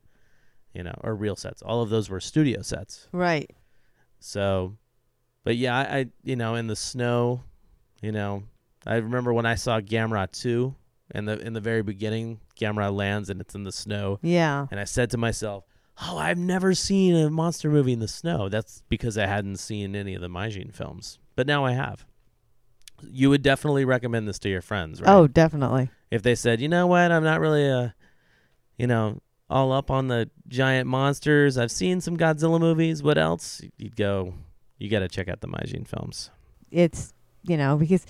you 0.72 0.84
know, 0.84 0.94
or 1.02 1.16
real 1.16 1.34
sets. 1.34 1.60
All 1.62 1.82
of 1.82 1.90
those 1.90 2.08
were 2.08 2.20
studio 2.20 2.62
sets. 2.62 3.08
Right. 3.10 3.50
So, 4.20 4.76
but 5.42 5.56
yeah, 5.56 5.76
I, 5.76 5.82
I 5.98 6.06
you 6.22 6.36
know, 6.36 6.54
in 6.54 6.68
the 6.68 6.76
snow, 6.76 7.42
you 8.00 8.12
know, 8.12 8.44
I 8.86 8.96
remember 8.96 9.32
when 9.32 9.46
I 9.46 9.56
saw 9.56 9.80
Gamera 9.80 10.30
2 10.30 10.72
and 11.12 11.26
the 11.28 11.38
in 11.40 11.52
the 11.52 11.60
very 11.60 11.82
beginning, 11.82 12.38
Gamera 12.60 12.94
lands 12.94 13.28
and 13.30 13.40
it's 13.40 13.56
in 13.56 13.64
the 13.64 13.72
snow. 13.72 14.20
Yeah. 14.22 14.66
And 14.70 14.78
I 14.78 14.84
said 14.84 15.10
to 15.10 15.18
myself, 15.18 15.64
"Oh, 16.02 16.18
I've 16.18 16.38
never 16.38 16.74
seen 16.74 17.14
a 17.14 17.30
monster 17.30 17.70
movie 17.70 17.92
in 17.92 17.98
the 17.98 18.08
snow." 18.08 18.48
That's 18.48 18.82
because 18.88 19.16
I 19.18 19.26
hadn't 19.26 19.56
seen 19.56 19.94
any 19.94 20.14
of 20.14 20.20
the 20.20 20.28
Majin 20.28 20.72
films. 20.72 21.18
But 21.36 21.46
now 21.46 21.64
I 21.64 21.72
have. 21.72 22.06
You 23.02 23.30
would 23.30 23.42
definitely 23.42 23.84
recommend 23.84 24.26
this 24.26 24.38
to 24.40 24.48
your 24.48 24.60
friends, 24.60 25.00
right? 25.00 25.10
Oh, 25.10 25.26
definitely. 25.28 25.90
If 26.10 26.22
they 26.22 26.34
said, 26.34 26.60
"You 26.60 26.68
know 26.68 26.86
what? 26.86 27.12
I'm 27.12 27.24
not 27.24 27.40
really 27.40 27.68
uh 27.68 27.90
you 28.76 28.86
know, 28.86 29.20
all 29.50 29.72
up 29.72 29.90
on 29.90 30.08
the 30.08 30.30
giant 30.46 30.88
monsters. 30.88 31.58
I've 31.58 31.70
seen 31.70 32.00
some 32.00 32.16
Godzilla 32.16 32.60
movies. 32.60 33.02
What 33.02 33.18
else?" 33.18 33.62
You'd 33.76 33.96
go, 33.96 34.34
"You 34.78 34.88
got 34.88 35.00
to 35.00 35.08
check 35.08 35.28
out 35.28 35.40
the 35.40 35.48
Majin 35.48 35.86
films." 35.86 36.30
It's 36.70 37.12
you 37.44 37.56
know 37.56 37.76
because 37.76 38.04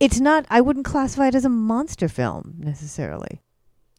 it's 0.00 0.20
not. 0.20 0.46
I 0.50 0.60
wouldn't 0.60 0.86
classify 0.86 1.28
it 1.28 1.34
as 1.34 1.44
a 1.44 1.50
monster 1.50 2.08
film 2.08 2.54
necessarily. 2.58 3.42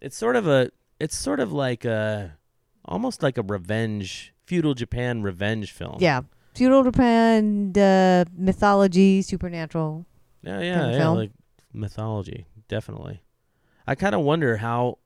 It's 0.01 0.16
sort 0.16 0.36
of 0.36 0.47
a 0.47 0.72
it's 0.99 1.18
sort 1.18 1.39
of 1.39 1.51
like 1.51 1.86
a 1.86 2.38
almost 2.88 3.23
like 3.23 3.38
a 3.38 3.43
revenge 3.43 4.33
feudal 4.45 4.73
Japan 4.73 5.21
revenge 5.21 5.71
film. 5.71 5.97
Yeah, 5.99 6.21
feudal 6.55 6.83
Japan, 6.83 7.73
uh, 7.77 8.25
mythology, 8.35 9.21
supernatural. 9.21 10.05
Yeah, 10.41 10.61
yeah, 10.61 10.75
kind 10.75 10.85
of 10.85 10.91
yeah, 10.91 10.97
film. 10.99 11.17
like 11.17 11.31
mythology, 11.73 12.45
definitely. 12.67 13.21
I 13.85 13.95
kind 13.95 14.15
of 14.15 14.21
wonder 14.21 14.57
how 14.57 14.99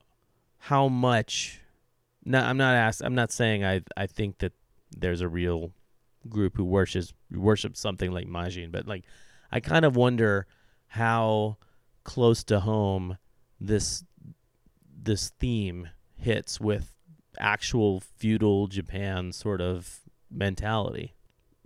how 0.57 0.87
much. 0.87 1.59
No, 2.23 2.39
I'm 2.39 2.57
not 2.57 2.75
ask. 2.75 3.03
I'm 3.03 3.15
not 3.15 3.31
saying 3.31 3.65
I 3.65 3.81
I 3.97 4.07
think 4.07 4.39
that 4.39 4.53
there's 4.95 5.21
a 5.21 5.27
real 5.27 5.71
group 6.29 6.55
who 6.57 6.63
worships 6.63 7.13
worships 7.31 7.79
something 7.79 8.11
like 8.11 8.27
Majin, 8.27 8.71
but 8.71 8.87
like 8.87 9.05
I 9.51 9.59
kind 9.59 9.85
of 9.85 9.95
wonder 9.95 10.47
how 10.87 11.57
close 12.03 12.43
to 12.45 12.59
home 12.59 13.17
this 13.59 14.03
this 15.03 15.29
theme 15.39 15.89
hits 16.15 16.59
with 16.59 16.90
actual 17.41 17.99
feudal 17.99 18.67
Japan 18.67 19.31
sort 19.31 19.61
of 19.61 20.01
mentality 20.29 21.15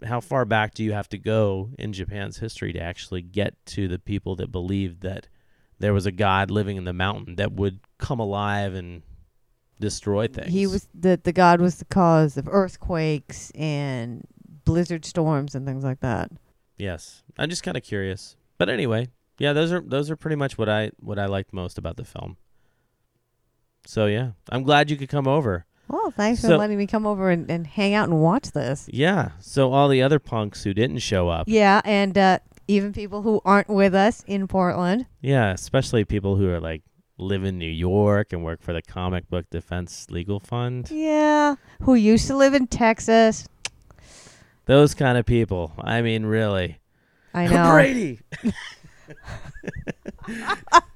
how 0.04 0.20
far 0.20 0.46
back 0.46 0.74
do 0.74 0.84
you 0.84 0.94
have 0.94 1.10
to 1.10 1.18
go 1.18 1.70
in 1.78 1.94
Japan's 1.94 2.38
history 2.38 2.74
to 2.74 2.80
actually 2.80 3.22
get 3.22 3.66
to 3.66 3.88
the 3.88 4.00
people 4.00 4.36
that 4.36 4.52
believed 4.52 5.02
that 5.02 5.28
there 5.80 5.94
was 5.94 6.06
a 6.06 6.12
god 6.12 6.52
living 6.52 6.78
in 6.78 6.84
the 6.84 6.94
mountain 6.94 7.36
that 7.36 7.54
would 7.54 7.80
come 7.98 8.20
alive 8.20 8.74
and 8.74 9.04
destroy 9.80 10.28
things? 10.28 10.52
He 10.52 10.68
was 10.68 10.88
the 10.94 11.20
the 11.22 11.34
god 11.34 11.62
was 11.62 11.78
the 11.78 11.86
cause 11.86 12.38
of 12.38 12.48
earthquakes 12.50 13.52
and 13.56 14.26
blizzard 14.66 15.06
storms 15.06 15.56
and 15.56 15.66
things 15.66 15.84
like 15.84 16.02
that. 16.02 16.32
Yes, 16.78 17.24
I'm 17.38 17.50
just 17.50 17.64
kind 17.64 17.78
of 17.78 17.84
curious. 17.84 18.36
But 18.58 18.70
anyway, 18.70 19.10
yeah, 19.38 19.54
those 19.54 19.72
are 19.72 19.82
those 19.82 20.10
are 20.10 20.16
pretty 20.16 20.36
much 20.36 20.58
what 20.58 20.70
I 20.70 20.92
what 21.00 21.20
I 21.20 21.26
liked 21.26 21.54
most 21.54 21.78
about 21.78 21.98
the 21.98 22.06
film. 22.06 22.38
So 23.86 24.06
yeah, 24.08 24.32
I'm 24.50 24.64
glad 24.64 24.90
you 24.90 24.98
could 24.98 25.10
come 25.10 25.28
over. 25.28 25.66
Well, 25.88 26.10
thanks 26.12 26.42
for 26.42 26.58
letting 26.58 26.78
me 26.80 26.88
come 26.88 27.06
over 27.06 27.30
and, 27.30 27.50
and 27.50 27.68
hang 27.68 27.94
out 27.94 28.10
and 28.10 28.20
watch 28.20 28.52
this. 28.52 28.90
Yeah, 28.92 29.32
so 29.40 29.72
all 29.72 29.88
the 29.88 30.02
other 30.02 30.18
punks 30.18 30.64
who 30.64 30.74
didn't 30.74 30.98
show 31.00 31.30
up, 31.30 31.48
Yeah, 31.48 31.82
and 31.86 32.18
uh, 32.18 32.40
even 32.68 32.92
people 32.92 33.22
who 33.22 33.40
aren't 33.46 33.70
with 33.70 33.94
us 33.94 34.24
in 34.26 34.48
Portland. 34.48 35.06
yeah, 35.22 35.52
especially 35.52 36.04
people 36.04 36.38
who 36.38 36.50
are 36.50 36.60
like 36.60 36.82
live 37.20 37.44
in 37.44 37.60
New 37.60 37.70
York 37.70 38.34
and 38.34 38.44
work 38.44 38.62
for 38.64 38.74
the 38.74 38.82
Comic 38.82 39.30
Book 39.30 39.46
Defense 39.52 40.08
Legal 40.10 40.40
Fund. 40.40 40.90
Yeah, 40.90 41.56
who 41.84 41.94
used 41.94 42.26
to 42.28 42.36
live 42.36 42.56
in 42.56 42.66
Texas. 42.68 43.48
Those 44.66 44.96
kind 44.96 45.20
of 45.20 45.28
people. 45.28 45.72
I 45.78 46.02
mean, 46.02 46.26
really. 46.26 46.80
I 47.32 47.46
know. 47.48 47.70
Brady. 47.74 48.20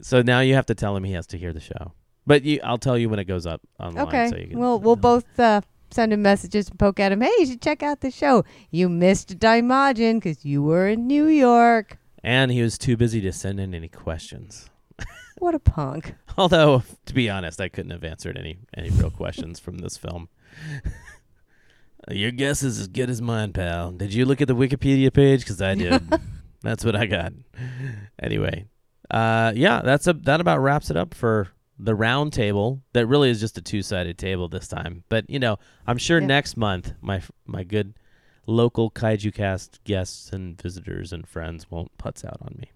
So 0.00 0.22
now 0.22 0.40
you 0.40 0.54
have 0.54 0.66
to 0.66 0.74
tell 0.74 0.96
him 0.96 1.04
he 1.04 1.12
has 1.12 1.26
to 1.28 1.38
hear 1.38 1.52
the 1.52 1.60
show. 1.60 1.92
But 2.26 2.42
you, 2.42 2.60
I'll 2.64 2.78
tell 2.78 2.98
you 2.98 3.08
when 3.08 3.18
it 3.18 3.24
goes 3.26 3.46
up 3.46 3.60
online. 3.78 4.06
Okay. 4.08 4.28
So 4.28 4.36
you 4.36 4.48
can, 4.48 4.58
Well, 4.58 4.80
we'll 4.80 4.96
both 4.96 5.38
uh, 5.38 5.60
send 5.90 6.12
him 6.12 6.22
messages 6.22 6.68
and 6.68 6.78
poke 6.78 6.98
at 6.98 7.12
him. 7.12 7.20
Hey, 7.20 7.30
you 7.38 7.46
should 7.46 7.62
check 7.62 7.82
out 7.82 8.00
the 8.00 8.10
show. 8.10 8.44
You 8.70 8.88
missed 8.88 9.38
Daimajin 9.38 10.14
because 10.14 10.44
you 10.44 10.62
were 10.62 10.88
in 10.88 11.06
New 11.06 11.26
York. 11.26 11.98
and 12.24 12.50
he 12.50 12.62
was 12.62 12.76
too 12.78 12.96
busy 12.96 13.20
to 13.20 13.32
send 13.32 13.60
in 13.60 13.74
any 13.74 13.88
questions. 13.88 14.68
What 15.38 15.54
a 15.54 15.58
punk. 15.58 16.14
Although, 16.38 16.82
to 17.04 17.12
be 17.12 17.28
honest, 17.28 17.60
I 17.60 17.68
couldn't 17.68 17.90
have 17.90 18.02
answered 18.04 18.38
any 18.38 18.56
any 18.74 18.88
real 18.88 19.10
questions 19.10 19.60
from 19.60 19.78
this 19.78 19.98
film. 19.98 20.30
Your 22.10 22.30
guess 22.30 22.62
is 22.62 22.78
as 22.78 22.88
good 22.88 23.10
as 23.10 23.20
mine, 23.20 23.52
pal. 23.52 23.90
Did 23.92 24.14
you 24.14 24.24
look 24.24 24.40
at 24.40 24.48
the 24.48 24.54
Wikipedia 24.56 25.12
page? 25.12 25.40
Because 25.40 25.60
I 25.60 25.74
did. 25.74 26.02
that's 26.62 26.84
what 26.86 26.94
I 26.96 27.04
got. 27.06 27.32
Anyway, 28.22 28.64
uh, 29.10 29.52
yeah, 29.54 29.82
that's 29.82 30.06
a 30.06 30.12
that 30.12 30.40
about 30.40 30.60
wraps 30.60 30.90
it 30.90 30.96
up 30.96 31.14
for 31.14 31.48
the 31.78 31.94
round 31.94 32.32
table. 32.32 32.82
That 32.92 33.06
really 33.06 33.30
is 33.30 33.40
just 33.40 33.58
a 33.58 33.62
two 33.62 33.82
sided 33.82 34.18
table 34.18 34.48
this 34.48 34.68
time. 34.68 35.04
But 35.08 35.28
you 35.28 35.38
know, 35.38 35.58
I'm 35.86 35.98
sure 35.98 36.20
Yeah. 36.20 36.26
next 36.26 36.56
month 36.56 36.94
my 37.00 37.22
my 37.46 37.64
good 37.64 37.94
local 38.46 38.90
Kaiju 38.90 39.34
Cast 39.34 39.82
guests 39.84 40.30
and 40.32 40.60
visitors 40.60 41.12
and 41.12 41.26
friends 41.26 41.70
won't 41.70 41.96
putz 41.98 42.24
out 42.24 42.38
on 42.40 42.56
me. 42.58 42.70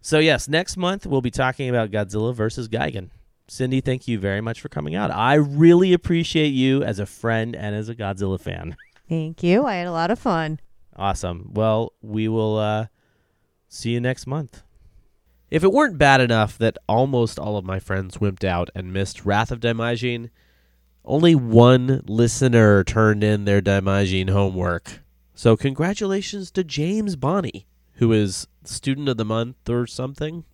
So 0.00 0.18
yes, 0.18 0.48
next 0.48 0.76
month 0.76 1.06
we'll 1.06 1.20
be 1.20 1.30
talking 1.30 1.68
about 1.68 1.90
Godzilla 1.90 2.34
versus 2.34 2.68
Gigan. 2.68 3.10
Cindy, 3.48 3.80
thank 3.80 4.06
you 4.06 4.18
very 4.18 4.40
much 4.40 4.60
for 4.60 4.68
coming 4.68 4.94
out. 4.94 5.10
I 5.10 5.34
really 5.34 5.92
appreciate 5.92 6.50
you 6.54 6.82
as 6.84 6.98
a 7.00 7.06
friend 7.06 7.54
and 7.56 7.74
as 7.74 7.88
a 7.88 7.94
Godzilla 7.96 8.40
fan. 8.40 8.76
Thank 9.08 9.42
you. 9.42 9.66
I 9.66 9.74
had 9.74 9.88
a 9.88 9.92
lot 9.92 10.12
of 10.12 10.20
fun. 10.20 10.60
Awesome. 10.94 11.50
Well, 11.52 11.92
we 12.00 12.28
will 12.28 12.58
uh, 12.58 12.86
see 13.68 13.90
you 13.90 14.00
next 14.00 14.24
month. 14.28 14.62
If 15.50 15.64
it 15.64 15.72
weren't 15.72 15.98
bad 15.98 16.20
enough 16.20 16.56
that 16.58 16.78
almost 16.88 17.36
all 17.36 17.56
of 17.56 17.64
my 17.64 17.80
friends 17.80 18.18
wimped 18.18 18.44
out 18.44 18.70
and 18.72 18.92
missed 18.92 19.24
Wrath 19.24 19.50
of 19.50 19.58
Daimajin, 19.58 20.30
only 21.04 21.34
one 21.34 22.02
listener 22.06 22.84
turned 22.84 23.24
in 23.24 23.46
their 23.46 23.60
Daimajin 23.60 24.30
homework. 24.30 25.00
So 25.34 25.56
congratulations 25.56 26.52
to 26.52 26.62
James 26.62 27.16
Bonney, 27.16 27.66
who 27.94 28.12
is 28.12 28.46
student 28.62 29.08
of 29.08 29.16
the 29.16 29.24
month 29.24 29.68
or 29.68 29.88
something. 29.88 30.44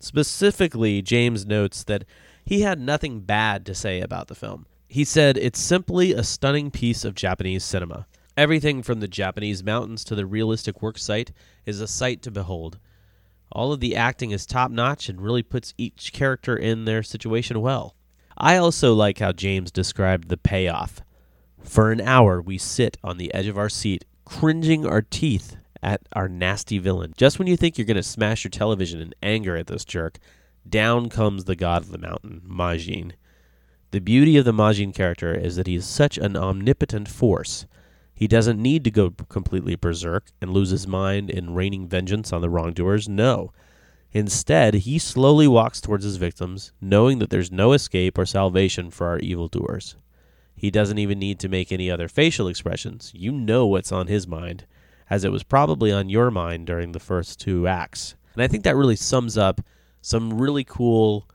Specifically, 0.00 1.02
James 1.02 1.44
notes 1.44 1.84
that 1.84 2.04
he 2.46 2.62
had 2.62 2.80
nothing 2.80 3.20
bad 3.20 3.66
to 3.66 3.74
say 3.74 4.00
about 4.00 4.28
the 4.28 4.34
film. 4.34 4.64
He 4.88 5.04
said 5.04 5.36
it's 5.36 5.60
simply 5.60 6.12
a 6.12 6.22
stunning 6.22 6.70
piece 6.70 7.04
of 7.04 7.14
Japanese 7.14 7.64
cinema. 7.64 8.06
Everything 8.38 8.82
from 8.82 9.00
the 9.00 9.08
Japanese 9.08 9.62
mountains 9.62 10.02
to 10.04 10.14
the 10.14 10.24
realistic 10.24 10.80
work 10.80 10.96
site 10.96 11.32
is 11.66 11.80
a 11.80 11.86
sight 11.86 12.22
to 12.22 12.30
behold. 12.30 12.78
All 13.52 13.72
of 13.72 13.80
the 13.80 13.94
acting 13.94 14.30
is 14.30 14.46
top 14.46 14.70
notch 14.70 15.08
and 15.08 15.20
really 15.20 15.42
puts 15.42 15.74
each 15.78 16.12
character 16.12 16.56
in 16.56 16.84
their 16.84 17.02
situation 17.02 17.60
well. 17.60 17.94
I 18.36 18.56
also 18.56 18.94
like 18.94 19.18
how 19.18 19.32
James 19.32 19.70
described 19.70 20.28
the 20.28 20.36
payoff. 20.36 21.02
For 21.62 21.92
an 21.92 22.00
hour, 22.00 22.42
we 22.42 22.58
sit 22.58 22.96
on 23.02 23.16
the 23.16 23.32
edge 23.32 23.46
of 23.46 23.56
our 23.56 23.68
seat, 23.68 24.04
cringing 24.24 24.84
our 24.84 25.02
teeth 25.02 25.56
at 25.82 26.02
our 26.12 26.28
nasty 26.28 26.78
villain. 26.78 27.14
Just 27.16 27.38
when 27.38 27.46
you 27.46 27.56
think 27.56 27.78
you're 27.78 27.86
going 27.86 27.96
to 27.96 28.02
smash 28.02 28.42
your 28.44 28.50
television 28.50 29.00
in 29.00 29.14
anger 29.22 29.56
at 29.56 29.68
this 29.68 29.84
jerk, 29.84 30.18
down 30.68 31.08
comes 31.08 31.44
the 31.44 31.56
god 31.56 31.82
of 31.82 31.90
the 31.90 31.98
mountain, 31.98 32.42
Majin. 32.48 33.12
The 33.90 34.00
beauty 34.00 34.36
of 34.36 34.44
the 34.44 34.52
Majin 34.52 34.94
character 34.94 35.34
is 35.34 35.56
that 35.56 35.66
he 35.66 35.76
is 35.76 35.86
such 35.86 36.18
an 36.18 36.36
omnipotent 36.36 37.08
force. 37.08 37.66
He 38.14 38.28
doesn't 38.28 38.62
need 38.62 38.84
to 38.84 38.90
go 38.90 39.10
completely 39.10 39.74
berserk 39.74 40.30
and 40.40 40.52
lose 40.52 40.70
his 40.70 40.86
mind 40.86 41.30
in 41.30 41.54
raining 41.54 41.88
vengeance 41.88 42.32
on 42.32 42.40
the 42.40 42.48
wrongdoers. 42.48 43.08
No. 43.08 43.52
Instead, 44.12 44.74
he 44.74 44.98
slowly 44.98 45.48
walks 45.48 45.80
towards 45.80 46.04
his 46.04 46.16
victims, 46.16 46.72
knowing 46.80 47.18
that 47.18 47.30
there's 47.30 47.50
no 47.50 47.72
escape 47.72 48.16
or 48.16 48.24
salvation 48.24 48.90
for 48.90 49.08
our 49.08 49.18
evildoers. 49.18 49.96
He 50.54 50.70
doesn't 50.70 50.98
even 50.98 51.18
need 51.18 51.40
to 51.40 51.48
make 51.48 51.72
any 51.72 51.90
other 51.90 52.06
facial 52.06 52.46
expressions. 52.46 53.10
You 53.12 53.32
know 53.32 53.66
what's 53.66 53.90
on 53.90 54.06
his 54.06 54.28
mind, 54.28 54.66
as 55.10 55.24
it 55.24 55.32
was 55.32 55.42
probably 55.42 55.90
on 55.90 56.08
your 56.08 56.30
mind 56.30 56.68
during 56.68 56.92
the 56.92 57.00
first 57.00 57.40
two 57.40 57.66
acts. 57.66 58.14
And 58.34 58.42
I 58.42 58.46
think 58.46 58.62
that 58.62 58.76
really 58.76 58.96
sums 58.96 59.36
up 59.36 59.60
some 60.00 60.38
really 60.38 60.62
cool 60.62 61.28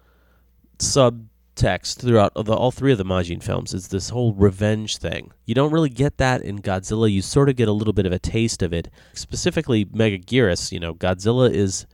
subtext 1.60 2.00
throughout 2.00 2.34
the, 2.34 2.54
all 2.54 2.72
three 2.72 2.92
of 2.92 2.98
the 2.98 3.06
Majin 3.06 3.42
films. 3.42 3.74
Is 3.74 3.90
this 3.90 4.10
whole 4.10 4.34
revenge 4.34 4.98
thing. 4.98 5.32
You 5.46 5.56
don't 5.56 5.72
really 5.72 5.90
get 5.90 6.18
that 6.18 6.42
in 6.42 6.60
Godzilla. 6.60 7.12
You 7.12 7.22
sort 7.22 7.50
of 7.50 7.56
get 7.56 7.68
a 7.68 7.74
little 7.74 7.94
bit 7.94 8.06
of 8.06 8.12
a 8.12 8.20
taste 8.20 8.62
of 8.62 8.74
it. 8.74 8.90
Specifically, 9.14 9.86
Megaguirus, 9.86 10.72
you 10.72 10.80
know, 10.80 10.94
Godzilla 10.94 11.52
is 11.52 11.86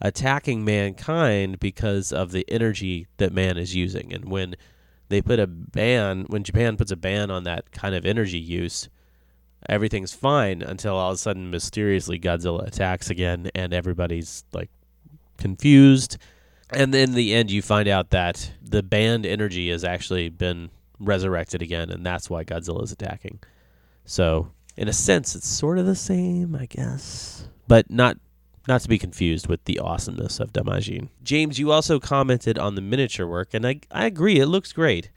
attacking 0.00 0.64
mankind 0.64 1.58
because 1.58 2.12
of 2.12 2.32
the 2.32 2.44
energy 2.48 3.06
that 3.16 3.32
man 3.32 3.56
is 3.56 3.74
using. 3.74 4.12
And 4.12 4.26
when 4.26 4.54
they 5.08 5.22
put 5.22 5.38
a 5.38 5.46
ban, 5.46 6.26
when 6.28 6.44
Japan 6.44 6.76
puts 6.76 6.90
a 6.90 6.96
ban 6.96 7.30
on 7.30 7.44
that 7.44 7.72
kind 7.72 7.94
of 7.94 8.04
energy 8.04 8.38
use, 8.38 8.88
everything's 9.68 10.12
fine 10.12 10.62
until 10.62 10.96
all 10.96 11.10
of 11.10 11.14
a 11.14 11.18
sudden 11.18 11.50
mysteriously 11.50 12.18
Godzilla 12.18 12.66
attacks 12.66 13.10
again 13.10 13.50
and 13.54 13.72
everybody's 13.72 14.44
like 14.52 14.70
confused. 15.38 16.18
And 16.70 16.92
then 16.92 17.10
in 17.10 17.14
the 17.14 17.34
end 17.34 17.50
you 17.50 17.62
find 17.62 17.88
out 17.88 18.10
that 18.10 18.52
the 18.62 18.82
banned 18.82 19.26
energy 19.26 19.70
has 19.70 19.84
actually 19.84 20.28
been 20.28 20.70
resurrected 20.98 21.62
again 21.62 21.90
and 21.90 22.04
that's 22.04 22.28
why 22.30 22.44
Godzilla 22.44 22.82
is 22.82 22.92
attacking. 22.92 23.40
So, 24.04 24.52
in 24.76 24.88
a 24.88 24.92
sense 24.92 25.34
it's 25.34 25.48
sort 25.48 25.78
of 25.78 25.86
the 25.86 25.94
same, 25.94 26.54
I 26.54 26.66
guess, 26.66 27.48
but 27.68 27.90
not 27.90 28.18
not 28.68 28.80
to 28.80 28.88
be 28.88 28.98
confused 28.98 29.46
with 29.46 29.64
the 29.64 29.78
awesomeness 29.78 30.40
of 30.40 30.52
Daimajin. 30.52 31.08
James, 31.22 31.58
you 31.58 31.70
also 31.70 32.00
commented 32.00 32.58
on 32.58 32.74
the 32.74 32.80
miniature 32.80 33.26
work 33.26 33.54
and 33.54 33.66
I 33.66 33.80
I 33.90 34.06
agree 34.06 34.40
it 34.40 34.46
looks 34.46 34.72
great. 34.72 35.10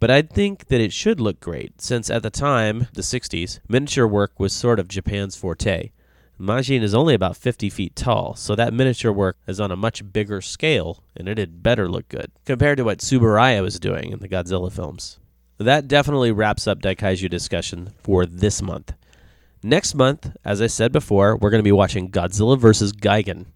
But 0.00 0.10
I 0.10 0.22
think 0.22 0.68
that 0.68 0.80
it 0.80 0.92
should 0.92 1.20
look 1.20 1.40
great, 1.40 1.80
since 1.80 2.08
at 2.08 2.22
the 2.22 2.30
time, 2.30 2.86
the 2.92 3.02
60s, 3.02 3.58
miniature 3.68 4.06
work 4.06 4.38
was 4.38 4.52
sort 4.52 4.78
of 4.78 4.86
Japan's 4.86 5.34
forte. 5.34 5.90
Majin 6.40 6.82
is 6.82 6.94
only 6.94 7.14
about 7.14 7.36
50 7.36 7.68
feet 7.68 7.96
tall, 7.96 8.34
so 8.34 8.54
that 8.54 8.72
miniature 8.72 9.12
work 9.12 9.36
is 9.48 9.58
on 9.58 9.72
a 9.72 9.76
much 9.76 10.12
bigger 10.12 10.40
scale, 10.40 11.02
and 11.16 11.28
it 11.28 11.36
had 11.36 11.62
better 11.62 11.88
look 11.88 12.08
good, 12.08 12.30
compared 12.44 12.78
to 12.78 12.84
what 12.84 12.98
Tsuburaya 12.98 13.60
was 13.60 13.80
doing 13.80 14.12
in 14.12 14.20
the 14.20 14.28
Godzilla 14.28 14.70
films. 14.70 15.18
That 15.58 15.88
definitely 15.88 16.30
wraps 16.30 16.68
up 16.68 16.80
Daikaiju 16.80 17.28
discussion 17.28 17.90
for 17.98 18.24
this 18.24 18.62
month. 18.62 18.92
Next 19.64 19.96
month, 19.96 20.30
as 20.44 20.62
I 20.62 20.68
said 20.68 20.92
before, 20.92 21.36
we're 21.36 21.50
going 21.50 21.58
to 21.58 21.64
be 21.64 21.72
watching 21.72 22.10
Godzilla 22.10 22.56
vs. 22.56 22.92
Gigan, 22.92 23.46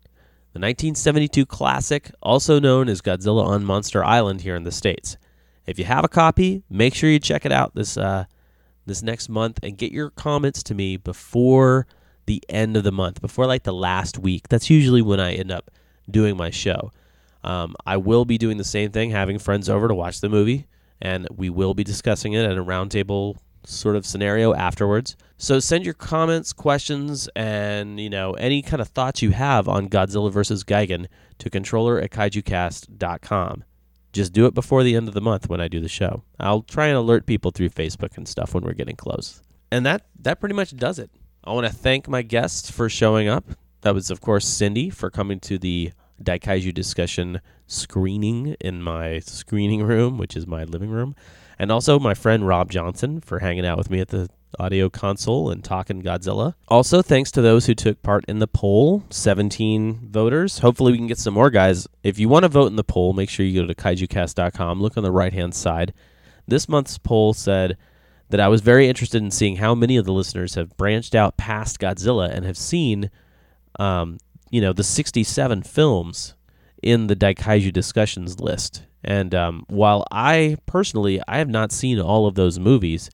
the 0.52 0.58
1972 0.58 1.46
classic, 1.46 2.10
also 2.20 2.58
known 2.58 2.88
as 2.88 3.00
Godzilla 3.00 3.44
on 3.44 3.64
Monster 3.64 4.04
Island 4.04 4.40
here 4.40 4.56
in 4.56 4.64
the 4.64 4.72
States. 4.72 5.16
If 5.64 5.78
you 5.78 5.84
have 5.84 6.04
a 6.04 6.08
copy, 6.08 6.64
make 6.68 6.94
sure 6.94 7.08
you 7.08 7.20
check 7.20 7.46
it 7.46 7.52
out 7.52 7.76
this 7.76 7.96
uh, 7.96 8.24
this 8.84 9.02
next 9.02 9.28
month 9.28 9.60
and 9.62 9.78
get 9.78 9.92
your 9.92 10.10
comments 10.10 10.64
to 10.64 10.74
me 10.74 10.96
before 10.96 11.86
the 12.26 12.42
end 12.48 12.76
of 12.76 12.84
the 12.84 12.92
month, 12.92 13.20
before 13.20 13.46
like 13.46 13.64
the 13.64 13.72
last 13.72 14.18
week. 14.18 14.48
That's 14.48 14.70
usually 14.70 15.02
when 15.02 15.20
I 15.20 15.34
end 15.34 15.50
up 15.50 15.70
doing 16.10 16.36
my 16.36 16.50
show. 16.50 16.90
Um, 17.44 17.74
I 17.86 17.96
will 17.96 18.24
be 18.24 18.38
doing 18.38 18.56
the 18.56 18.64
same 18.64 18.90
thing, 18.90 19.10
having 19.10 19.38
friends 19.38 19.68
over 19.68 19.88
to 19.88 19.94
watch 19.94 20.20
the 20.20 20.28
movie, 20.28 20.66
and 21.00 21.26
we 21.34 21.50
will 21.50 21.74
be 21.74 21.84
discussing 21.84 22.34
it 22.34 22.44
at 22.44 22.56
a 22.56 22.64
roundtable 22.64 23.36
sort 23.64 23.96
of 23.96 24.06
scenario 24.06 24.54
afterwards. 24.54 25.16
So 25.38 25.58
send 25.58 25.84
your 25.84 25.94
comments, 25.94 26.52
questions, 26.52 27.28
and 27.34 27.98
you 27.98 28.10
know 28.10 28.34
any 28.34 28.62
kind 28.62 28.80
of 28.80 28.88
thoughts 28.88 29.22
you 29.22 29.30
have 29.30 29.68
on 29.68 29.88
Godzilla 29.88 30.30
vs. 30.30 30.62
Gigan 30.62 31.06
to 31.38 31.50
controller 31.50 32.00
at 32.00 32.10
kaijucast.com 32.10 33.64
just 34.12 34.32
do 34.32 34.46
it 34.46 34.54
before 34.54 34.82
the 34.82 34.94
end 34.94 35.08
of 35.08 35.14
the 35.14 35.20
month 35.20 35.48
when 35.48 35.60
I 35.60 35.68
do 35.68 35.80
the 35.80 35.88
show. 35.88 36.22
I'll 36.38 36.62
try 36.62 36.86
and 36.86 36.96
alert 36.96 37.26
people 37.26 37.50
through 37.50 37.70
Facebook 37.70 38.16
and 38.16 38.28
stuff 38.28 38.54
when 38.54 38.64
we're 38.64 38.74
getting 38.74 38.96
close. 38.96 39.42
And 39.70 39.86
that 39.86 40.06
that 40.20 40.38
pretty 40.38 40.54
much 40.54 40.76
does 40.76 40.98
it. 40.98 41.10
I 41.44 41.52
want 41.52 41.66
to 41.66 41.72
thank 41.72 42.08
my 42.08 42.22
guests 42.22 42.70
for 42.70 42.88
showing 42.88 43.26
up. 43.26 43.44
That 43.80 43.94
was 43.94 44.10
of 44.10 44.20
course 44.20 44.46
Cindy 44.46 44.90
for 44.90 45.10
coming 45.10 45.40
to 45.40 45.58
the 45.58 45.92
Daikaiju 46.22 46.72
discussion 46.72 47.40
screening 47.66 48.54
in 48.60 48.80
my 48.80 49.18
screening 49.18 49.82
room, 49.82 50.18
which 50.18 50.36
is 50.36 50.46
my 50.46 50.62
living 50.62 50.90
room, 50.90 51.16
and 51.58 51.72
also 51.72 51.98
my 51.98 52.14
friend 52.14 52.46
Rob 52.46 52.70
Johnson 52.70 53.20
for 53.20 53.40
hanging 53.40 53.66
out 53.66 53.76
with 53.76 53.90
me 53.90 53.98
at 53.98 54.08
the 54.08 54.28
audio 54.60 54.88
console 54.88 55.50
and 55.50 55.64
talking 55.64 56.00
Godzilla. 56.00 56.54
Also, 56.68 57.02
thanks 57.02 57.32
to 57.32 57.42
those 57.42 57.66
who 57.66 57.74
took 57.74 58.00
part 58.02 58.24
in 58.28 58.38
the 58.38 58.46
poll 58.46 59.02
17 59.10 60.10
voters. 60.10 60.60
Hopefully, 60.60 60.92
we 60.92 60.98
can 60.98 61.08
get 61.08 61.18
some 61.18 61.34
more 61.34 61.50
guys. 61.50 61.88
If 62.04 62.20
you 62.20 62.28
want 62.28 62.44
to 62.44 62.48
vote 62.48 62.68
in 62.68 62.76
the 62.76 62.84
poll, 62.84 63.14
make 63.14 63.30
sure 63.30 63.44
you 63.44 63.62
go 63.62 63.66
to 63.66 63.74
kaijucast.com, 63.74 64.80
look 64.80 64.96
on 64.96 65.02
the 65.02 65.10
right 65.10 65.32
hand 65.32 65.56
side. 65.56 65.92
This 66.46 66.68
month's 66.68 66.98
poll 66.98 67.34
said 67.34 67.76
that 68.32 68.40
I 68.40 68.48
was 68.48 68.62
very 68.62 68.88
interested 68.88 69.22
in 69.22 69.30
seeing 69.30 69.56
how 69.56 69.74
many 69.74 69.98
of 69.98 70.06
the 70.06 70.12
listeners 70.12 70.54
have 70.54 70.74
branched 70.78 71.14
out 71.14 71.36
past 71.36 71.78
Godzilla 71.78 72.30
and 72.30 72.46
have 72.46 72.56
seen, 72.56 73.10
um, 73.78 74.16
you 74.50 74.58
know, 74.62 74.72
the 74.72 74.82
67 74.82 75.62
films 75.64 76.32
in 76.82 77.08
the 77.08 77.14
Daikaiju 77.14 77.74
discussions 77.74 78.40
list. 78.40 78.84
And 79.04 79.34
um, 79.34 79.66
while 79.68 80.06
I 80.10 80.56
personally, 80.64 81.20
I 81.28 81.36
have 81.36 81.50
not 81.50 81.72
seen 81.72 82.00
all 82.00 82.26
of 82.26 82.34
those 82.34 82.58
movies, 82.58 83.10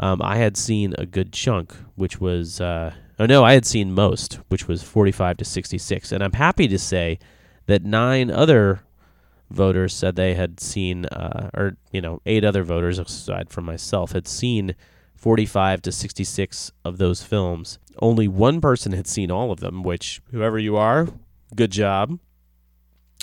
um, 0.00 0.22
I 0.22 0.38
had 0.38 0.56
seen 0.56 0.94
a 0.96 1.04
good 1.04 1.30
chunk, 1.30 1.74
which 1.94 2.18
was, 2.18 2.58
uh, 2.58 2.94
oh 3.18 3.26
no, 3.26 3.44
I 3.44 3.52
had 3.52 3.66
seen 3.66 3.92
most, 3.92 4.38
which 4.48 4.66
was 4.66 4.82
45 4.82 5.36
to 5.36 5.44
66. 5.44 6.10
And 6.10 6.24
I'm 6.24 6.32
happy 6.32 6.66
to 6.68 6.78
say 6.78 7.18
that 7.66 7.84
nine 7.84 8.30
other 8.30 8.80
voters 9.50 9.94
said 9.94 10.16
they 10.16 10.34
had 10.34 10.60
seen, 10.60 11.06
uh, 11.06 11.50
or, 11.54 11.76
you 11.92 12.00
know, 12.00 12.20
eight 12.26 12.44
other 12.44 12.62
voters, 12.62 12.98
aside 12.98 13.50
from 13.50 13.64
myself, 13.64 14.12
had 14.12 14.28
seen 14.28 14.74
45 15.16 15.82
to 15.82 15.92
66 15.92 16.72
of 16.84 16.98
those 16.98 17.22
films. 17.22 17.78
Only 18.00 18.28
one 18.28 18.60
person 18.60 18.92
had 18.92 19.06
seen 19.06 19.30
all 19.30 19.50
of 19.50 19.60
them, 19.60 19.82
which, 19.82 20.20
whoever 20.30 20.58
you 20.58 20.76
are, 20.76 21.08
good 21.54 21.72
job. 21.72 22.18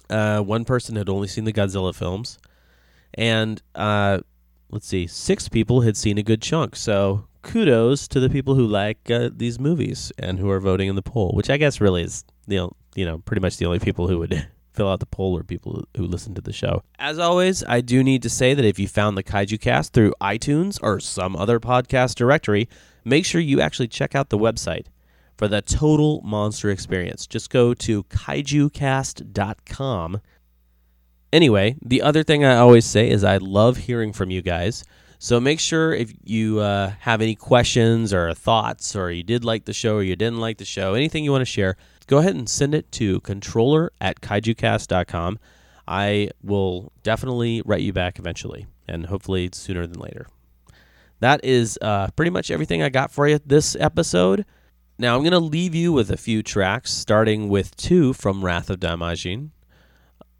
Uh, 0.09 0.41
one 0.41 0.65
person 0.65 0.95
had 0.95 1.09
only 1.09 1.27
seen 1.27 1.45
the 1.45 1.53
Godzilla 1.53 1.93
films. 1.95 2.37
And, 3.13 3.61
uh, 3.73 4.19
let's 4.69 4.87
see, 4.87 5.07
six 5.07 5.47
people 5.47 5.81
had 5.81 5.95
seen 5.95 6.17
a 6.17 6.23
good 6.23 6.41
chunk. 6.41 6.75
So 6.75 7.27
kudos 7.45 8.07
to 8.09 8.19
the 8.19 8.29
people 8.29 8.55
who 8.55 8.65
like 8.65 9.09
uh, 9.09 9.29
these 9.33 9.59
movies 9.59 10.11
and 10.17 10.39
who 10.39 10.49
are 10.49 10.59
voting 10.59 10.89
in 10.89 10.95
the 10.95 11.01
poll, 11.01 11.31
which 11.33 11.49
I 11.49 11.57
guess 11.57 11.79
really 11.79 12.03
is 12.03 12.25
you 12.47 12.57
know 12.57 12.71
you 12.95 13.05
know 13.05 13.19
pretty 13.19 13.41
much 13.41 13.57
the 13.57 13.65
only 13.65 13.79
people 13.79 14.07
who 14.07 14.19
would 14.19 14.47
fill 14.75 14.89
out 14.89 14.99
the 14.99 15.05
poll 15.05 15.37
or 15.37 15.43
people 15.43 15.85
who 15.95 16.05
listen 16.05 16.35
to 16.35 16.41
the 16.41 16.53
show. 16.53 16.83
As 16.99 17.17
always, 17.17 17.63
I 17.63 17.81
do 17.81 18.03
need 18.03 18.21
to 18.23 18.29
say 18.29 18.53
that 18.53 18.65
if 18.65 18.77
you 18.77 18.87
found 18.87 19.17
the 19.17 19.23
Kaiju 19.23 19.59
Cast 19.59 19.93
through 19.93 20.13
iTunes 20.21 20.79
or 20.81 20.99
some 20.99 21.35
other 21.35 21.59
podcast 21.59 22.15
directory, 22.15 22.69
make 23.03 23.25
sure 23.25 23.41
you 23.41 23.61
actually 23.61 23.87
check 23.87 24.15
out 24.15 24.29
the 24.29 24.37
website 24.37 24.87
for 25.37 25.47
the 25.47 25.61
total 25.61 26.21
monster 26.23 26.69
experience. 26.69 27.27
Just 27.27 27.49
go 27.49 27.73
to 27.73 28.03
kaijucast.com 28.03 30.21
Anyway, 31.35 31.75
the 31.83 32.01
other 32.01 32.23
thing 32.23 32.45
I 32.45 32.55
always 32.55 32.85
say 32.85 33.09
is 33.09 33.25
I 33.25 33.37
love 33.37 33.75
hearing 33.75 34.13
from 34.13 34.29
you 34.29 34.41
guys. 34.41 34.85
So 35.19 35.41
make 35.41 35.59
sure 35.59 35.93
if 35.93 36.13
you 36.23 36.59
uh, 36.59 36.93
have 36.99 37.21
any 37.21 37.35
questions 37.35 38.13
or 38.13 38.33
thoughts, 38.33 38.95
or 38.95 39.11
you 39.11 39.21
did 39.21 39.43
like 39.43 39.65
the 39.65 39.73
show 39.73 39.95
or 39.95 40.03
you 40.03 40.15
didn't 40.15 40.39
like 40.39 40.59
the 40.59 40.65
show, 40.65 40.93
anything 40.93 41.25
you 41.25 41.33
want 41.33 41.41
to 41.41 41.45
share, 41.45 41.75
go 42.07 42.19
ahead 42.19 42.35
and 42.35 42.49
send 42.49 42.73
it 42.73 42.91
to 42.93 43.19
controller 43.21 43.91
at 43.99 44.21
kaijucast.com. 44.21 45.39
I 45.87 46.29
will 46.41 46.91
definitely 47.03 47.61
write 47.65 47.81
you 47.81 47.93
back 47.93 48.17
eventually, 48.19 48.65
and 48.87 49.05
hopefully 49.05 49.49
sooner 49.53 49.85
than 49.85 49.99
later. 49.99 50.27
That 51.19 51.43
is 51.43 51.77
uh, 51.81 52.09
pretty 52.15 52.31
much 52.31 52.51
everything 52.51 52.81
I 52.81 52.89
got 52.89 53.11
for 53.11 53.27
you 53.27 53.39
this 53.45 53.75
episode. 53.79 54.45
Now 54.97 55.15
I'm 55.15 55.21
going 55.21 55.31
to 55.31 55.39
leave 55.39 55.75
you 55.75 55.91
with 55.91 56.09
a 56.09 56.17
few 56.17 56.41
tracks, 56.41 56.93
starting 56.93 57.49
with 57.49 57.75
two 57.75 58.13
from 58.13 58.43
Wrath 58.43 58.69
of 58.69 58.79
Daimajin. 58.79 59.49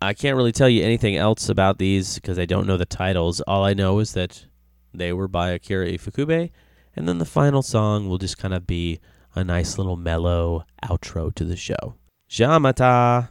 I 0.02 0.14
can't 0.14 0.36
really 0.36 0.52
tell 0.52 0.70
you 0.70 0.84
anything 0.84 1.16
else 1.16 1.50
about 1.50 1.78
these 1.78 2.16
because 2.16 2.38
I 2.38 2.46
don't 2.46 2.68
know 2.68 2.78
the 2.78 2.86
titles. 2.86 3.42
All 3.42 3.64
I 3.64 3.74
know 3.74 4.00
is 4.00 4.14
that 4.14 4.46
they 4.94 5.14
were 5.14 5.28
by 5.28 5.50
Akira 5.50 5.88
Ifukube, 5.88 6.52
and 6.96 7.08
then 7.08 7.18
the 7.18 7.26
final 7.26 7.62
song 7.62 8.08
will 8.08 8.18
just 8.18 8.38
kind 8.38 8.54
of 8.54 8.68
be 8.68 9.00
a 9.36 9.44
nice 9.44 9.78
little 9.78 9.98
mellow 9.98 10.66
outro 10.84 11.34
to 11.36 11.44
the 11.44 11.56
show. 11.58 11.96
Jamata! 12.30 13.30